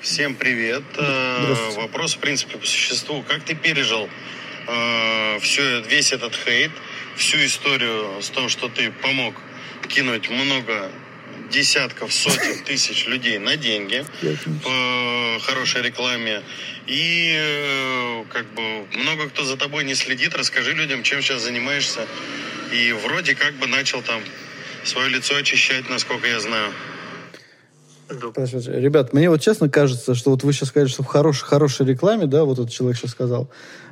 Всем 0.00 0.34
привет. 0.34 0.82
Э, 0.98 1.54
Вопрос, 1.76 2.14
в 2.14 2.18
принципе, 2.18 2.58
по 2.58 2.66
существу. 2.66 3.22
Как 3.26 3.42
ты 3.44 3.54
пережил 3.54 4.08
э, 4.68 5.38
все, 5.40 5.80
весь 5.82 6.12
этот 6.12 6.34
хейт, 6.34 6.72
всю 7.16 7.38
историю 7.38 8.20
с 8.20 8.28
том, 8.30 8.48
что 8.48 8.68
ты 8.68 8.92
помог 9.02 9.34
кинуть 9.88 10.28
много 10.28 10.90
десятков, 11.50 12.12
сотен 12.12 12.64
тысяч 12.66 13.06
людей 13.06 13.38
на 13.38 13.56
деньги 13.56 14.04
по 14.62 15.40
хорошей 15.40 15.82
рекламе. 15.82 16.42
И 16.86 17.34
э, 17.36 18.24
как 18.30 18.46
бы 18.54 18.86
много 18.98 19.28
кто 19.28 19.44
за 19.44 19.56
тобой 19.56 19.84
не 19.84 19.94
следит. 19.94 20.34
Расскажи 20.34 20.72
людям, 20.72 21.02
чем 21.02 21.22
сейчас 21.22 21.42
занимаешься. 21.42 22.06
И 22.72 22.92
вроде 22.92 23.34
как 23.34 23.54
бы 23.54 23.66
начал 23.66 24.02
там 24.02 24.20
свое 24.84 25.08
лицо 25.08 25.36
очищать, 25.36 25.88
насколько 25.88 26.26
я 26.26 26.40
знаю. 26.40 26.72
Ребят, 28.08 29.12
мне 29.12 29.30
вот 29.30 29.40
честно 29.40 29.68
кажется, 29.68 30.14
что 30.14 30.30
вот 30.30 30.42
вы 30.42 30.52
сейчас 30.52 30.68
сказали, 30.68 30.88
что 30.88 31.02
в 31.02 31.06
хорошей, 31.06 31.44
хорошей 31.44 31.86
рекламе, 31.86 32.26
да, 32.26 32.44
вот 32.44 32.58
этот 32.58 32.70
человек 32.70 32.98
сейчас 32.98 33.12
сказал, 33.12 33.50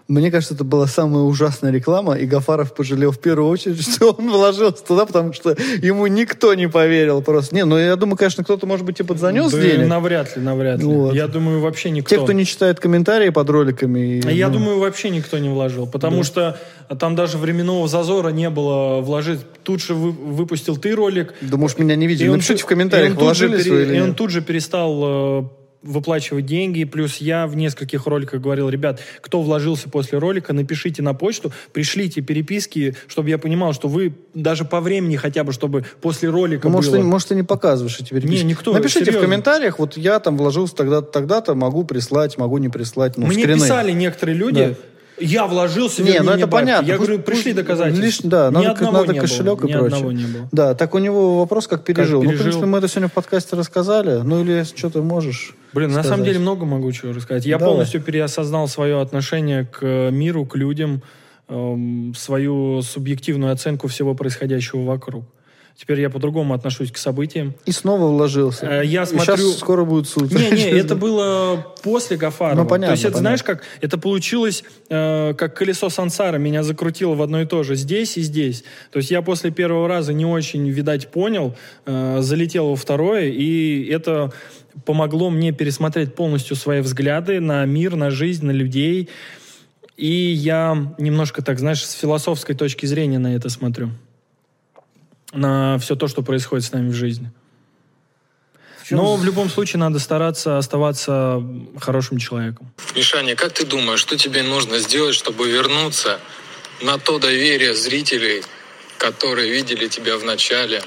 Мне 0.08 0.30
кажется, 0.30 0.54
это 0.54 0.64
была 0.64 0.86
самая 0.86 1.22
ужасная 1.22 1.70
реклама, 1.70 2.14
и 2.14 2.26
Гафаров 2.26 2.74
пожалел 2.74 3.12
в 3.12 3.18
первую 3.18 3.48
очередь, 3.48 3.80
что 3.94 4.10
он 4.10 4.30
вложился 4.30 4.84
туда, 4.84 5.06
потому 5.06 5.32
что 5.32 5.56
ему 5.80 6.06
никто 6.08 6.52
не 6.54 6.68
поверил 6.68 7.22
просто. 7.22 7.54
Не, 7.54 7.64
ну 7.64 7.78
я 7.78 7.96
думаю, 7.96 8.16
конечно, 8.16 8.44
кто-то, 8.44 8.66
может 8.66 8.84
быть, 8.84 9.00
и 9.00 9.02
подзанес 9.04 9.50
Да 9.50 9.60
денег. 9.60 9.86
навряд 9.88 10.36
ли, 10.36 10.42
навряд 10.42 10.80
ли. 10.80 10.84
Вот. 10.84 11.14
Я 11.14 11.28
думаю, 11.28 11.60
вообще 11.60 11.90
никто. 11.90 12.14
Те, 12.14 12.22
кто 12.22 12.32
не 12.32 12.44
читает 12.44 12.80
комментарии 12.80 13.30
под 13.30 13.48
роликами. 13.48 14.18
и, 14.18 14.34
Я 14.34 14.48
ну, 14.48 14.54
думаю, 14.58 14.78
вообще 14.80 15.08
никто 15.10 15.38
не 15.38 15.48
вложил, 15.48 15.86
потому 15.86 16.18
Да. 16.18 16.24
что 16.24 16.58
там 16.98 17.14
даже 17.14 17.38
временного 17.38 17.86
зазора 17.88 18.28
не 18.30 18.50
было 18.50 19.00
вложить. 19.00 19.40
Тут 19.62 19.80
же 19.82 19.94
вы- 19.94 20.10
выпустил 20.12 20.76
ты 20.76 20.94
ролик. 20.94 21.32
Да, 21.40 21.56
может, 21.56 21.78
меня 21.78 21.94
не 21.96 22.06
видели. 22.06 22.28
Он 22.28 22.34
Напишите 22.34 22.62
в 22.62 22.66
комментариях, 22.66 23.10
и 23.10 23.12
он 23.12 23.18
тут 23.18 23.36
же 23.36 23.46
вложились 23.48 23.64
пере- 23.66 23.96
И 23.98 24.00
он 24.00 24.14
тут 24.14 24.30
же 24.30 24.42
перестал 24.42 25.00
э, 25.04 25.44
выплачивать 25.82 26.46
деньги. 26.46 26.84
Плюс 26.84 27.16
я 27.18 27.46
в 27.46 27.56
нескольких 27.56 28.06
роликах 28.06 28.40
говорил, 28.40 28.68
ребят, 28.68 29.00
кто 29.20 29.42
вложился 29.42 29.88
после 29.88 30.18
ролика, 30.18 30.52
напишите 30.52 31.02
на 31.02 31.14
почту, 31.14 31.52
пришлите 31.72 32.20
переписки, 32.20 32.94
чтобы 33.08 33.30
я 33.30 33.38
понимал, 33.38 33.72
что 33.72 33.88
вы 33.88 34.14
даже 34.34 34.64
по 34.64 34.80
времени 34.80 35.16
хотя 35.16 35.44
бы, 35.44 35.52
чтобы 35.52 35.84
после 36.00 36.28
ролика 36.30 36.68
Ну, 36.68 36.74
может, 36.74 36.90
было. 36.92 37.00
ты, 37.02 37.06
может, 37.06 37.28
ты 37.28 37.34
не 37.34 37.42
показываешь 37.42 37.98
эти 38.00 38.10
переписки. 38.10 38.44
Не, 38.44 38.50
никто, 38.50 38.72
Напишите 38.72 39.06
серьезно. 39.06 39.20
в 39.20 39.24
комментариях, 39.24 39.78
вот 39.78 39.96
я 39.96 40.18
там 40.20 40.36
вложился 40.36 40.74
тогда-то, 40.76 41.10
тогда-то, 41.10 41.54
могу 41.54 41.84
прислать, 41.84 42.38
могу 42.38 42.58
не 42.58 42.68
прислать. 42.68 43.16
Ну, 43.16 43.26
Мне 43.26 43.42
скрины. 43.42 43.58
писали 43.60 43.92
некоторые 43.92 44.36
люди, 44.36 44.76
я 45.22 45.46
вложился, 45.46 46.02
Не, 46.02 46.20
ну 46.20 46.30
это 46.30 46.34
мне 46.34 46.46
бабки». 46.46 46.50
понятно. 46.50 46.86
Я 46.86 46.96
говорю, 46.96 47.18
пришли 47.20 47.52
доказательства. 47.52 48.02
лишь- 48.04 48.18
да, 48.22 48.48
Ни 48.50 48.54
надо, 48.54 48.70
одного 48.72 48.92
надо 48.98 49.12
не 49.14 49.20
кошелек 49.20 49.60
было, 49.60 49.66
и 49.66 49.70
ни 49.70 49.76
прочее. 49.78 49.86
одного 49.96 50.12
не 50.12 50.24
было. 50.24 50.48
Да, 50.52 50.74
так 50.74 50.94
у 50.94 50.98
него 50.98 51.38
вопрос, 51.38 51.66
как 51.68 51.84
пережил. 51.84 52.22
Ну, 52.22 52.28
в 52.28 52.32
пережил. 52.32 52.44
принципе, 52.44 52.66
мы 52.66 52.78
это 52.78 52.88
сегодня 52.88 53.08
в 53.08 53.12
подкасте 53.12 53.56
рассказали. 53.56 54.20
Ну, 54.22 54.42
или 54.42 54.52
если 54.52 54.76
что-то 54.76 55.02
можешь 55.02 55.54
Блин, 55.72 55.88
на 55.88 55.94
сказать. 55.94 56.10
самом 56.10 56.24
деле 56.24 56.38
много 56.38 56.64
могу 56.66 56.90
чего 56.92 57.12
рассказать. 57.12 57.46
Я 57.46 57.58
Давай. 57.58 57.72
полностью 57.74 58.00
переосознал 58.02 58.68
свое 58.68 59.00
отношение 59.00 59.64
к 59.64 59.78
э, 59.82 60.10
миру, 60.10 60.44
к 60.46 60.56
людям, 60.56 61.02
эм, 61.48 62.14
свою 62.16 62.82
субъективную 62.82 63.52
оценку 63.52 63.88
всего 63.88 64.14
происходящего 64.14 64.80
вокруг. 64.84 65.24
Теперь 65.76 66.00
я 66.00 66.10
по-другому 66.10 66.54
отношусь 66.54 66.92
к 66.92 66.96
событиям. 66.96 67.54
И 67.64 67.72
снова 67.72 68.06
вложился. 68.06 68.66
Э, 68.66 68.86
Я 68.86 69.02
И 69.02 69.06
смотрю... 69.06 69.36
Сейчас 69.36 69.58
скоро 69.58 69.84
будет 69.84 70.06
суд. 70.06 70.30
Не, 70.32 70.50
не, 70.50 70.70
это 70.70 70.94
было 70.94 71.74
после 71.82 72.16
Гафарова. 72.16 72.62
Ну, 72.62 72.68
понятно, 72.68 72.88
То 72.88 72.92
есть 72.92 73.04
это, 73.04 73.12
понятно. 73.14 73.20
знаешь, 73.20 73.42
как 73.42 73.62
это 73.80 73.98
получилось, 73.98 74.64
э, 74.88 75.34
как 75.34 75.56
колесо 75.56 75.88
сансара 75.88 76.38
меня 76.38 76.62
закрутило 76.62 77.14
в 77.14 77.22
одно 77.22 77.40
и 77.42 77.46
то 77.46 77.62
же 77.62 77.74
здесь 77.74 78.16
и 78.16 78.20
здесь. 78.20 78.64
То 78.92 78.98
есть 78.98 79.10
я 79.10 79.22
после 79.22 79.50
первого 79.50 79.88
раза 79.88 80.12
не 80.12 80.26
очень, 80.26 80.68
видать, 80.68 81.08
понял, 81.08 81.56
э, 81.86 82.18
залетел 82.20 82.68
во 82.70 82.76
второе, 82.76 83.28
и 83.28 83.86
это 83.86 84.32
помогло 84.84 85.30
мне 85.30 85.52
пересмотреть 85.52 86.14
полностью 86.14 86.56
свои 86.56 86.80
взгляды 86.80 87.40
на 87.40 87.64
мир, 87.64 87.96
на 87.96 88.10
жизнь, 88.10 88.46
на 88.46 88.52
людей. 88.52 89.08
И 89.96 90.06
я 90.10 90.94
немножко 90.98 91.42
так, 91.42 91.58
знаешь, 91.58 91.84
с 91.84 91.92
философской 91.92 92.54
точки 92.54 92.86
зрения 92.86 93.18
на 93.18 93.34
это 93.34 93.48
смотрю. 93.48 93.90
На 95.32 95.78
все 95.78 95.96
то, 95.96 96.08
что 96.08 96.22
происходит 96.22 96.64
с 96.64 96.72
нами 96.72 96.90
в 96.90 96.94
жизни. 96.94 97.30
Но 98.90 99.16
в 99.16 99.24
любом 99.24 99.48
случае 99.48 99.80
надо 99.80 99.98
стараться 99.98 100.58
оставаться 100.58 101.42
хорошим 101.80 102.18
человеком. 102.18 102.70
Мишаня, 102.94 103.34
как 103.34 103.52
ты 103.52 103.64
думаешь, 103.64 104.00
что 104.00 104.18
тебе 104.18 104.42
нужно 104.42 104.78
сделать, 104.78 105.14
чтобы 105.14 105.50
вернуться 105.50 106.20
на 106.82 106.98
то 106.98 107.18
доверие 107.18 107.74
зрителей, 107.74 108.42
которые 108.98 109.50
видели 109.50 109.88
тебя 109.88 110.18
в 110.18 110.24
начале, 110.24 110.82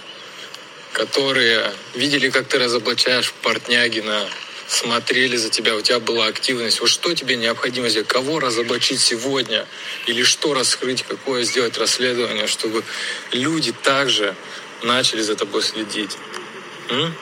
которые 0.93 1.71
видели, 1.95 2.29
как 2.29 2.47
ты 2.47 2.59
разоблачаешь 2.59 3.33
Портнягина, 3.41 4.25
смотрели 4.67 5.35
за 5.37 5.49
тебя, 5.49 5.75
у 5.75 5.81
тебя 5.81 5.99
была 5.99 6.27
активность. 6.27 6.79
Вот 6.81 6.89
что 6.89 7.13
тебе 7.13 7.35
необходимо 7.35 7.89
сделать? 7.89 8.07
Кого 8.07 8.39
разоблачить 8.39 8.99
сегодня? 8.99 9.65
Или 10.07 10.23
что 10.23 10.53
раскрыть, 10.53 11.03
какое 11.03 11.43
сделать 11.43 11.77
расследование, 11.77 12.47
чтобы 12.47 12.83
люди 13.31 13.71
также 13.83 14.33
начали 14.83 15.21
за 15.21 15.35
тобой 15.35 15.61
следить? 15.61 16.17
М? 16.89 17.13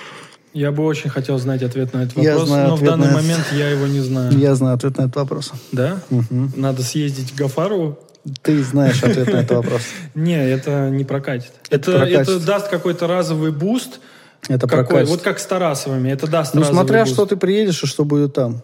Я 0.54 0.72
бы 0.72 0.86
очень 0.86 1.10
хотел 1.10 1.40
знать 1.40 1.64
ответ 1.64 1.94
на 1.94 2.04
этот 2.04 2.16
Я 2.18 2.34
вопрос, 2.34 2.48
знаю 2.50 2.68
но 2.70 2.76
в 2.76 2.78
ответ 2.78 2.90
данный 2.92 3.08
на 3.08 3.10
этот. 3.12 3.24
момент 3.24 3.46
я 3.54 3.70
его 3.70 3.88
не 3.88 4.00
знаю. 4.02 4.32
Я 4.38 4.56
знаю 4.56 4.76
ответ 4.76 4.98
на 4.98 5.02
этот 5.04 5.16
вопрос. 5.16 5.52
Да? 5.72 6.00
Мгм. 6.12 6.54
Надо 6.56 6.84
съездить 6.84 7.32
к 7.32 7.36
Гафарову? 7.36 7.98
Ты 8.42 8.64
знаешь 8.64 9.04
ответ 9.04 9.34
на 9.34 9.38
этот 9.38 9.58
вопрос. 9.58 9.82
Не, 10.16 10.50
это 10.50 10.90
не 10.90 11.04
прокатит. 11.04 11.52
Это 11.70 11.92
Это, 11.92 11.92
прокатит. 12.00 12.20
это 12.22 12.40
даст 12.40 12.70
какой-то 12.70 13.08
разовый 13.08 13.52
буст. 13.52 14.00
Это 14.50 14.68
какой, 14.68 14.86
прокатит. 14.86 15.10
вот 15.10 15.22
как 15.22 15.40
с 15.40 15.46
Тарасовыми. 15.46 16.10
Это 16.10 16.28
даст 16.28 16.54
Ну, 16.54 16.64
смотря 16.64 17.02
буст. 17.02 17.14
что 17.14 17.26
ты 17.26 17.36
приедешь 17.38 17.82
и 17.84 17.88
что 17.88 18.04
будет 18.06 18.34
там. 18.34 18.62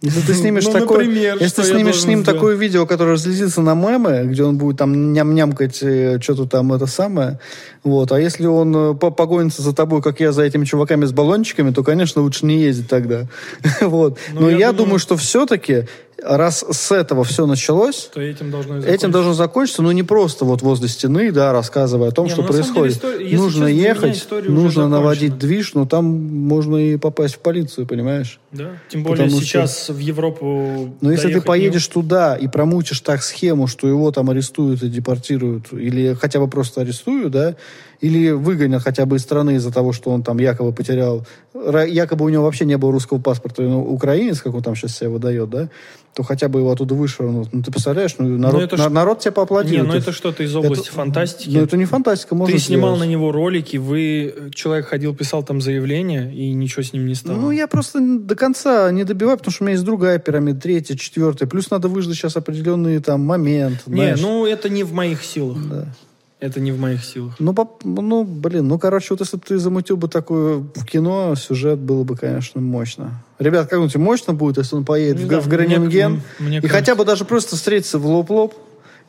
Если 0.00 0.20
ты 0.20 0.32
снимешь 0.34 0.64
Ну, 0.64 0.72
такое, 0.72 0.98
например, 1.06 1.38
если 1.40 1.62
ты 1.62 1.68
снимешь 1.70 2.00
с 2.00 2.04
ним 2.04 2.20
сделать? 2.20 2.38
такое 2.38 2.54
видео, 2.54 2.86
которое 2.86 3.14
разлетится 3.14 3.62
на 3.62 3.74
мемы, 3.74 4.26
где 4.26 4.44
он 4.44 4.56
будет 4.56 4.76
там 4.76 5.12
ням-нямкать 5.12 5.82
э, 5.82 6.20
что-то 6.20 6.46
там 6.46 6.72
это 6.72 6.86
самое, 6.86 7.40
вот, 7.82 8.12
а 8.12 8.20
если 8.20 8.46
он 8.46 8.76
э, 8.76 8.94
по- 8.94 9.10
погонится 9.10 9.60
за 9.60 9.74
тобой, 9.74 10.00
как 10.00 10.20
я 10.20 10.30
за 10.30 10.44
этими 10.44 10.64
чуваками 10.64 11.04
с 11.04 11.10
баллончиками, 11.10 11.72
то, 11.72 11.82
конечно, 11.82 12.22
лучше 12.22 12.46
не 12.46 12.60
ездить 12.60 12.88
тогда, 12.88 13.26
вот. 13.80 14.18
Ну, 14.34 14.42
Но 14.42 14.50
я 14.50 14.56
я, 14.58 14.66
думаю- 14.68 14.76
думаю, 14.84 14.98
что 15.00 15.16
все-таки 15.16 15.88
раз 16.22 16.64
с 16.70 16.90
этого 16.92 17.24
все 17.24 17.46
началось, 17.46 18.10
То 18.12 18.20
этим 18.20 18.50
должно 18.50 18.74
Этим 18.76 18.82
закончиться. 18.82 19.08
должно 19.08 19.32
закончиться, 19.34 19.82
но 19.82 19.92
не 19.92 20.02
просто 20.02 20.44
вот 20.44 20.62
возле 20.62 20.88
стены, 20.88 21.30
да, 21.32 21.52
рассказывая 21.52 22.08
о 22.08 22.12
том, 22.12 22.26
Не, 22.26 22.32
что 22.32 22.42
ну, 22.42 22.48
самом 22.48 22.62
деле 22.62 22.72
происходит. 22.74 22.96
история- 22.96 23.36
нужно 23.36 23.66
ехать, 23.66 24.28
нужно 24.48 24.88
наводить 24.88 25.38
движ, 25.38 25.74
но 25.74 25.86
там 25.86 26.04
можно 26.06 26.76
и 26.76 26.96
попасть 26.96 27.36
в 27.36 27.38
полицию, 27.38 27.86
понимаешь? 27.86 28.40
Да. 28.52 28.70
Тем 28.88 29.02
более 29.04 29.24
Потому 29.26 29.40
что- 29.40 29.46
сейчас 29.48 29.88
в 29.90 29.98
Европу 29.98 30.94
Но 31.00 31.12
если 31.12 31.32
ты 31.32 31.40
поедешь 31.40 31.86
туда 31.86 32.34
и 32.36 32.48
промутишь 32.48 33.00
так 33.00 33.22
схему, 33.22 33.66
что 33.66 33.86
его 33.88 34.10
там 34.10 34.30
арестуют 34.30 34.82
и 34.82 34.88
депортируют, 34.88 35.72
или 35.72 36.14
хотя 36.14 36.40
бы 36.40 36.48
просто 36.48 36.80
арестуют, 36.80 37.32
да, 37.32 37.54
или 38.00 38.30
выгонят 38.30 38.82
хотя 38.82 39.06
бы 39.06 39.16
из 39.16 39.22
страны 39.22 39.56
из-за 39.56 39.72
того, 39.72 39.92
что 39.92 40.10
он 40.10 40.22
там 40.22 40.38
якобы 40.38 40.72
потерял, 40.72 41.26
якобы 41.54 42.24
у 42.24 42.28
него 42.28 42.44
вообще 42.44 42.64
не 42.64 42.78
было 42.78 42.92
русского 42.92 43.18
паспорта, 43.18 43.62
он 43.62 43.74
украинец, 43.74 44.40
как 44.40 44.54
он 44.54 44.62
там 44.62 44.76
сейчас 44.76 44.96
себя 44.96 45.10
выдает, 45.10 45.50
да, 45.50 45.68
то 46.14 46.22
хотя 46.22 46.48
бы 46.48 46.60
его 46.60 46.70
оттуда 46.70 46.94
вышвырнут. 46.94 47.48
Ну, 47.52 47.62
ты 47.62 47.70
представляешь, 47.70 48.14
ну, 48.18 48.38
народ, 48.38 48.62
это 48.62 48.76
на- 48.76 48.88
народ 48.88 49.18
тебе 49.20 49.30
Не, 49.30 49.34
поаплодирует. 49.34 49.88
ну 49.88 49.94
это 49.94 50.12
что-то 50.12 50.42
из 50.42 50.54
области 50.54 50.86
Это- 50.88 50.92
фантастики. 50.96 51.50
Ну, 51.56 51.62
это 51.62 51.76
не 51.76 51.84
фантастика, 51.84 52.34
можно 52.34 52.56
Ты 52.56 52.62
снимал 52.62 52.90
сделать. 52.94 53.08
на 53.08 53.10
него 53.12 53.32
ролики, 53.32 53.76
вы 53.76 54.50
человек 54.54 54.86
ходил, 54.86 55.14
писал 55.14 55.42
там 55.42 55.60
заявление, 55.60 56.32
и 56.34 56.52
ничего 56.52 56.82
с 56.82 56.92
ним 56.92 57.06
не 57.06 57.14
стало. 57.14 57.36
Ну, 57.36 57.50
я 57.50 57.66
просто 57.66 57.98
до 58.00 58.34
конца 58.36 58.90
не 58.92 59.04
добиваю, 59.04 59.38
потому 59.38 59.52
что 59.52 59.64
у 59.64 59.66
меня 59.66 59.72
есть 59.74 59.84
другая 59.84 60.18
пирамида, 60.18 60.60
третья, 60.60 60.94
четвертая. 60.96 61.48
Плюс 61.48 61.70
надо 61.70 61.88
выждать 61.88 62.16
сейчас 62.16 62.36
определенный 62.36 63.00
там 63.00 63.20
момент. 63.22 63.82
не, 63.86 63.94
знаешь. 63.94 64.20
ну 64.20 64.46
это 64.46 64.68
не 64.68 64.84
в 64.84 64.92
моих 64.92 65.24
силах. 65.24 65.58
Это 66.40 66.60
не 66.60 66.70
в 66.70 66.78
моих 66.78 67.04
силах. 67.04 67.34
Ну, 67.40 67.52
поп- 67.52 67.82
ну, 67.84 68.22
блин, 68.22 68.68
ну, 68.68 68.78
короче, 68.78 69.08
вот 69.10 69.20
если 69.20 69.36
бы 69.38 69.42
ты 69.44 69.58
замутил 69.58 69.96
бы 69.96 70.06
такое 70.06 70.58
в 70.58 70.84
кино, 70.84 71.34
сюжет 71.34 71.80
было 71.80 72.04
бы, 72.04 72.16
конечно, 72.16 72.60
мощно. 72.60 73.24
Ребят, 73.40 73.64
как 73.68 73.78
думаете, 73.78 73.98
мощно 73.98 74.34
будет, 74.34 74.56
если 74.58 74.76
он 74.76 74.84
поедет 74.84 75.18
Не 75.18 75.24
в, 75.24 75.28
Га- 75.28 75.40
в 75.40 75.48
Гранинген 75.48 76.22
и 76.38 76.44
кажется. 76.44 76.68
хотя 76.68 76.94
бы 76.94 77.04
даже 77.04 77.24
просто 77.24 77.56
встретиться 77.56 77.98
в 77.98 78.06
лоб-лоб 78.06 78.54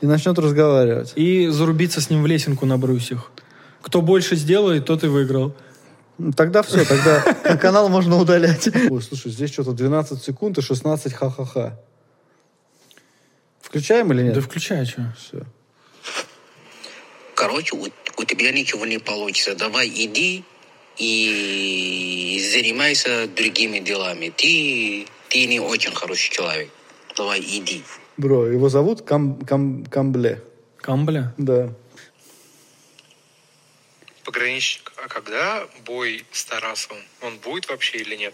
и 0.01 0.07
начнет 0.07 0.39
разговаривать? 0.39 1.13
И 1.15 1.47
зарубиться 1.49 2.01
с 2.01 2.09
ним 2.09 2.23
в 2.23 2.25
лесенку 2.27 2.65
на 2.65 2.79
брусьях. 2.79 3.31
Кто 3.83 4.01
больше 4.01 4.35
сделает, 4.35 4.85
тот 4.85 5.03
и 5.03 5.07
выиграл. 5.07 5.53
Ну, 6.17 6.31
Тогда 6.33 6.63
все, 6.63 6.83
тогда 6.83 7.21
канал 7.61 7.89
можно 7.89 8.17
удалять. 8.17 8.67
Ой, 8.89 9.01
слушай, 9.03 9.31
здесь 9.31 9.51
что-то 9.53 9.73
12 9.73 10.21
секунд 10.23 10.57
и 10.57 10.61
16 10.61 11.13
ха-ха-ха. 11.13 11.79
Включаем 13.61 14.11
или 14.13 14.23
нет? 14.23 14.33
Да 14.33 14.41
включай, 14.41 14.83
что. 14.85 15.13
Все. 15.17 15.43
Короче, 17.39 17.73
у, 17.73 17.87
у 18.17 18.23
тебя 18.25 18.51
ничего 18.51 18.85
не 18.85 18.97
получится. 18.97 19.55
Давай 19.55 19.87
иди 19.87 20.43
и 20.97 22.37
занимайся 22.51 23.27
другими 23.27 23.79
делами. 23.79 24.27
Ты, 24.35 25.07
ты 25.29 25.45
не 25.45 25.61
очень 25.61 25.95
хороший 25.95 26.31
человек. 26.31 26.69
Давай 27.15 27.39
иди. 27.39 27.81
Бро, 28.17 28.45
его 28.45 28.67
зовут 28.67 29.03
Кам, 29.03 29.39
Кам, 29.45 29.85
Камбле. 29.85 30.43
Камбля? 30.81 31.33
Да. 31.37 31.73
Пограничник, 34.25 34.91
а 34.97 35.07
когда 35.07 35.65
бой 35.85 36.25
с 36.33 36.43
Тарасовым? 36.43 37.01
Он 37.21 37.37
будет 37.37 37.69
вообще 37.69 37.99
или 37.99 38.17
нет? 38.17 38.33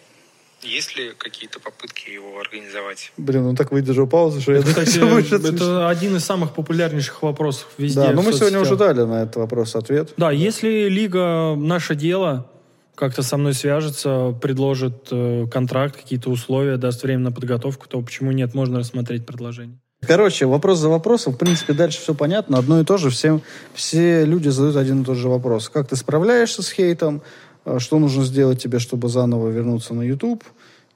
Есть 0.61 0.95
ли 0.97 1.11
какие-то 1.17 1.59
попытки 1.59 2.09
его 2.09 2.39
организовать? 2.39 3.11
Блин, 3.17 3.45
он 3.45 3.55
так 3.55 3.71
выдержал 3.71 4.07
паузу, 4.07 4.41
что 4.41 4.53
я 4.53 4.59
Это, 4.59 4.67
кстати, 4.69 4.97
думаю, 4.99 5.23
что 5.23 5.35
это 5.35 5.49
это 5.49 5.89
один 5.89 6.15
из 6.15 6.25
самых 6.25 6.53
популярнейших 6.53 7.21
вопросов 7.21 7.67
везде. 7.77 8.01
Да, 8.01 8.11
но 8.11 8.21
в 8.21 8.25
мы 8.25 8.33
сегодня 8.33 8.59
соцсетях. 8.59 8.61
уже 8.61 8.75
дали 8.75 9.05
на 9.05 9.23
этот 9.23 9.35
вопрос 9.35 9.75
ответ. 9.75 10.13
Да, 10.17 10.31
если 10.31 10.89
Лига 10.89 11.55
«Наше 11.55 11.95
дело» 11.95 12.49
как-то 12.95 13.21
со 13.21 13.37
мной 13.37 13.53
свяжется, 13.53 14.33
предложит 14.41 15.09
э, 15.11 15.47
контракт, 15.51 15.97
какие-то 15.97 16.29
условия, 16.29 16.77
даст 16.77 17.03
время 17.03 17.23
на 17.23 17.31
подготовку, 17.31 17.87
то 17.87 18.01
почему 18.01 18.31
нет, 18.31 18.53
можно 18.53 18.79
рассмотреть 18.79 19.25
предложение. 19.25 19.77
Короче, 20.01 20.45
вопрос 20.45 20.79
за 20.79 20.89
вопросом. 20.89 21.33
В 21.33 21.37
принципе, 21.37 21.73
дальше 21.73 21.99
все 21.99 22.13
понятно. 22.13 22.57
Одно 22.57 22.79
и 22.79 22.85
то 22.85 22.97
же. 22.97 23.09
Всем, 23.09 23.41
все 23.73 24.25
люди 24.25 24.49
задают 24.49 24.75
один 24.77 25.01
и 25.01 25.05
тот 25.05 25.17
же 25.17 25.29
вопрос. 25.29 25.69
Как 25.69 25.87
ты 25.87 25.95
справляешься 25.95 26.61
с 26.61 26.71
хейтом? 26.71 27.21
Э, 27.65 27.79
Что 27.79 27.99
нужно 27.99 28.23
сделать 28.23 28.61
тебе, 28.61 28.79
чтобы 28.79 29.09
заново 29.09 29.49
вернуться 29.49 29.93
на 29.93 30.03
YouTube? 30.03 30.43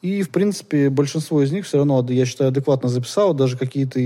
И, 0.02 0.22
в 0.22 0.30
принципе, 0.30 0.90
большинство 0.90 1.44
из 1.44 1.52
них 1.52 1.66
все 1.66 1.78
равно, 1.78 2.06
я 2.10 2.26
считаю, 2.26 2.50
адекватно 2.50 2.88
записал, 2.88 3.34
даже 3.34 3.58
какие-то 3.58 4.00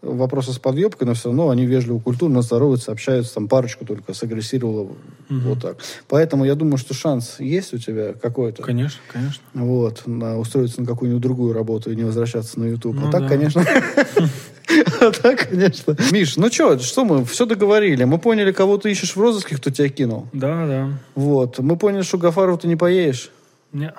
вопросы 0.00 0.52
с 0.52 0.58
подъебкой, 0.58 1.08
но 1.08 1.14
все 1.14 1.30
равно 1.30 1.50
они 1.50 1.66
вежливо, 1.66 1.98
культурно 1.98 2.42
здороваются, 2.42 2.92
общаются, 2.92 3.34
там 3.34 3.48
парочку 3.48 3.84
только 3.84 4.14
сагрессировала, 4.14 4.92
вот 5.28 5.60
так. 5.60 5.78
Поэтому 6.08 6.44
я 6.44 6.54
думаю, 6.54 6.76
что 6.76 6.94
шанс 6.94 7.40
есть 7.40 7.74
у 7.74 7.78
тебя 7.78 8.12
какой-то. 8.12 8.62
Конечно, 8.62 9.00
конечно. 9.12 9.42
Вот, 9.54 10.02
на, 10.06 10.38
устроиться 10.38 10.80
на 10.80 10.86
какую-нибудь 10.86 11.22
другую 11.22 11.52
работу 11.52 11.90
и 11.90 11.96
не 11.96 12.04
возвращаться 12.04 12.60
на 12.60 12.66
YouTube. 12.66 12.94
Ну 12.94 13.08
а 13.08 13.10
так, 13.10 13.22
да. 13.22 13.28
конечно... 13.28 13.64
А 15.00 15.10
так, 15.10 15.48
конечно. 15.48 15.96
Миш, 16.10 16.36
ну 16.36 16.50
что, 16.50 16.78
что 16.78 17.04
мы 17.04 17.24
все 17.24 17.46
договорили? 17.46 18.04
Мы 18.04 18.18
поняли, 18.18 18.52
кого 18.52 18.78
ты 18.78 18.90
ищешь 18.90 19.16
в 19.16 19.20
розыске, 19.20 19.56
кто 19.56 19.70
тебя 19.70 19.88
кинул. 19.88 20.28
Да, 20.32 20.66
да. 20.66 20.98
Вот. 21.14 21.58
Мы 21.58 21.76
поняли, 21.76 22.02
что 22.02 22.18
Гафаров 22.18 22.60
ты 22.60 22.68
не 22.68 22.76
поедешь. 22.76 23.30
Не. 23.72 23.92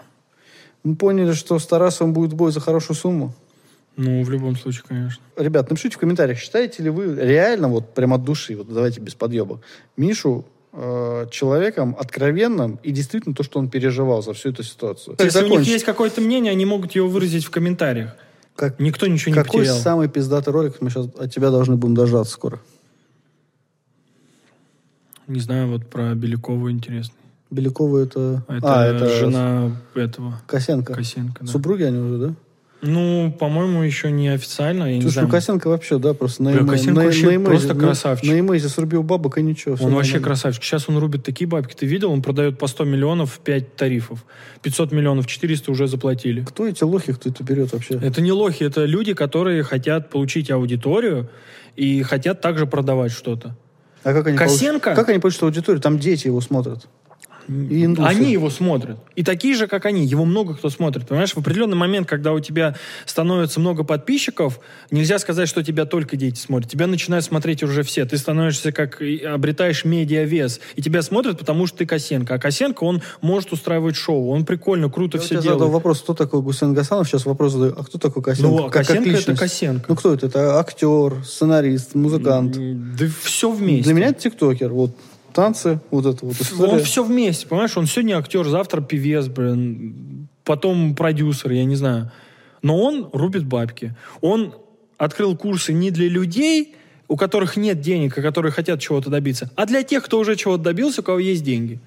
Мы 0.84 0.96
поняли, 0.96 1.34
что 1.34 1.60
с 1.60 1.66
Тарасовым 1.66 2.14
будет 2.14 2.34
бой 2.34 2.52
за 2.52 2.60
хорошую 2.60 2.96
сумму. 2.96 3.34
Ну, 3.98 4.24
в 4.24 4.30
любом 4.30 4.56
случае, 4.56 4.84
конечно. 4.88 5.24
Ребят, 5.38 5.70
напишите 5.70 5.96
в 5.96 6.00
комментариях, 6.00 6.38
считаете 6.38 6.84
ли 6.84 6.90
вы 6.90 7.16
реально, 7.16 7.70
вот 7.70 7.94
прямо 7.94 8.18
от 8.18 8.24
души, 8.24 8.56
вот 8.56 8.68
давайте 8.68 9.00
без 9.00 9.16
подъеба, 9.16 9.62
Мишу 9.96 10.46
э, 10.74 11.28
человеком 11.32 11.96
откровенным 11.98 12.78
и 12.84 12.92
действительно 12.92 13.34
то, 13.34 13.44
что 13.44 13.58
он 13.58 13.70
переживал 13.70 14.22
за 14.22 14.34
всю 14.34 14.50
эту 14.50 14.64
ситуацию. 14.64 15.16
Если 15.18 15.44
у 15.46 15.48
них 15.48 15.62
есть 15.62 15.86
какое-то 15.86 16.20
мнение, 16.20 16.52
они 16.52 16.66
могут 16.66 16.92
его 16.92 17.08
выразить 17.08 17.46
в 17.46 17.52
комментариях. 17.52 18.18
Как- 18.56 18.80
Никто 18.80 19.08
ничего 19.08 19.36
не 19.36 19.42
Какой 19.42 19.62
потерял. 19.62 19.78
самый 19.80 20.08
пиздатый 20.08 20.54
ролик 20.54 20.82
мы 20.82 20.90
сейчас 20.90 21.08
от 21.18 21.34
тебя 21.34 21.52
должны 21.52 21.76
будем 21.76 21.96
дождаться 21.96 22.32
скоро? 22.32 22.60
Не 25.28 25.40
знаю, 25.40 25.68
вот 25.70 25.90
про 25.90 26.14
Белякову 26.16 26.70
интересный. 26.72 27.16
Белякова 27.52 28.00
это... 28.00 28.44
Это, 28.48 28.82
а, 28.82 28.86
это 28.86 29.10
жена 29.10 29.72
этого. 29.94 30.42
Косенко. 30.48 30.94
Косенко, 30.94 31.46
да. 31.46 31.52
Супруги 31.52 31.84
они 31.84 31.98
уже, 31.98 32.18
да? 32.30 32.36
Ну, 32.82 33.36
по-моему, 33.40 33.82
еще 33.82 34.12
не 34.12 34.28
официально. 34.30 34.84
Я 34.84 34.96
не 34.98 35.02
Слушай, 35.02 35.14
знаю. 35.14 35.28
ну 35.28 35.32
Косенко 35.32 35.68
вообще, 35.70 35.98
да, 35.98 36.14
просто 36.14 36.44
на, 36.44 36.52
Бля, 36.52 36.62
на- 36.62 36.68
вообще 36.68 36.92
на 36.92 37.44
просто 37.46 37.74
на- 37.74 37.80
красавчик. 37.80 38.30
На 38.30 38.40
эмейзе 38.40 38.70
срубил 38.70 39.02
бабок 39.02 39.38
и 39.38 39.42
ничего. 39.42 39.74
Он 39.80 39.94
вообще 39.96 40.14
нормально. 40.14 40.26
красавчик. 40.28 40.64
Сейчас 40.64 40.88
он 40.88 40.98
рубит 40.98 41.24
такие 41.24 41.48
бабки. 41.48 41.74
Ты 41.74 41.86
видел? 41.88 42.12
Он 42.12 42.22
продает 42.22 42.60
по 42.60 42.68
100 42.68 42.84
миллионов 42.84 43.40
5 43.44 43.76
тарифов. 43.76 44.24
500 44.62 44.92
миллионов, 44.92 45.26
400 45.26 45.72
уже 45.72 45.88
заплатили. 45.88 46.42
Кто 46.44 46.68
эти 46.68 46.84
лохи, 46.84 47.14
кто 47.14 47.30
это 47.30 47.44
берет 47.44 47.74
вообще? 47.74 47.96
Это 47.96 48.22
не 48.22 48.32
лохи, 48.32 48.64
это 48.64 48.86
люди, 48.86 49.14
которые 49.14 49.64
хотят 49.64 50.10
получить 50.12 50.52
аудиторию 50.52 51.30
и 51.76 52.04
хотят 52.04 52.42
также 52.42 52.68
продавать 52.68 53.12
что-то. 53.12 53.56
А 54.04 54.14
как 54.14 54.28
они 54.28 54.38
Косенко? 54.38 54.80
получат- 54.90 54.96
Как 54.96 55.10
они 55.10 55.20
получат 55.20 55.42
аудиторию? 55.44 55.82
Там 55.82 55.98
дети 55.98 56.28
его 56.28 56.40
смотрят. 56.42 56.86
И 57.48 57.86
индусы. 57.86 58.08
Они 58.08 58.32
его 58.32 58.50
смотрят. 58.50 58.98
И 59.16 59.24
такие 59.24 59.56
же, 59.56 59.68
как 59.68 59.86
они. 59.86 60.06
Его 60.06 60.26
много 60.26 60.56
кто 60.56 60.70
смотрит. 60.70 61.08
Понимаешь, 61.08 61.34
в 61.34 61.38
определенный 61.38 61.76
момент, 61.78 62.08
когда 62.08 62.34
у 62.34 62.40
тебя 62.40 62.76
становится 63.06 63.60
много 63.60 63.84
подписчиков, 63.84 64.60
нельзя 64.92 65.20
сказать, 65.20 65.48
что 65.48 65.64
тебя 65.64 65.86
только 65.86 66.18
дети 66.18 66.40
смотрят. 66.40 66.70
Тебя 66.70 66.88
начинают 66.88 67.24
смотреть 67.26 67.64
уже 67.64 67.84
все. 67.84 68.06
Ты 68.06 68.18
становишься 68.18 68.72
как... 68.72 69.02
обретаешь 69.26 69.86
медиавес. 69.86 70.60
И 70.76 70.82
тебя 70.82 71.02
смотрят, 71.02 71.38
потому 71.40 71.68
что 71.68 71.78
ты 71.80 71.86
Косенко. 71.86 72.36
А 72.36 72.40
Косенко, 72.40 72.84
он 72.84 73.02
может 73.22 73.52
устраивать 73.52 73.96
шоу. 73.96 74.30
Он 74.30 74.46
прикольно, 74.46 74.90
круто 74.90 75.18
Я 75.18 75.22
все 75.22 75.30
тебе 75.30 75.42
задал 75.42 75.58
делает. 75.58 75.74
вопрос, 75.74 76.02
кто 76.02 76.14
такой 76.14 76.42
Гусейн 76.42 76.74
Гасанов, 76.74 77.08
сейчас 77.08 77.26
вопрос 77.26 77.54
задаю, 77.54 77.74
а 77.78 77.84
кто 77.84 77.98
такой 77.98 78.24
Косенко? 78.24 78.50
Ну, 78.50 78.58
а 78.58 78.64
Как- 78.70 78.74
как 78.74 78.88
Косенко 78.88 79.10
это 79.10 79.18
личность? 79.18 79.40
Косенко. 79.40 79.86
Ну, 79.88 79.96
кто 79.96 80.14
это? 80.14 80.28
Это 80.28 80.60
актер, 80.60 81.24
сценарист, 81.24 81.96
музыкант. 81.96 82.58
Да 82.98 83.06
все 83.24 83.52
вместе. 83.52 83.84
Для 83.86 83.94
меня 83.94 84.08
это 84.08 84.22
тиктокер. 84.22 84.70
Вот 84.70 84.96
танцы, 85.36 85.80
вот 85.92 86.06
это 86.06 86.26
вот 86.26 86.40
история. 86.40 86.74
Он 86.74 86.80
все 86.80 87.04
вместе, 87.04 87.46
понимаешь? 87.46 87.78
Он 87.78 87.86
сегодня 87.86 88.18
актер, 88.18 88.48
завтра 88.48 88.82
певец, 88.82 89.28
блин, 89.28 90.28
потом 90.44 90.96
продюсер, 90.96 91.52
я 91.52 91.66
не 91.66 91.76
знаю. 91.76 92.12
Но 92.62 92.82
он 92.82 93.10
рубит 93.14 93.46
бабки. 93.46 93.94
Он 94.22 94.56
открыл 94.98 95.36
курсы 95.36 95.74
не 95.74 95.92
для 95.92 96.08
людей, 96.08 96.76
у 97.08 97.18
которых 97.18 97.58
нет 97.58 97.82
денег, 97.82 98.18
а 98.18 98.22
которые 98.22 98.52
хотят 98.52 98.80
чего-то 98.80 99.10
добиться, 99.10 99.52
а 99.56 99.66
для 99.66 99.84
тех, 99.84 100.04
кто 100.04 100.18
уже 100.20 100.36
чего-то 100.36 100.64
добился, 100.64 101.02
у 101.02 101.04
кого 101.04 101.20
есть 101.20 101.44
деньги. 101.44 101.80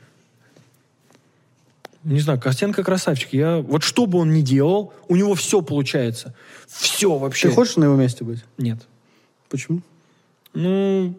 Не 2.04 2.20
знаю, 2.20 2.40
Костенко 2.40 2.84
красавчик. 2.84 3.32
Я... 3.32 3.58
Вот 3.58 3.82
что 3.82 4.06
бы 4.06 4.18
он 4.18 4.32
ни 4.32 4.40
делал, 4.40 4.92
у 5.08 5.16
него 5.16 5.34
все 5.34 5.62
получается. 5.62 6.32
Все 6.68 7.18
вообще. 7.18 7.48
Ты 7.48 7.54
хочешь 7.54 7.76
на 7.76 7.84
его 7.84 7.96
месте 7.96 8.24
быть? 8.24 8.44
Нет. 8.56 8.78
Почему? 9.48 9.80
Ну, 10.54 11.14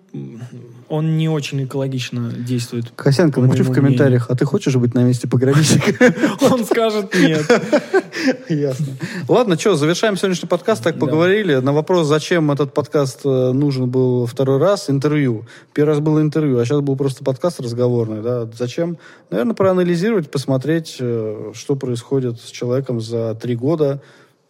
он 0.90 1.18
не 1.18 1.30
очень 1.30 1.64
экологично 1.64 2.32
действует. 2.32 2.92
Косенко, 2.96 3.40
по 3.40 3.46
напиши 3.46 3.64
в 3.64 3.72
комментариях, 3.72 4.26
а 4.30 4.36
ты 4.36 4.44
хочешь 4.44 4.76
быть 4.76 4.96
на 4.96 5.04
месте 5.04 5.28
пограничника? 5.28 6.14
Он 6.52 6.66
скажет 6.66 7.14
нет. 7.14 7.46
Ясно. 8.50 8.88
Ладно, 9.28 9.58
что, 9.58 9.76
завершаем 9.76 10.18
сегодняшний 10.18 10.50
подкаст. 10.50 10.84
Так 10.84 10.98
поговорили. 10.98 11.56
На 11.56 11.74
вопрос, 11.74 12.08
зачем 12.08 12.52
этот 12.52 12.74
подкаст 12.74 13.22
э, 13.24 13.52
нужен 13.54 13.88
был 13.88 14.26
второй 14.26 14.58
раз, 14.58 14.90
интервью. 14.90 15.46
Первый 15.74 15.92
раз 15.92 16.00
было 16.00 16.22
интервью, 16.22 16.58
а 16.58 16.66
сейчас 16.66 16.82
был 16.82 16.96
просто 16.96 17.24
подкаст 17.24 17.62
разговорный. 17.62 18.24
Да? 18.24 18.50
Зачем? 18.58 18.98
Наверное, 19.30 19.54
проанализировать, 19.54 20.32
посмотреть, 20.32 20.98
э, 21.00 21.52
что 21.54 21.76
происходит 21.76 22.42
с 22.42 22.50
человеком 22.50 23.00
за 23.00 23.36
три 23.36 23.56
года. 23.56 24.02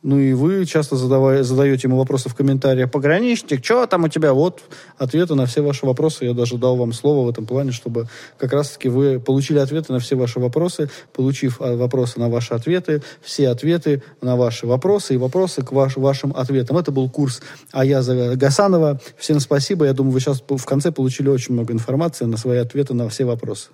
Ну 0.02 0.18
и 0.18 0.32
вы 0.32 0.66
часто 0.66 0.96
задавай- 0.96 1.44
задаете 1.44 1.90
ему 1.90 1.98
вопросы 1.98 2.30
в 2.30 2.36
комментариях. 2.36 2.90
Пограничник, 2.90 3.64
что 3.66 3.86
там 3.86 4.06
у 4.06 4.08
тебя? 4.08 4.34
Вот 4.34 4.62
ответы 4.98 5.36
на 5.36 5.46
все 5.46 5.62
ваши 5.62 5.86
вопросы. 5.86 6.24
Я 6.24 6.34
даже 6.34 6.58
дал 6.58 6.78
вам 6.78 6.94
слово 6.94 7.26
в 7.26 7.30
этом 7.30 7.46
плане, 7.46 7.74
чтобы 7.74 8.08
как 8.38 8.54
раз-таки 8.54 8.88
вы 8.88 9.20
получили 9.20 9.60
ответы 9.60 9.92
на 9.92 10.00
все 10.00 10.16
ваши 10.16 10.40
вопросы. 10.40 10.90
Получив 11.12 11.60
а, 11.60 11.76
вопросы 11.76 12.18
на 12.18 12.30
ваши 12.30 12.54
ответы, 12.54 13.02
все 13.22 13.50
ответы 13.50 14.02
на 14.22 14.38
ваши 14.38 14.66
вопросы 14.68 15.16
и 15.16 15.18
вопросы 15.18 15.64
к 15.64 15.74
ваш- 15.74 15.98
вашим 15.98 16.34
ответам. 16.34 16.78
Это 16.78 16.94
был 16.94 17.10
курс 17.10 17.42
Аяза 17.74 18.38
Гасанова. 18.38 19.02
Всем 19.18 19.42
спасибо. 19.42 19.86
Я 19.86 19.92
думаю, 19.92 20.14
вы 20.14 20.22
сейчас 20.22 20.42
в 20.48 20.66
конце 20.66 20.94
получили 20.94 21.28
очень 21.28 21.56
много 21.56 21.74
информации 21.74 22.24
на 22.24 22.38
свои 22.38 22.60
ответы 22.60 22.94
на 22.94 23.10
все 23.10 23.26
вопросы. 23.26 23.68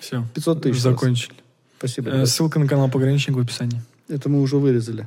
Все. 0.00 0.24
500 0.34 0.62
тысяч. 0.62 0.80
Закончили. 0.80 1.34
Спасибо. 1.78 2.10
Э. 2.10 2.26
Ссылка 2.26 2.58
на 2.58 2.66
канал 2.66 2.90
Пограничник 2.90 3.36
в 3.36 3.40
описании. 3.40 3.80
Это 4.10 4.28
мы 4.28 4.40
уже 4.40 4.56
вырезали. 4.56 5.06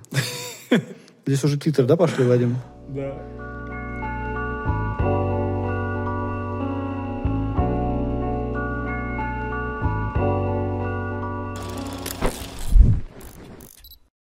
Здесь 1.25 1.43
уже 1.43 1.59
титры, 1.59 1.85
да, 1.85 1.97
пошли, 1.97 2.23
Вадим? 2.25 2.55
Да. 2.89 3.42